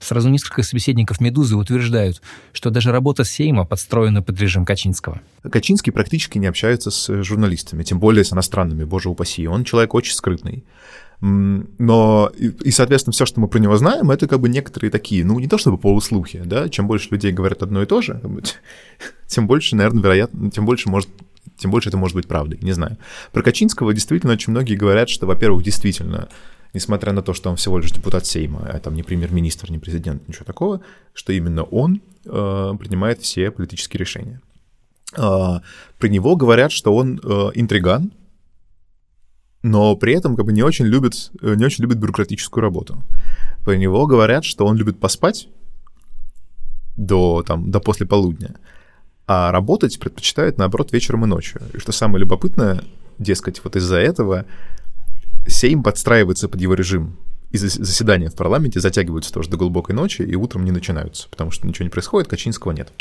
Сразу 0.00 0.28
несколько 0.28 0.62
собеседников 0.62 1.20
«Медузы» 1.20 1.56
утверждают, 1.56 2.20
что 2.52 2.70
даже 2.70 2.92
работа 2.92 3.24
Сейма 3.24 3.64
подстроена 3.64 4.22
под 4.22 4.38
режим 4.40 4.64
Качинского. 4.64 5.20
Качинский 5.42 5.92
практически 5.92 6.38
не 6.38 6.46
общается 6.46 6.90
с 6.90 7.22
журналистами, 7.22 7.82
тем 7.84 8.00
более 8.00 8.24
с 8.24 8.32
иностранными, 8.32 8.84
боже 8.84 9.08
упаси. 9.08 9.46
Он 9.46 9.64
человек 9.64 9.94
очень 9.94 10.14
скрытный. 10.14 10.64
Но, 11.20 12.30
и, 12.36 12.48
и, 12.48 12.70
соответственно, 12.70 13.12
все, 13.12 13.24
что 13.24 13.40
мы 13.40 13.48
про 13.48 13.58
него 13.58 13.76
знаем, 13.78 14.10
это 14.10 14.28
как 14.28 14.40
бы 14.40 14.48
некоторые 14.50 14.90
такие, 14.90 15.24
ну, 15.24 15.38
не 15.38 15.48
то 15.48 15.56
чтобы 15.56 15.78
полуслухи, 15.78 16.42
да, 16.44 16.68
чем 16.68 16.86
больше 16.86 17.08
людей 17.10 17.32
говорят 17.32 17.62
одно 17.62 17.82
и 17.82 17.86
то 17.86 18.02
же, 18.02 18.20
тем 19.26 19.46
больше, 19.46 19.74
наверное, 19.74 20.02
вероятно, 20.02 20.50
тем 20.50 20.66
больше 20.66 20.90
может 20.90 21.08
тем 21.56 21.70
больше 21.70 21.88
это 21.88 21.96
может 21.96 22.16
быть 22.16 22.26
правдой, 22.26 22.58
не 22.62 22.72
знаю. 22.72 22.98
Про 23.32 23.42
Качинского 23.42 23.94
действительно 23.94 24.32
очень 24.32 24.50
многие 24.50 24.74
говорят, 24.74 25.08
что, 25.08 25.26
во-первых, 25.26 25.62
действительно, 25.62 26.28
несмотря 26.74 27.12
на 27.12 27.22
то, 27.22 27.32
что 27.32 27.50
он 27.50 27.56
всего 27.56 27.78
лишь 27.78 27.92
депутат 27.92 28.26
Сейма, 28.26 28.68
а 28.70 28.78
там 28.80 28.94
не 28.94 29.02
премьер-министр, 29.02 29.70
не 29.70 29.78
президент, 29.78 30.28
ничего 30.28 30.44
такого, 30.44 30.80
что 31.14 31.32
именно 31.32 31.62
он 31.62 32.02
э, 32.26 32.72
принимает 32.78 33.22
все 33.22 33.50
политические 33.50 34.00
решения. 34.00 34.40
Э, 35.16 35.60
про 35.98 36.08
него 36.08 36.36
говорят, 36.36 36.72
что 36.72 36.94
он 36.94 37.20
э, 37.22 37.50
интриган, 37.54 38.12
но 39.62 39.96
при 39.96 40.14
этом 40.14 40.36
как 40.36 40.44
бы 40.44 40.52
не 40.52 40.62
очень 40.62 40.84
любит, 40.84 41.30
э, 41.40 41.54
не 41.54 41.64
очень 41.64 41.82
любит 41.82 41.98
бюрократическую 41.98 42.60
работу. 42.60 43.02
По 43.64 43.70
него 43.70 44.06
говорят, 44.06 44.44
что 44.44 44.66
он 44.66 44.76
любит 44.76 44.98
поспать 44.98 45.48
до, 46.96 47.42
там, 47.42 47.70
до 47.70 47.80
после 47.80 48.04
полудня, 48.04 48.56
а 49.26 49.52
работать 49.52 49.98
предпочитает, 49.98 50.58
наоборот, 50.58 50.92
вечером 50.92 51.24
и 51.24 51.28
ночью. 51.28 51.62
И 51.72 51.78
что 51.78 51.92
самое 51.92 52.20
любопытное, 52.20 52.82
дескать, 53.18 53.62
вот 53.62 53.76
из-за 53.76 53.96
этого 53.96 54.44
Сейм 55.46 55.82
подстраивается 55.82 56.48
под 56.48 56.60
его 56.60 56.74
режим. 56.74 57.18
И 57.50 57.56
заседания 57.56 58.30
в 58.30 58.34
парламенте 58.34 58.80
затягиваются 58.80 59.32
тоже 59.32 59.50
до 59.50 59.56
глубокой 59.56 59.94
ночи 59.94 60.22
и 60.22 60.34
утром 60.34 60.64
не 60.64 60.72
начинаются, 60.72 61.28
потому 61.28 61.50
что 61.50 61.66
ничего 61.66 61.84
не 61.84 61.90
происходит, 61.90 62.28
Качинского 62.28 62.72
нет. 62.72 62.92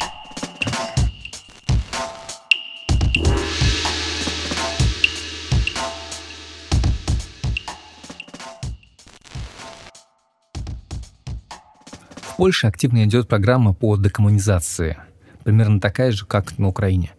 В 12.21 12.37
Польше 12.37 12.67
активно 12.67 13.05
идет 13.05 13.27
программа 13.27 13.73
по 13.73 13.95
декоммунизации, 13.95 14.97
примерно 15.43 15.79
такая 15.79 16.11
же, 16.11 16.25
как 16.25 16.59
на 16.59 16.67
Украине. 16.67 17.13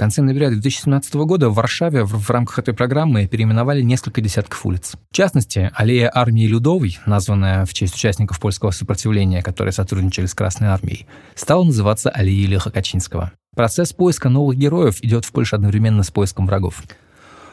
Конце 0.00 0.22
ноября 0.22 0.48
2017 0.48 1.12
года 1.16 1.50
в 1.50 1.54
Варшаве 1.56 2.04
в, 2.04 2.24
в 2.24 2.30
рамках 2.30 2.60
этой 2.60 2.72
программы 2.72 3.26
переименовали 3.26 3.82
несколько 3.82 4.22
десятков 4.22 4.64
улиц. 4.64 4.94
В 5.10 5.14
частности, 5.14 5.70
аллея 5.74 6.10
армии 6.14 6.46
Людовой, 6.46 6.98
названная 7.04 7.66
в 7.66 7.74
честь 7.74 7.96
участников 7.96 8.40
польского 8.40 8.70
сопротивления, 8.70 9.42
которые 9.42 9.72
сотрудничали 9.72 10.24
с 10.24 10.32
Красной 10.32 10.68
армией, 10.68 11.06
стала 11.34 11.64
называться 11.64 12.08
аллеей 12.08 12.46
Леха 12.46 12.70
Качинского. 12.70 13.32
Процесс 13.54 13.92
поиска 13.92 14.30
новых 14.30 14.56
героев 14.56 15.04
идет 15.04 15.26
в 15.26 15.32
Польше 15.32 15.56
одновременно 15.56 16.02
с 16.02 16.10
поиском 16.10 16.46
врагов. 16.46 16.82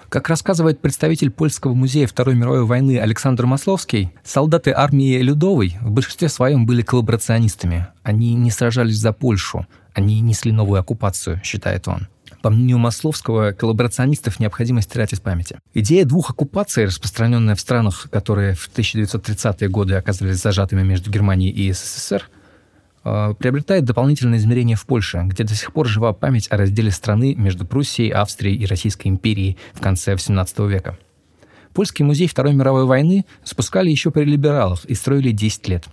Как 0.08 0.30
рассказывает 0.30 0.80
представитель 0.80 1.32
Польского 1.32 1.74
музея 1.74 2.08
Второй 2.08 2.36
мировой 2.36 2.64
войны 2.64 2.98
Александр 2.98 3.45
Масловский, 3.45 4.14
солдаты 4.24 4.72
армии 4.72 5.18
Людовой 5.18 5.76
в 5.82 5.91
большинстве 5.91 6.30
своем 6.30 6.66
были 6.66 6.82
коллаборационистами. 6.82 7.88
Они 8.04 8.36
не 8.36 8.52
сражались 8.52 9.00
за 9.00 9.12
Польшу, 9.12 9.68
они 9.93 10.22
несли 10.22 10.54
новую 10.54 10.80
оккупацию, 10.80 11.41
считает 11.43 11.89
он. 11.89 12.08
По 12.41 12.49
мнению 12.49 12.77
Масловского, 12.77 13.51
коллаборационистов 13.51 14.39
необходимо 14.39 14.81
стирать 14.81 15.13
из 15.13 15.19
памяти. 15.19 15.59
Идея 15.73 16.05
двух 16.05 16.29
оккупаций, 16.29 16.85
распространенная 16.85 17.55
в 17.55 17.59
странах, 17.59 18.07
которые 18.11 18.53
в 18.53 18.69
1930-е 18.69 19.69
годы 19.69 19.95
оказались 19.95 20.38
зажатыми 20.38 20.83
между 20.83 21.09
Германией 21.09 21.51
и 21.51 21.71
СССР, 21.71 22.29
Э, 23.09 23.33
приобретает 23.39 23.85
дополнительное 23.85 24.38
измерение 24.38 24.75
в 24.75 24.85
Польше, 24.85 25.21
где 25.23 25.45
до 25.45 25.55
сих 25.55 25.71
пор 25.71 25.88
жива 25.88 26.11
память 26.11 26.51
о 26.51 26.57
разделе 26.57 26.91
страны 26.91 27.35
между 27.35 27.65
Пруссией, 27.65 28.11
Австрией 28.11 28.57
и 28.57 28.65
Российской 28.65 29.07
империей 29.07 29.57
в 29.73 29.79
конце 29.79 30.13
XVII 30.15 30.67
века. 30.67 30.97
Польский 31.73 32.03
музей 32.03 32.27
Второй 32.27 32.53
мировой 32.53 32.83
войны 32.83 33.25
спускали 33.45 33.89
еще 33.89 34.11
при 34.11 34.25
либералах 34.25 34.83
и 34.83 34.93
строили 34.93 35.31
10 35.31 35.69
лет. 35.69 35.85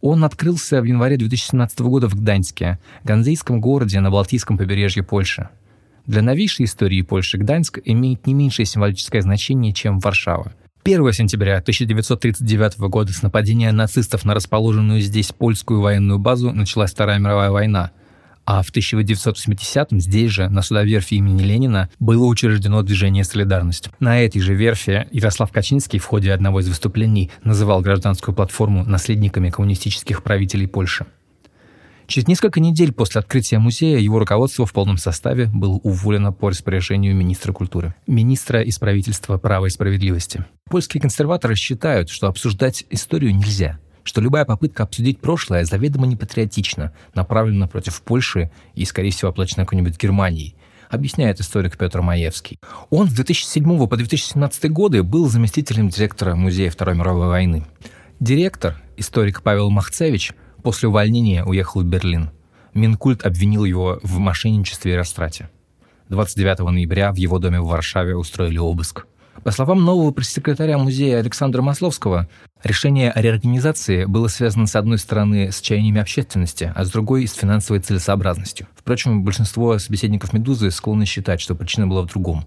Он 0.00 0.24
открылся 0.24 0.80
в 0.80 0.84
январе 0.84 1.16
2017 1.16 1.78
года 1.80 2.08
в 2.08 2.16
Гданьске, 2.16 2.80
ганзейском 3.04 3.60
городе 3.60 4.00
на 4.00 4.10
Балтийском 4.10 4.58
побережье 4.58 5.04
Польши. 5.04 5.48
Для 6.06 6.22
новейшей 6.22 6.66
истории 6.66 7.02
Польши 7.02 7.38
Гданьск 7.38 7.78
имеет 7.84 8.26
не 8.26 8.34
меньшее 8.34 8.66
символическое 8.66 9.22
значение, 9.22 9.72
чем 9.72 9.98
Варшава– 10.00 10.52
1 10.84 11.12
сентября 11.12 11.58
1939 11.58 12.78
года 12.90 13.12
с 13.12 13.22
нападения 13.22 13.70
нацистов 13.70 14.24
на 14.24 14.34
расположенную 14.34 15.00
здесь 15.00 15.30
польскую 15.30 15.80
военную 15.80 16.18
базу 16.18 16.50
началась 16.50 16.90
Вторая 16.90 17.20
мировая 17.20 17.52
война, 17.52 17.92
а 18.44 18.62
в 18.62 18.72
1980-м 18.72 20.00
здесь 20.00 20.32
же, 20.32 20.48
на 20.48 20.62
судоверфи 20.62 21.14
имени 21.14 21.42
Ленина, 21.42 21.88
было 22.00 22.26
учреждено 22.26 22.82
движение 22.82 23.22
«Солидарность». 23.22 23.90
На 24.00 24.20
этой 24.20 24.40
же 24.40 24.54
верфи 24.54 25.06
Ярослав 25.12 25.52
Качинский 25.52 26.00
в 26.00 26.04
ходе 26.04 26.32
одного 26.32 26.58
из 26.58 26.68
выступлений 26.68 27.30
называл 27.44 27.80
гражданскую 27.80 28.34
платформу 28.34 28.84
наследниками 28.84 29.50
коммунистических 29.50 30.24
правителей 30.24 30.66
Польши. 30.66 31.06
Через 32.12 32.28
несколько 32.28 32.60
недель 32.60 32.92
после 32.92 33.20
открытия 33.20 33.58
музея 33.58 33.96
его 33.96 34.18
руководство 34.18 34.66
в 34.66 34.72
полном 34.74 34.98
составе 34.98 35.46
было 35.46 35.76
уволено 35.76 36.30
по 36.30 36.50
распоряжению 36.50 37.16
министра 37.16 37.54
культуры, 37.54 37.94
министра 38.06 38.60
из 38.60 38.78
правительства 38.78 39.38
права 39.38 39.64
и 39.64 39.70
справедливости. 39.70 40.44
Польские 40.68 41.00
консерваторы 41.00 41.54
считают, 41.54 42.10
что 42.10 42.26
обсуждать 42.26 42.84
историю 42.90 43.34
нельзя, 43.34 43.78
что 44.02 44.20
любая 44.20 44.44
попытка 44.44 44.82
обсудить 44.82 45.20
прошлое 45.20 45.64
заведомо 45.64 46.06
непатриотична, 46.06 46.92
направлена 47.14 47.66
против 47.66 48.02
Польши 48.02 48.50
и, 48.74 48.84
скорее 48.84 49.10
всего, 49.10 49.30
оплачена 49.30 49.64
какой-нибудь 49.64 49.98
Германией, 49.98 50.54
объясняет 50.90 51.40
историк 51.40 51.78
Петр 51.78 52.02
Маевский. 52.02 52.58
Он 52.90 53.08
с 53.08 53.12
2007 53.14 53.88
по 53.88 53.96
2017 53.96 54.70
годы 54.70 55.02
был 55.02 55.30
заместителем 55.30 55.88
директора 55.88 56.34
Музея 56.34 56.70
Второй 56.70 56.94
мировой 56.94 57.28
войны. 57.28 57.64
Директор, 58.20 58.76
историк 58.98 59.40
Павел 59.40 59.70
Махцевич, 59.70 60.34
После 60.62 60.88
увольнения 60.88 61.44
уехал 61.44 61.82
в 61.82 61.84
Берлин. 61.84 62.30
Минкульт 62.72 63.26
обвинил 63.26 63.64
его 63.64 63.98
в 64.02 64.18
мошенничестве 64.18 64.92
и 64.92 64.96
растрате. 64.96 65.50
29 66.08 66.60
ноября 66.60 67.12
в 67.12 67.16
его 67.16 67.38
доме 67.38 67.60
в 67.60 67.66
Варшаве 67.66 68.16
устроили 68.16 68.58
обыск. 68.58 69.06
По 69.44 69.50
словам 69.50 69.84
нового 69.84 70.12
пресс-секретаря 70.12 70.78
музея 70.78 71.18
Александра 71.18 71.62
Масловского, 71.62 72.28
решение 72.62 73.10
о 73.10 73.20
реорганизации 73.20 74.04
было 74.04 74.28
связано 74.28 74.66
с 74.66 74.76
одной 74.76 74.98
стороны 74.98 75.50
с 75.50 75.60
чаяниями 75.60 76.00
общественности, 76.00 76.72
а 76.74 76.84
с 76.84 76.90
другой– 76.90 77.26
с 77.26 77.32
финансовой 77.32 77.80
целесообразностью. 77.80 78.68
Впрочем, 78.76 79.24
большинство 79.24 79.78
собеседников 79.78 80.32
«Медузы» 80.32 80.70
склонны 80.70 81.06
считать, 81.06 81.40
что 81.40 81.56
причина 81.56 81.88
была 81.88 82.02
в 82.02 82.06
другом. 82.06 82.44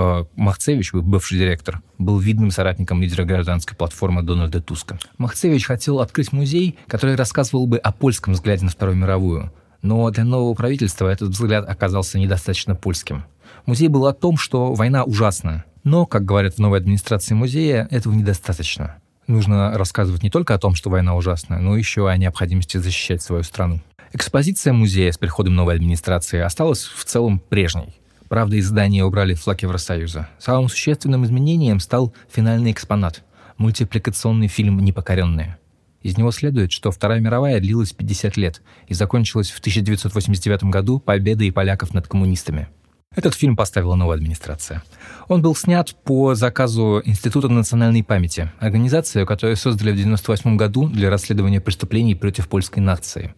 Э, 0.00 0.24
Махцевич, 0.36 0.94
бывший 0.94 1.38
директор, 1.38 1.82
был 1.98 2.18
видным 2.18 2.50
соратником 2.50 3.02
лидера 3.02 3.24
гражданской 3.24 3.76
платформы 3.76 4.22
Дональда 4.22 4.62
Туска. 4.62 4.98
Махцевич 5.18 5.66
хотел 5.66 6.00
открыть 6.00 6.32
музей, 6.32 6.78
который 6.86 7.16
рассказывал 7.16 7.66
бы 7.66 7.76
о 7.76 7.92
польском 7.92 8.32
взгляде 8.32 8.64
на 8.64 8.70
Вторую 8.70 8.96
мировую. 8.96 9.52
Но 9.82 10.08
для 10.10 10.24
нового 10.24 10.54
правительства 10.54 11.08
этот 11.08 11.30
взгляд 11.30 11.68
оказался 11.68 12.18
недостаточно 12.18 12.74
польским. 12.74 13.24
Музей 13.66 13.88
был 13.88 14.06
о 14.06 14.14
том, 14.14 14.38
что 14.38 14.72
война 14.72 15.04
ужасна, 15.04 15.64
но, 15.84 16.06
как 16.06 16.24
говорят 16.24 16.54
в 16.54 16.58
новой 16.58 16.78
администрации 16.78 17.34
музея, 17.34 17.86
этого 17.90 18.14
недостаточно. 18.14 18.96
Нужно 19.26 19.76
рассказывать 19.76 20.22
не 20.22 20.30
только 20.30 20.54
о 20.54 20.58
том, 20.58 20.74
что 20.74 20.88
война 20.88 21.14
ужасна, 21.14 21.58
но 21.60 21.76
еще 21.76 22.08
о 22.08 22.16
необходимости 22.16 22.78
защищать 22.78 23.22
свою 23.22 23.42
страну. 23.42 23.80
Экспозиция 24.12 24.72
музея 24.72 25.12
с 25.12 25.18
приходом 25.18 25.54
новой 25.54 25.74
администрации 25.74 26.40
осталась 26.40 26.84
в 26.84 27.04
целом 27.04 27.38
прежней. 27.38 27.99
Правда, 28.30 28.54
из 28.54 28.68
здания 28.68 29.04
убрали 29.04 29.34
флаг 29.34 29.60
Евросоюза. 29.62 30.28
Самым 30.38 30.68
существенным 30.68 31.24
изменением 31.24 31.80
стал 31.80 32.14
финальный 32.30 32.70
экспонат– 32.70 33.24
мультипликационный 33.56 34.46
фильм 34.46 34.78
«Непокоренные». 34.78 35.58
Из 36.02 36.16
него 36.16 36.30
следует, 36.30 36.70
что 36.70 36.92
Вторая 36.92 37.18
мировая 37.18 37.58
длилась 37.58 37.92
50 37.92 38.36
лет 38.36 38.62
и 38.86 38.94
закончилась 38.94 39.50
в 39.50 39.58
1989 39.58 40.62
году 40.70 41.00
победой 41.00 41.50
поляков 41.50 41.92
над 41.92 42.06
коммунистами– 42.06 42.68
этот 43.16 43.34
фильм 43.34 43.56
поставила 43.56 43.96
новая 43.96 44.18
администрация. 44.18 44.84
Он 45.26 45.42
был 45.42 45.56
снят 45.56 45.92
по 46.04 46.36
заказу 46.36 47.02
Института 47.04 47.48
национальной 47.48 48.04
памяти, 48.04 48.52
организацию, 48.60 49.26
которую 49.26 49.56
создали 49.56 49.90
в 49.90 49.98
1998 49.98 50.56
году 50.56 50.88
для 50.88 51.10
расследования 51.10 51.60
преступлений 51.60 52.14
против 52.14 52.46
польской 52.46 52.80
нации. 52.80 53.34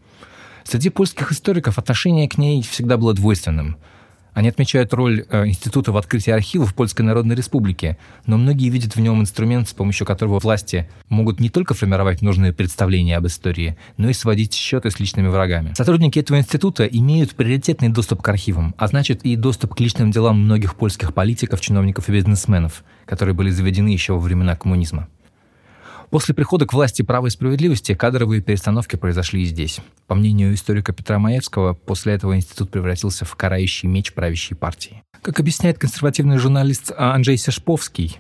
Среди 0.65 0.91
польских 0.91 1.33
историков 1.33 1.79
отношение 1.79 2.29
к 2.29 2.37
ней 2.37 2.61
всегда 2.61 2.99
было 2.99 3.15
двойственным– 3.15 3.79
они 4.35 4.49
отмечают 4.49 4.95
роль 4.95 5.25
э, 5.29 5.47
института 5.47 5.93
в 5.93 5.97
открытии 5.97 6.31
архивов 6.31 6.75
Польской 6.75 7.05
Народной 7.05 7.37
Республики, 7.37 7.97
но 8.27 8.39
многие 8.39 8.69
видят 8.71 8.97
в 8.97 9.01
нем 9.01 9.21
инструмент, 9.21 9.69
с 9.69 9.73
помощью 9.73 10.07
которого 10.07 10.39
власти 10.39 10.89
могут 11.09 11.41
не 11.41 11.51
только 11.51 11.75
формировать 11.75 12.23
нужные 12.23 12.53
представления 12.53 13.17
об 13.17 13.27
истории, 13.27 13.77
но 13.97 14.09
и 14.09 14.13
сводить 14.13 14.55
счеты 14.55 14.91
с 14.91 14.99
личными 14.99 15.29
врагами. 15.29 15.75
Сотрудники 15.75 16.19
этого 16.19 16.39
института 16.39 16.85
имеют 16.85 17.35
приоритетный 17.35 17.89
доступ 17.89 18.23
к 18.23 18.29
архивам, 18.29 18.75
а 18.79 18.87
значит 18.87 19.23
и 19.25 19.37
доступ 19.37 19.75
к 19.75 19.81
личным 19.81 20.11
делам 20.11 20.41
многих 20.41 20.75
польских 20.77 21.15
политиков, 21.15 21.61
чиновников 21.61 22.09
и 22.09 22.13
бизнесменов, 22.13 22.85
которые 23.05 23.35
были 23.35 23.51
заведены 23.51 23.89
еще 23.89 24.15
во 24.15 24.19
времена 24.19 24.57
коммунизма. 24.57 25.09
После 26.13 26.35
прихода 26.35 26.67
к 26.67 26.75
власти 26.75 27.01
права 27.01 27.29
и 27.29 27.31
справедливости 27.31 27.95
кадровые 27.95 28.43
перестановки 28.43 28.97
произошли 28.97 29.45
и 29.45 29.47
здесь. 29.47 29.81
По 30.07 30.15
мнению 30.15 30.53
историка 30.53 30.93
Петра 30.93 31.19
Маевского, 31.19 31.73
после 31.73 32.13
этого 32.13 32.37
институт 32.37 32.71
превратился 32.71 33.25
в 33.25 33.35
карающий 33.35 33.89
меч 33.89 34.13
правящей 34.13 34.55
партии. 34.55 35.03
Как 35.23 35.41
объясняет 35.41 35.79
консервативный 35.79 36.37
журналист 36.37 36.93
Анджей 36.95 37.39
Сешповский, 37.39 38.19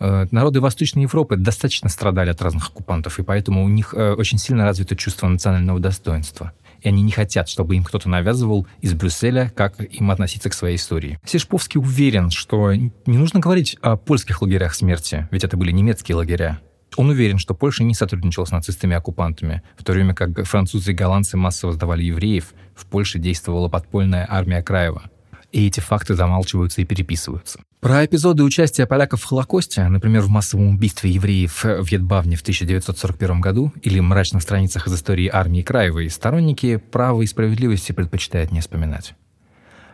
э, 0.00 0.26
народы 0.32 0.60
Восточной 0.60 1.02
Европы 1.02 1.36
достаточно 1.36 1.88
страдали 1.88 2.30
от 2.30 2.42
разных 2.42 2.70
оккупантов, 2.70 3.20
и 3.20 3.22
поэтому 3.22 3.64
у 3.64 3.68
них 3.68 3.94
э, 3.94 4.14
очень 4.14 4.38
сильно 4.38 4.64
развито 4.64 4.96
чувство 4.96 5.28
национального 5.28 5.78
достоинства 5.78 6.52
и 6.80 6.88
они 6.88 7.02
не 7.02 7.10
хотят, 7.10 7.48
чтобы 7.48 7.74
им 7.74 7.82
кто-то 7.82 8.08
навязывал 8.08 8.66
из 8.80 8.94
Брюсселя, 8.94 9.52
как 9.56 9.80
им 9.80 10.10
относиться 10.12 10.48
к 10.48 10.54
своей 10.54 10.76
истории. 10.76 11.18
Сешповский 11.24 11.80
уверен, 11.80 12.30
что 12.30 12.72
не 12.72 12.92
нужно 13.06 13.40
говорить 13.40 13.76
о 13.80 13.96
польских 13.96 14.42
лагерях 14.42 14.74
смерти, 14.74 15.28
ведь 15.32 15.42
это 15.42 15.56
были 15.56 15.72
немецкие 15.72 16.14
лагеря. 16.14 16.60
Он 16.98 17.10
уверен, 17.10 17.38
что 17.38 17.54
Польша 17.54 17.84
не 17.84 17.94
сотрудничала 17.94 18.44
с 18.44 18.50
нацистами-оккупантами, 18.50 19.62
в 19.78 19.84
то 19.84 19.92
время 19.92 20.14
как 20.14 20.44
французы 20.44 20.90
и 20.90 20.94
голландцы 20.94 21.36
массово 21.36 21.72
сдавали 21.72 22.02
евреев, 22.02 22.52
в 22.74 22.86
Польше 22.86 23.20
действовала 23.20 23.68
подпольная 23.68 24.26
армия 24.28 24.64
Краева. 24.64 25.04
И 25.52 25.68
эти 25.68 25.78
факты 25.78 26.16
замалчиваются 26.16 26.80
и 26.80 26.84
переписываются. 26.84 27.60
Про 27.78 28.04
эпизоды 28.04 28.42
участия 28.42 28.84
поляков 28.84 29.22
в 29.22 29.26
Холокосте, 29.26 29.86
например, 29.86 30.22
в 30.22 30.28
массовом 30.28 30.74
убийстве 30.74 31.12
евреев 31.12 31.62
в 31.62 31.88
Ветбавне 31.88 32.34
в 32.34 32.42
1941 32.42 33.40
году 33.40 33.72
или 33.82 34.00
мрачных 34.00 34.42
страницах 34.42 34.88
из 34.88 34.94
истории 34.94 35.30
армии 35.32 35.62
Краевой, 35.62 36.10
сторонники 36.10 36.78
права 36.78 37.22
и 37.22 37.26
справедливости 37.26 37.92
предпочитают 37.92 38.50
не 38.50 38.60
вспоминать. 38.60 39.14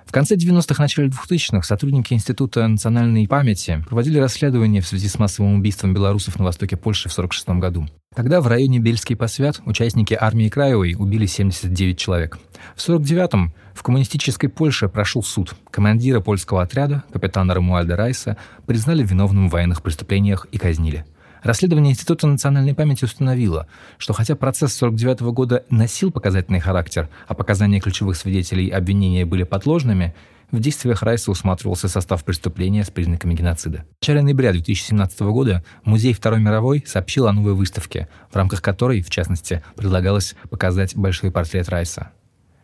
В 0.05 0.13
конце 0.13 0.37
90-х, 0.37 0.81
начале 0.81 1.09
2000-х 1.09 1.63
сотрудники 1.63 2.13
Института 2.13 2.67
национальной 2.69 3.27
памяти 3.27 3.83
проводили 3.89 4.19
расследование 4.19 4.81
в 4.81 4.87
связи 4.87 5.09
с 5.09 5.19
массовым 5.19 5.57
убийством 5.59 5.93
белорусов 5.93 6.39
на 6.39 6.45
востоке 6.45 6.77
Польши 6.77 7.09
в 7.09 7.13
1946 7.13 7.61
году. 7.61 7.89
Тогда 8.15 8.41
в 8.41 8.47
районе 8.47 8.79
Бельский 8.79 9.17
посвят 9.17 9.61
участники 9.67 10.17
армии 10.19 10.49
Краевой 10.49 10.95
убили 10.97 11.27
79 11.27 11.99
человек. 11.99 12.39
В 12.77 12.89
1949-м 12.89 13.53
в 13.75 13.83
коммунистической 13.83 14.49
Польше 14.49 14.89
прошел 14.89 15.25
суд. 15.25 15.55
Командира 15.71 16.21
польского 16.21 16.63
отряда, 16.63 17.03
капитана 17.13 17.55
Рамуальда 17.55 17.97
Райса, 17.97 18.37
признали 18.67 19.03
виновным 19.03 19.49
в 19.49 19.53
военных 19.53 19.83
преступлениях 19.83 20.47
и 20.53 20.59
казнили. 20.59 21.05
Расследование 21.45 21.93
Института 21.93 22.27
национальной 22.27 22.75
памяти 22.75 23.05
установило, 23.05 23.67
что 23.99 24.15
хотя 24.15 24.35
процесс 24.35 24.73
49 24.77 25.21
года 25.35 25.63
носил 25.69 26.11
показательный 26.11 26.59
характер, 26.59 27.11
а 27.29 27.35
показания 27.35 27.81
ключевых 27.81 28.17
свидетелей 28.17 28.71
обвинения 28.71 29.27
были 29.27 29.43
подложными, 29.43 30.15
в 30.51 30.59
действиях 30.59 31.03
Райса 31.03 31.31
усматривался 31.31 31.89
состав 31.89 32.25
преступления 32.25 32.83
с 32.83 32.91
признаками 32.91 33.35
геноцида. 33.35 33.85
В 34.01 34.03
начале 34.03 34.23
ноября 34.23 34.53
2017 34.53 35.21
года 35.21 35.63
Музей 35.85 36.15
Второй 36.15 36.41
мировой 36.41 36.83
сообщил 36.87 37.27
о 37.27 37.33
новой 37.33 37.53
выставке, 37.53 38.09
в 38.31 38.37
рамках 38.37 38.63
которой, 38.63 39.03
в 39.03 39.11
частности, 39.11 39.63
предлагалось 39.77 40.37
показать 40.49 40.97
большой 40.97 41.31
портрет 41.31 41.69
Райса. 41.69 42.11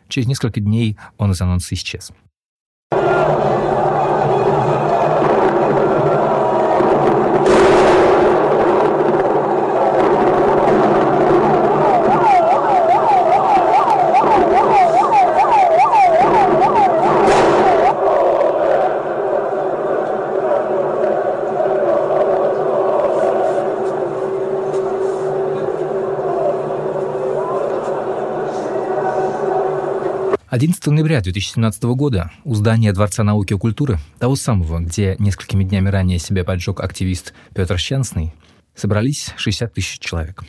Через 0.07 0.27
несколько 0.27 0.59
дней 0.59 0.97
он 1.19 1.31
из 1.31 1.41
анонса 1.41 1.75
исчез. 1.75 2.11
11 30.51 30.85
ноября 30.87 31.21
2017 31.21 31.81
года 31.83 32.29
у 32.43 32.55
здания 32.55 32.91
Дворца 32.91 33.23
науки 33.23 33.53
и 33.53 33.57
культуры, 33.57 33.99
того 34.19 34.35
самого, 34.35 34.81
где 34.81 35.15
несколькими 35.17 35.63
днями 35.63 35.87
ранее 35.87 36.19
себя 36.19 36.43
поджег 36.43 36.81
активист 36.81 37.33
Петр 37.55 37.77
Щенсный, 37.77 38.33
собрались 38.75 39.33
60 39.37 39.73
тысяч 39.73 39.99
человек. 39.99 40.43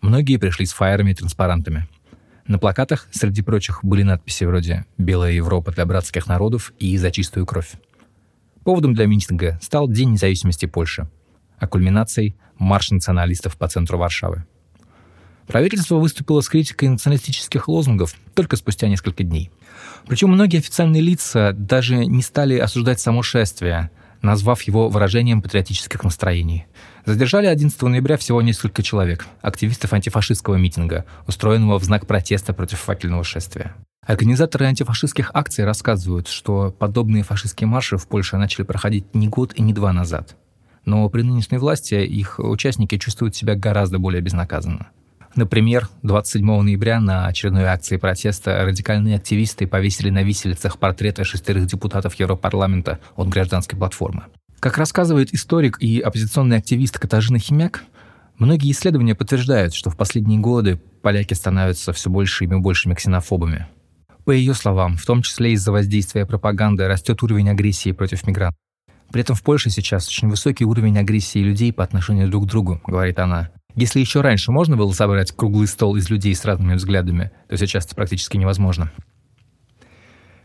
Многие 0.00 0.36
пришли 0.36 0.64
с 0.64 0.72
фаерами 0.72 1.10
и 1.10 1.14
транспарантами. 1.14 1.88
На 2.46 2.60
плакатах, 2.60 3.08
среди 3.10 3.42
прочих, 3.42 3.80
были 3.82 4.04
надписи 4.04 4.44
вроде 4.44 4.86
«Белая 4.96 5.32
Европа 5.32 5.72
для 5.72 5.86
братских 5.86 6.28
народов» 6.28 6.72
и 6.78 6.96
«За 6.96 7.10
чистую 7.10 7.46
кровь». 7.46 7.72
Поводом 8.62 8.94
для 8.94 9.06
митинга 9.06 9.58
стал 9.60 9.88
День 9.88 10.12
независимости 10.12 10.66
Польши, 10.66 11.10
а 11.58 11.66
кульминацией– 11.66 12.36
марш 12.58 12.92
националистов 12.92 13.56
по 13.56 13.66
центру 13.66 13.98
Варшавы– 13.98 14.44
Правительство 15.46 15.96
выступило 15.96 16.40
с 16.40 16.48
критикой 16.48 16.88
националистических 16.88 17.68
лозунгов 17.68 18.14
только 18.34 18.56
спустя 18.56 18.88
несколько 18.88 19.22
дней. 19.22 19.50
Причем 20.06 20.30
многие 20.30 20.58
официальные 20.58 21.02
лица 21.02 21.52
даже 21.52 22.04
не 22.06 22.22
стали 22.22 22.58
осуждать 22.58 23.00
само 23.00 23.22
шествие, 23.22 23.90
назвав 24.22 24.62
его 24.62 24.88
выражением 24.88 25.42
патриотических 25.42 26.02
настроений. 26.02 26.66
Задержали 27.04 27.46
11 27.46 27.80
ноября 27.82 28.16
всего 28.16 28.42
несколько 28.42 28.82
человек, 28.82 29.26
активистов 29.40 29.92
антифашистского 29.92 30.56
митинга, 30.56 31.04
устроенного 31.26 31.78
в 31.78 31.84
знак 31.84 32.06
протеста 32.06 32.52
против 32.52 32.80
факельного 32.80 33.22
шествия. 33.22 33.74
Организаторы 34.04 34.66
антифашистских 34.66 35.30
акций 35.34 35.64
рассказывают, 35.64 36.28
что 36.28 36.74
подобные 36.76 37.24
фашистские 37.24 37.66
марши 37.66 37.96
в 37.96 38.06
Польше 38.06 38.36
начали 38.36 38.64
проходить 38.64 39.14
не 39.14 39.28
год 39.28 39.52
и 39.54 39.62
не 39.62 39.72
два 39.72 39.92
назад. 39.92 40.36
Но 40.84 41.08
при 41.08 41.22
нынешней 41.22 41.58
власти 41.58 41.94
их 41.94 42.38
участники 42.38 42.98
чувствуют 42.98 43.34
себя 43.34 43.56
гораздо 43.56 43.98
более 43.98 44.22
безнаказанно. 44.22 44.90
Например, 45.36 45.90
27 46.02 46.62
ноября 46.62 46.98
на 46.98 47.26
очередной 47.26 47.64
акции 47.64 47.98
протеста 47.98 48.64
радикальные 48.64 49.16
активисты 49.16 49.66
повесили 49.66 50.08
на 50.08 50.22
виселицах 50.22 50.78
портреты 50.78 51.24
шестерых 51.24 51.66
депутатов 51.66 52.14
Европарламента 52.14 53.00
от 53.16 53.28
гражданской 53.28 53.78
платформы. 53.78 54.24
Как 54.60 54.78
рассказывает 54.78 55.34
историк 55.34 55.76
и 55.78 56.00
оппозиционный 56.00 56.56
активист 56.56 56.98
Катажина 56.98 57.38
Химяк, 57.38 57.84
многие 58.38 58.72
исследования 58.72 59.14
подтверждают, 59.14 59.74
что 59.74 59.90
в 59.90 59.96
последние 59.98 60.40
годы 60.40 60.80
поляки 61.02 61.34
становятся 61.34 61.92
все 61.92 62.08
большими 62.08 62.56
и 62.56 62.60
большими 62.60 62.94
ксенофобами. 62.94 63.66
По 64.24 64.30
ее 64.30 64.54
словам, 64.54 64.96
в 64.96 65.04
том 65.04 65.20
числе 65.20 65.52
из-за 65.52 65.70
воздействия 65.70 66.24
пропаганды 66.24 66.88
растет 66.88 67.22
уровень 67.22 67.50
агрессии 67.50 67.92
против 67.92 68.26
мигрантов. 68.26 68.58
При 69.12 69.20
этом 69.20 69.36
в 69.36 69.42
Польше 69.42 69.68
сейчас 69.68 70.08
очень 70.08 70.28
высокий 70.28 70.64
уровень 70.64 70.98
агрессии 70.98 71.40
людей 71.40 71.74
по 71.74 71.84
отношению 71.84 72.28
друг 72.28 72.46
к 72.46 72.48
другу, 72.48 72.80
говорит 72.86 73.18
она. 73.18 73.50
Если 73.76 74.00
еще 74.00 74.22
раньше 74.22 74.52
можно 74.52 74.74
было 74.74 74.90
собрать 74.92 75.32
круглый 75.32 75.66
стол 75.66 75.96
из 75.96 76.08
людей 76.08 76.34
с 76.34 76.46
разными 76.46 76.74
взглядами, 76.74 77.30
то 77.46 77.58
сейчас 77.58 77.84
это 77.84 77.94
практически 77.94 78.38
невозможно. 78.38 78.90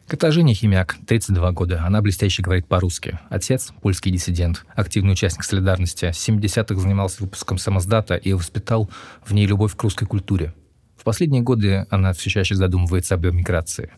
Катажиня 0.06 0.54
Химяк, 0.54 0.98
32 1.08 1.54
года. 1.54 1.82
Она 1.86 2.02
блестяще 2.02 2.44
говорит 2.44 2.68
по-русски. 2.68 3.20
Отец— 3.30 3.72
польский 3.82 4.12
диссидент, 4.12 4.66
активный 4.76 5.14
участник 5.14 5.46
солидарности. 5.46 6.12
С 6.12 6.28
70-х 6.28 6.76
занимался 6.76 7.24
выпуском 7.24 7.58
самоздата 7.58 8.16
и 8.16 8.34
воспитал 8.34 8.90
в 9.24 9.34
ней 9.34 9.46
любовь 9.46 9.78
к 9.78 9.82
русской 9.82 10.06
культуре. 10.06 10.54
В 10.98 11.06
последние 11.06 11.42
годы 11.42 11.88
она 11.90 12.12
все 12.12 12.30
чаще 12.30 12.56
задумывается 12.56 13.16
об 13.16 13.26
эмиграции. 13.26 13.94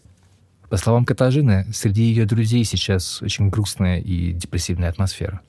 По 0.69 0.77
словам 0.77 1.05
Катажины, 1.05 1.65
среди 1.73 2.03
ее 2.03 2.27
друзей 2.27 2.63
сейчас 2.65 3.19
очень 3.23 3.49
грустная 3.49 3.99
и 3.99 4.31
депрессивная 4.31 4.89
атмосфера. 4.89 5.41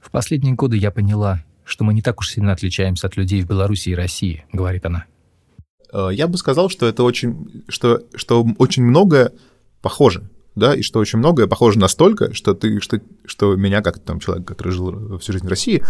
В 0.00 0.10
последние 0.10 0.54
годы 0.54 0.76
я 0.76 0.90
поняла, 0.90 1.44
что 1.70 1.84
мы 1.84 1.94
не 1.94 2.02
так 2.02 2.20
уж 2.20 2.30
сильно 2.30 2.52
отличаемся 2.52 3.06
от 3.06 3.16
людей 3.16 3.42
в 3.42 3.46
Беларуси 3.46 3.90
и 3.90 3.94
России, 3.94 4.44
говорит 4.52 4.84
она. 4.84 5.06
Э, 5.92 6.08
я 6.12 6.26
бы 6.26 6.36
сказал, 6.36 6.68
что 6.68 6.86
это 6.86 7.02
очень, 7.02 7.64
что, 7.68 8.02
что 8.14 8.46
очень 8.58 8.82
многое 8.82 9.32
похоже, 9.80 10.28
да, 10.54 10.74
и 10.74 10.82
что 10.82 10.98
очень 10.98 11.18
многое 11.18 11.46
похоже 11.46 11.78
настолько, 11.78 12.34
что 12.34 12.54
ты, 12.54 12.80
что, 12.80 13.00
что 13.24 13.54
меня, 13.56 13.82
как 13.82 13.98
там 14.00 14.20
человек, 14.20 14.46
который 14.46 14.72
жил 14.72 15.18
всю 15.18 15.32
жизнь 15.32 15.46
в 15.46 15.50
России, 15.50 15.82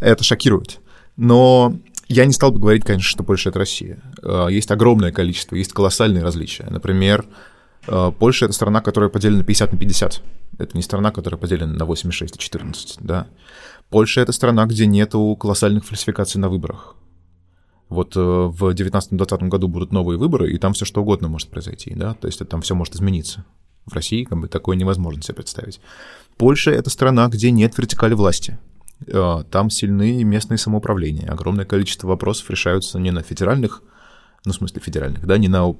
это 0.00 0.24
шокирует. 0.24 0.80
Но 1.16 1.76
я 2.08 2.24
не 2.24 2.32
стал 2.32 2.52
бы 2.52 2.58
говорить, 2.58 2.84
конечно, 2.84 3.08
что 3.08 3.22
Польша— 3.22 3.48
это 3.50 3.58
Россия. 3.60 4.02
Э, 4.22 4.48
есть 4.50 4.70
огромное 4.70 5.12
количество, 5.12 5.56
есть 5.56 5.72
колоссальные 5.72 6.22
различия. 6.22 6.66
Например, 6.68 7.24
Польша— 8.18 8.44
это 8.46 8.54
страна, 8.54 8.80
которая 8.80 9.10
поделена 9.10 9.42
50 9.42 9.72
на 9.72 9.78
50. 9.78 10.22
Это 10.58 10.76
не 10.76 10.82
страна, 10.82 11.10
которая 11.10 11.38
поделена 11.38 11.72
на 11.72 11.84
86 11.84 12.36
и 12.36 12.38
14, 12.38 12.96
да. 13.00 13.28
Польша— 13.90 14.20
это 14.22 14.32
страна, 14.32 14.66
где 14.66 14.86
нету 14.86 15.36
колоссальных 15.36 15.84
фальсификаций 15.84 16.40
на 16.40 16.48
выборах. 16.48 16.96
Вот 17.88 18.16
э, 18.16 18.20
в 18.20 18.74
19-20 18.74 19.48
году 19.48 19.68
будут 19.68 19.92
новые 19.92 20.18
выборы, 20.18 20.52
и 20.52 20.58
там 20.58 20.74
все 20.74 20.84
что 20.84 21.00
угодно 21.00 21.28
может 21.28 21.48
произойти, 21.48 21.94
да, 21.94 22.14
то 22.14 22.26
есть 22.26 22.46
там 22.48 22.60
все 22.60 22.74
может 22.74 22.94
измениться. 22.94 23.44
В 23.86 23.94
России 23.94 24.24
как 24.24 24.38
бы 24.38 24.48
такое 24.48 24.76
невозможно 24.76 25.22
себе 25.22 25.36
представить. 25.36 25.80
Польша— 26.36 26.70
это 26.72 26.90
страна, 26.90 27.28
где 27.28 27.50
нет 27.50 27.78
вертикали 27.78 28.12
власти. 28.12 28.58
Э, 29.06 29.42
там 29.50 29.70
сильны 29.70 30.22
местные 30.24 30.58
самоуправления. 30.58 31.30
Огромное 31.30 31.64
количество 31.64 32.08
вопросов 32.08 32.50
решаются 32.50 32.98
не 32.98 33.10
на 33.10 33.22
федеральных 33.22 33.82
ну, 34.48 34.52
в 34.54 34.56
смысле 34.56 34.80
федеральных, 34.80 35.26
да, 35.26 35.36
не 35.36 35.48
на 35.48 35.76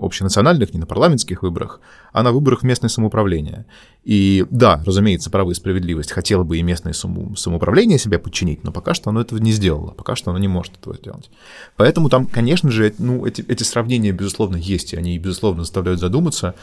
общенациональных, 0.00 0.74
не 0.74 0.78
на 0.78 0.86
парламентских 0.86 1.42
выборах, 1.42 1.80
а 2.12 2.22
на 2.22 2.32
выборах 2.32 2.62
местное 2.62 2.90
самоуправление. 2.90 3.64
И 4.04 4.44
да, 4.50 4.82
разумеется, 4.84 5.30
право 5.30 5.50
и 5.50 5.54
справедливость 5.54 6.12
хотела 6.12 6.44
бы 6.44 6.58
и 6.58 6.62
местное 6.62 6.92
самоуправление 6.92 7.98
себя 7.98 8.18
подчинить, 8.18 8.62
но 8.62 8.72
пока 8.72 8.92
что 8.92 9.08
оно 9.08 9.22
этого 9.22 9.38
не 9.38 9.52
сделало, 9.52 9.92
пока 9.92 10.16
что 10.16 10.30
оно 10.30 10.38
не 10.38 10.48
может 10.48 10.76
этого 10.76 10.94
сделать. 10.96 11.30
Поэтому 11.76 12.10
там, 12.10 12.26
конечно 12.26 12.70
же, 12.70 12.94
ну, 12.98 13.24
эти, 13.24 13.40
эти 13.48 13.62
сравнения, 13.62 14.12
безусловно, 14.12 14.56
есть, 14.56 14.92
и 14.92 14.96
они, 14.96 15.18
безусловно, 15.18 15.62
заставляют 15.62 15.98
задуматься, 15.98 16.54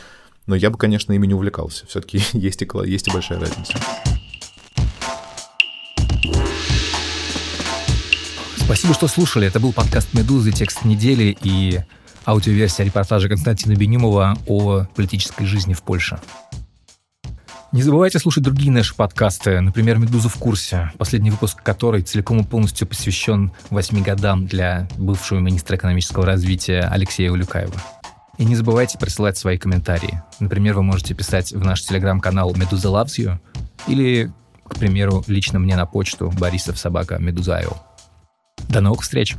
но 0.46 0.56
я 0.56 0.70
бы, 0.70 0.78
конечно, 0.78 1.12
ими 1.12 1.26
не 1.26 1.34
увлекался. 1.34 1.88
Все-таки 1.88 2.22
есть 2.34 2.62
и, 2.62 2.68
есть 2.86 3.08
и 3.08 3.12
большая 3.12 3.40
разница. 3.40 3.74
Спасибо, 8.72 8.94
что 8.94 9.10
слушали. 9.10 9.48
Это 9.48 9.60
был 9.60 9.74
подкаст 9.74 10.14
«Медузы. 10.14 10.54
Текст 10.54 10.86
недели» 10.86 11.38
и 11.42 11.82
аудиоверсия 12.26 12.86
репортажа 12.86 13.28
Константина 13.28 13.76
Бенимова 13.76 14.38
о 14.48 14.86
политической 14.96 15.44
жизни 15.44 15.74
в 15.74 15.84
Польше. 15.84 16.22
Не 17.74 17.84
забывайте 17.84 18.18
слушать 18.18 18.46
другие 18.46 18.72
наши 18.72 18.96
подкасты, 18.96 19.60
например, 19.60 19.98
«Медуза 19.98 20.30
в 20.30 20.36
курсе», 20.36 20.90
последний 20.98 21.32
выпуск 21.32 21.62
которой 21.62 22.02
целиком 22.02 22.40
и 22.40 22.44
полностью 22.46 22.88
посвящен 22.88 23.52
восьми 23.72 24.02
годам 24.02 24.48
для 24.48 24.88
бывшего 24.98 25.40
министра 25.40 25.76
экономического 25.76 26.26
развития 26.26 26.88
Алексея 26.90 27.30
Улюкаева. 27.34 27.76
И 28.38 28.46
не 28.46 28.56
забывайте 28.56 28.98
присылать 28.98 29.38
свои 29.38 29.58
комментарии. 29.58 30.24
Например, 30.40 30.76
вы 30.76 30.84
можете 30.84 31.14
писать 31.14 31.52
в 31.52 31.62
наш 31.66 31.82
телеграм-канал 31.82 32.56
«Медуза 32.56 32.88
loves 32.88 33.20
you» 33.20 33.38
или, 33.86 34.32
к 34.64 34.76
примеру, 34.76 35.26
лично 35.28 35.60
мне 35.60 35.76
на 35.76 35.86
почту 35.86 36.32
борисов 36.32 36.80
собака 36.80 37.18
медузайл. 37.18 37.76
До 38.72 38.80
новых 38.80 39.02
встреч! 39.02 39.36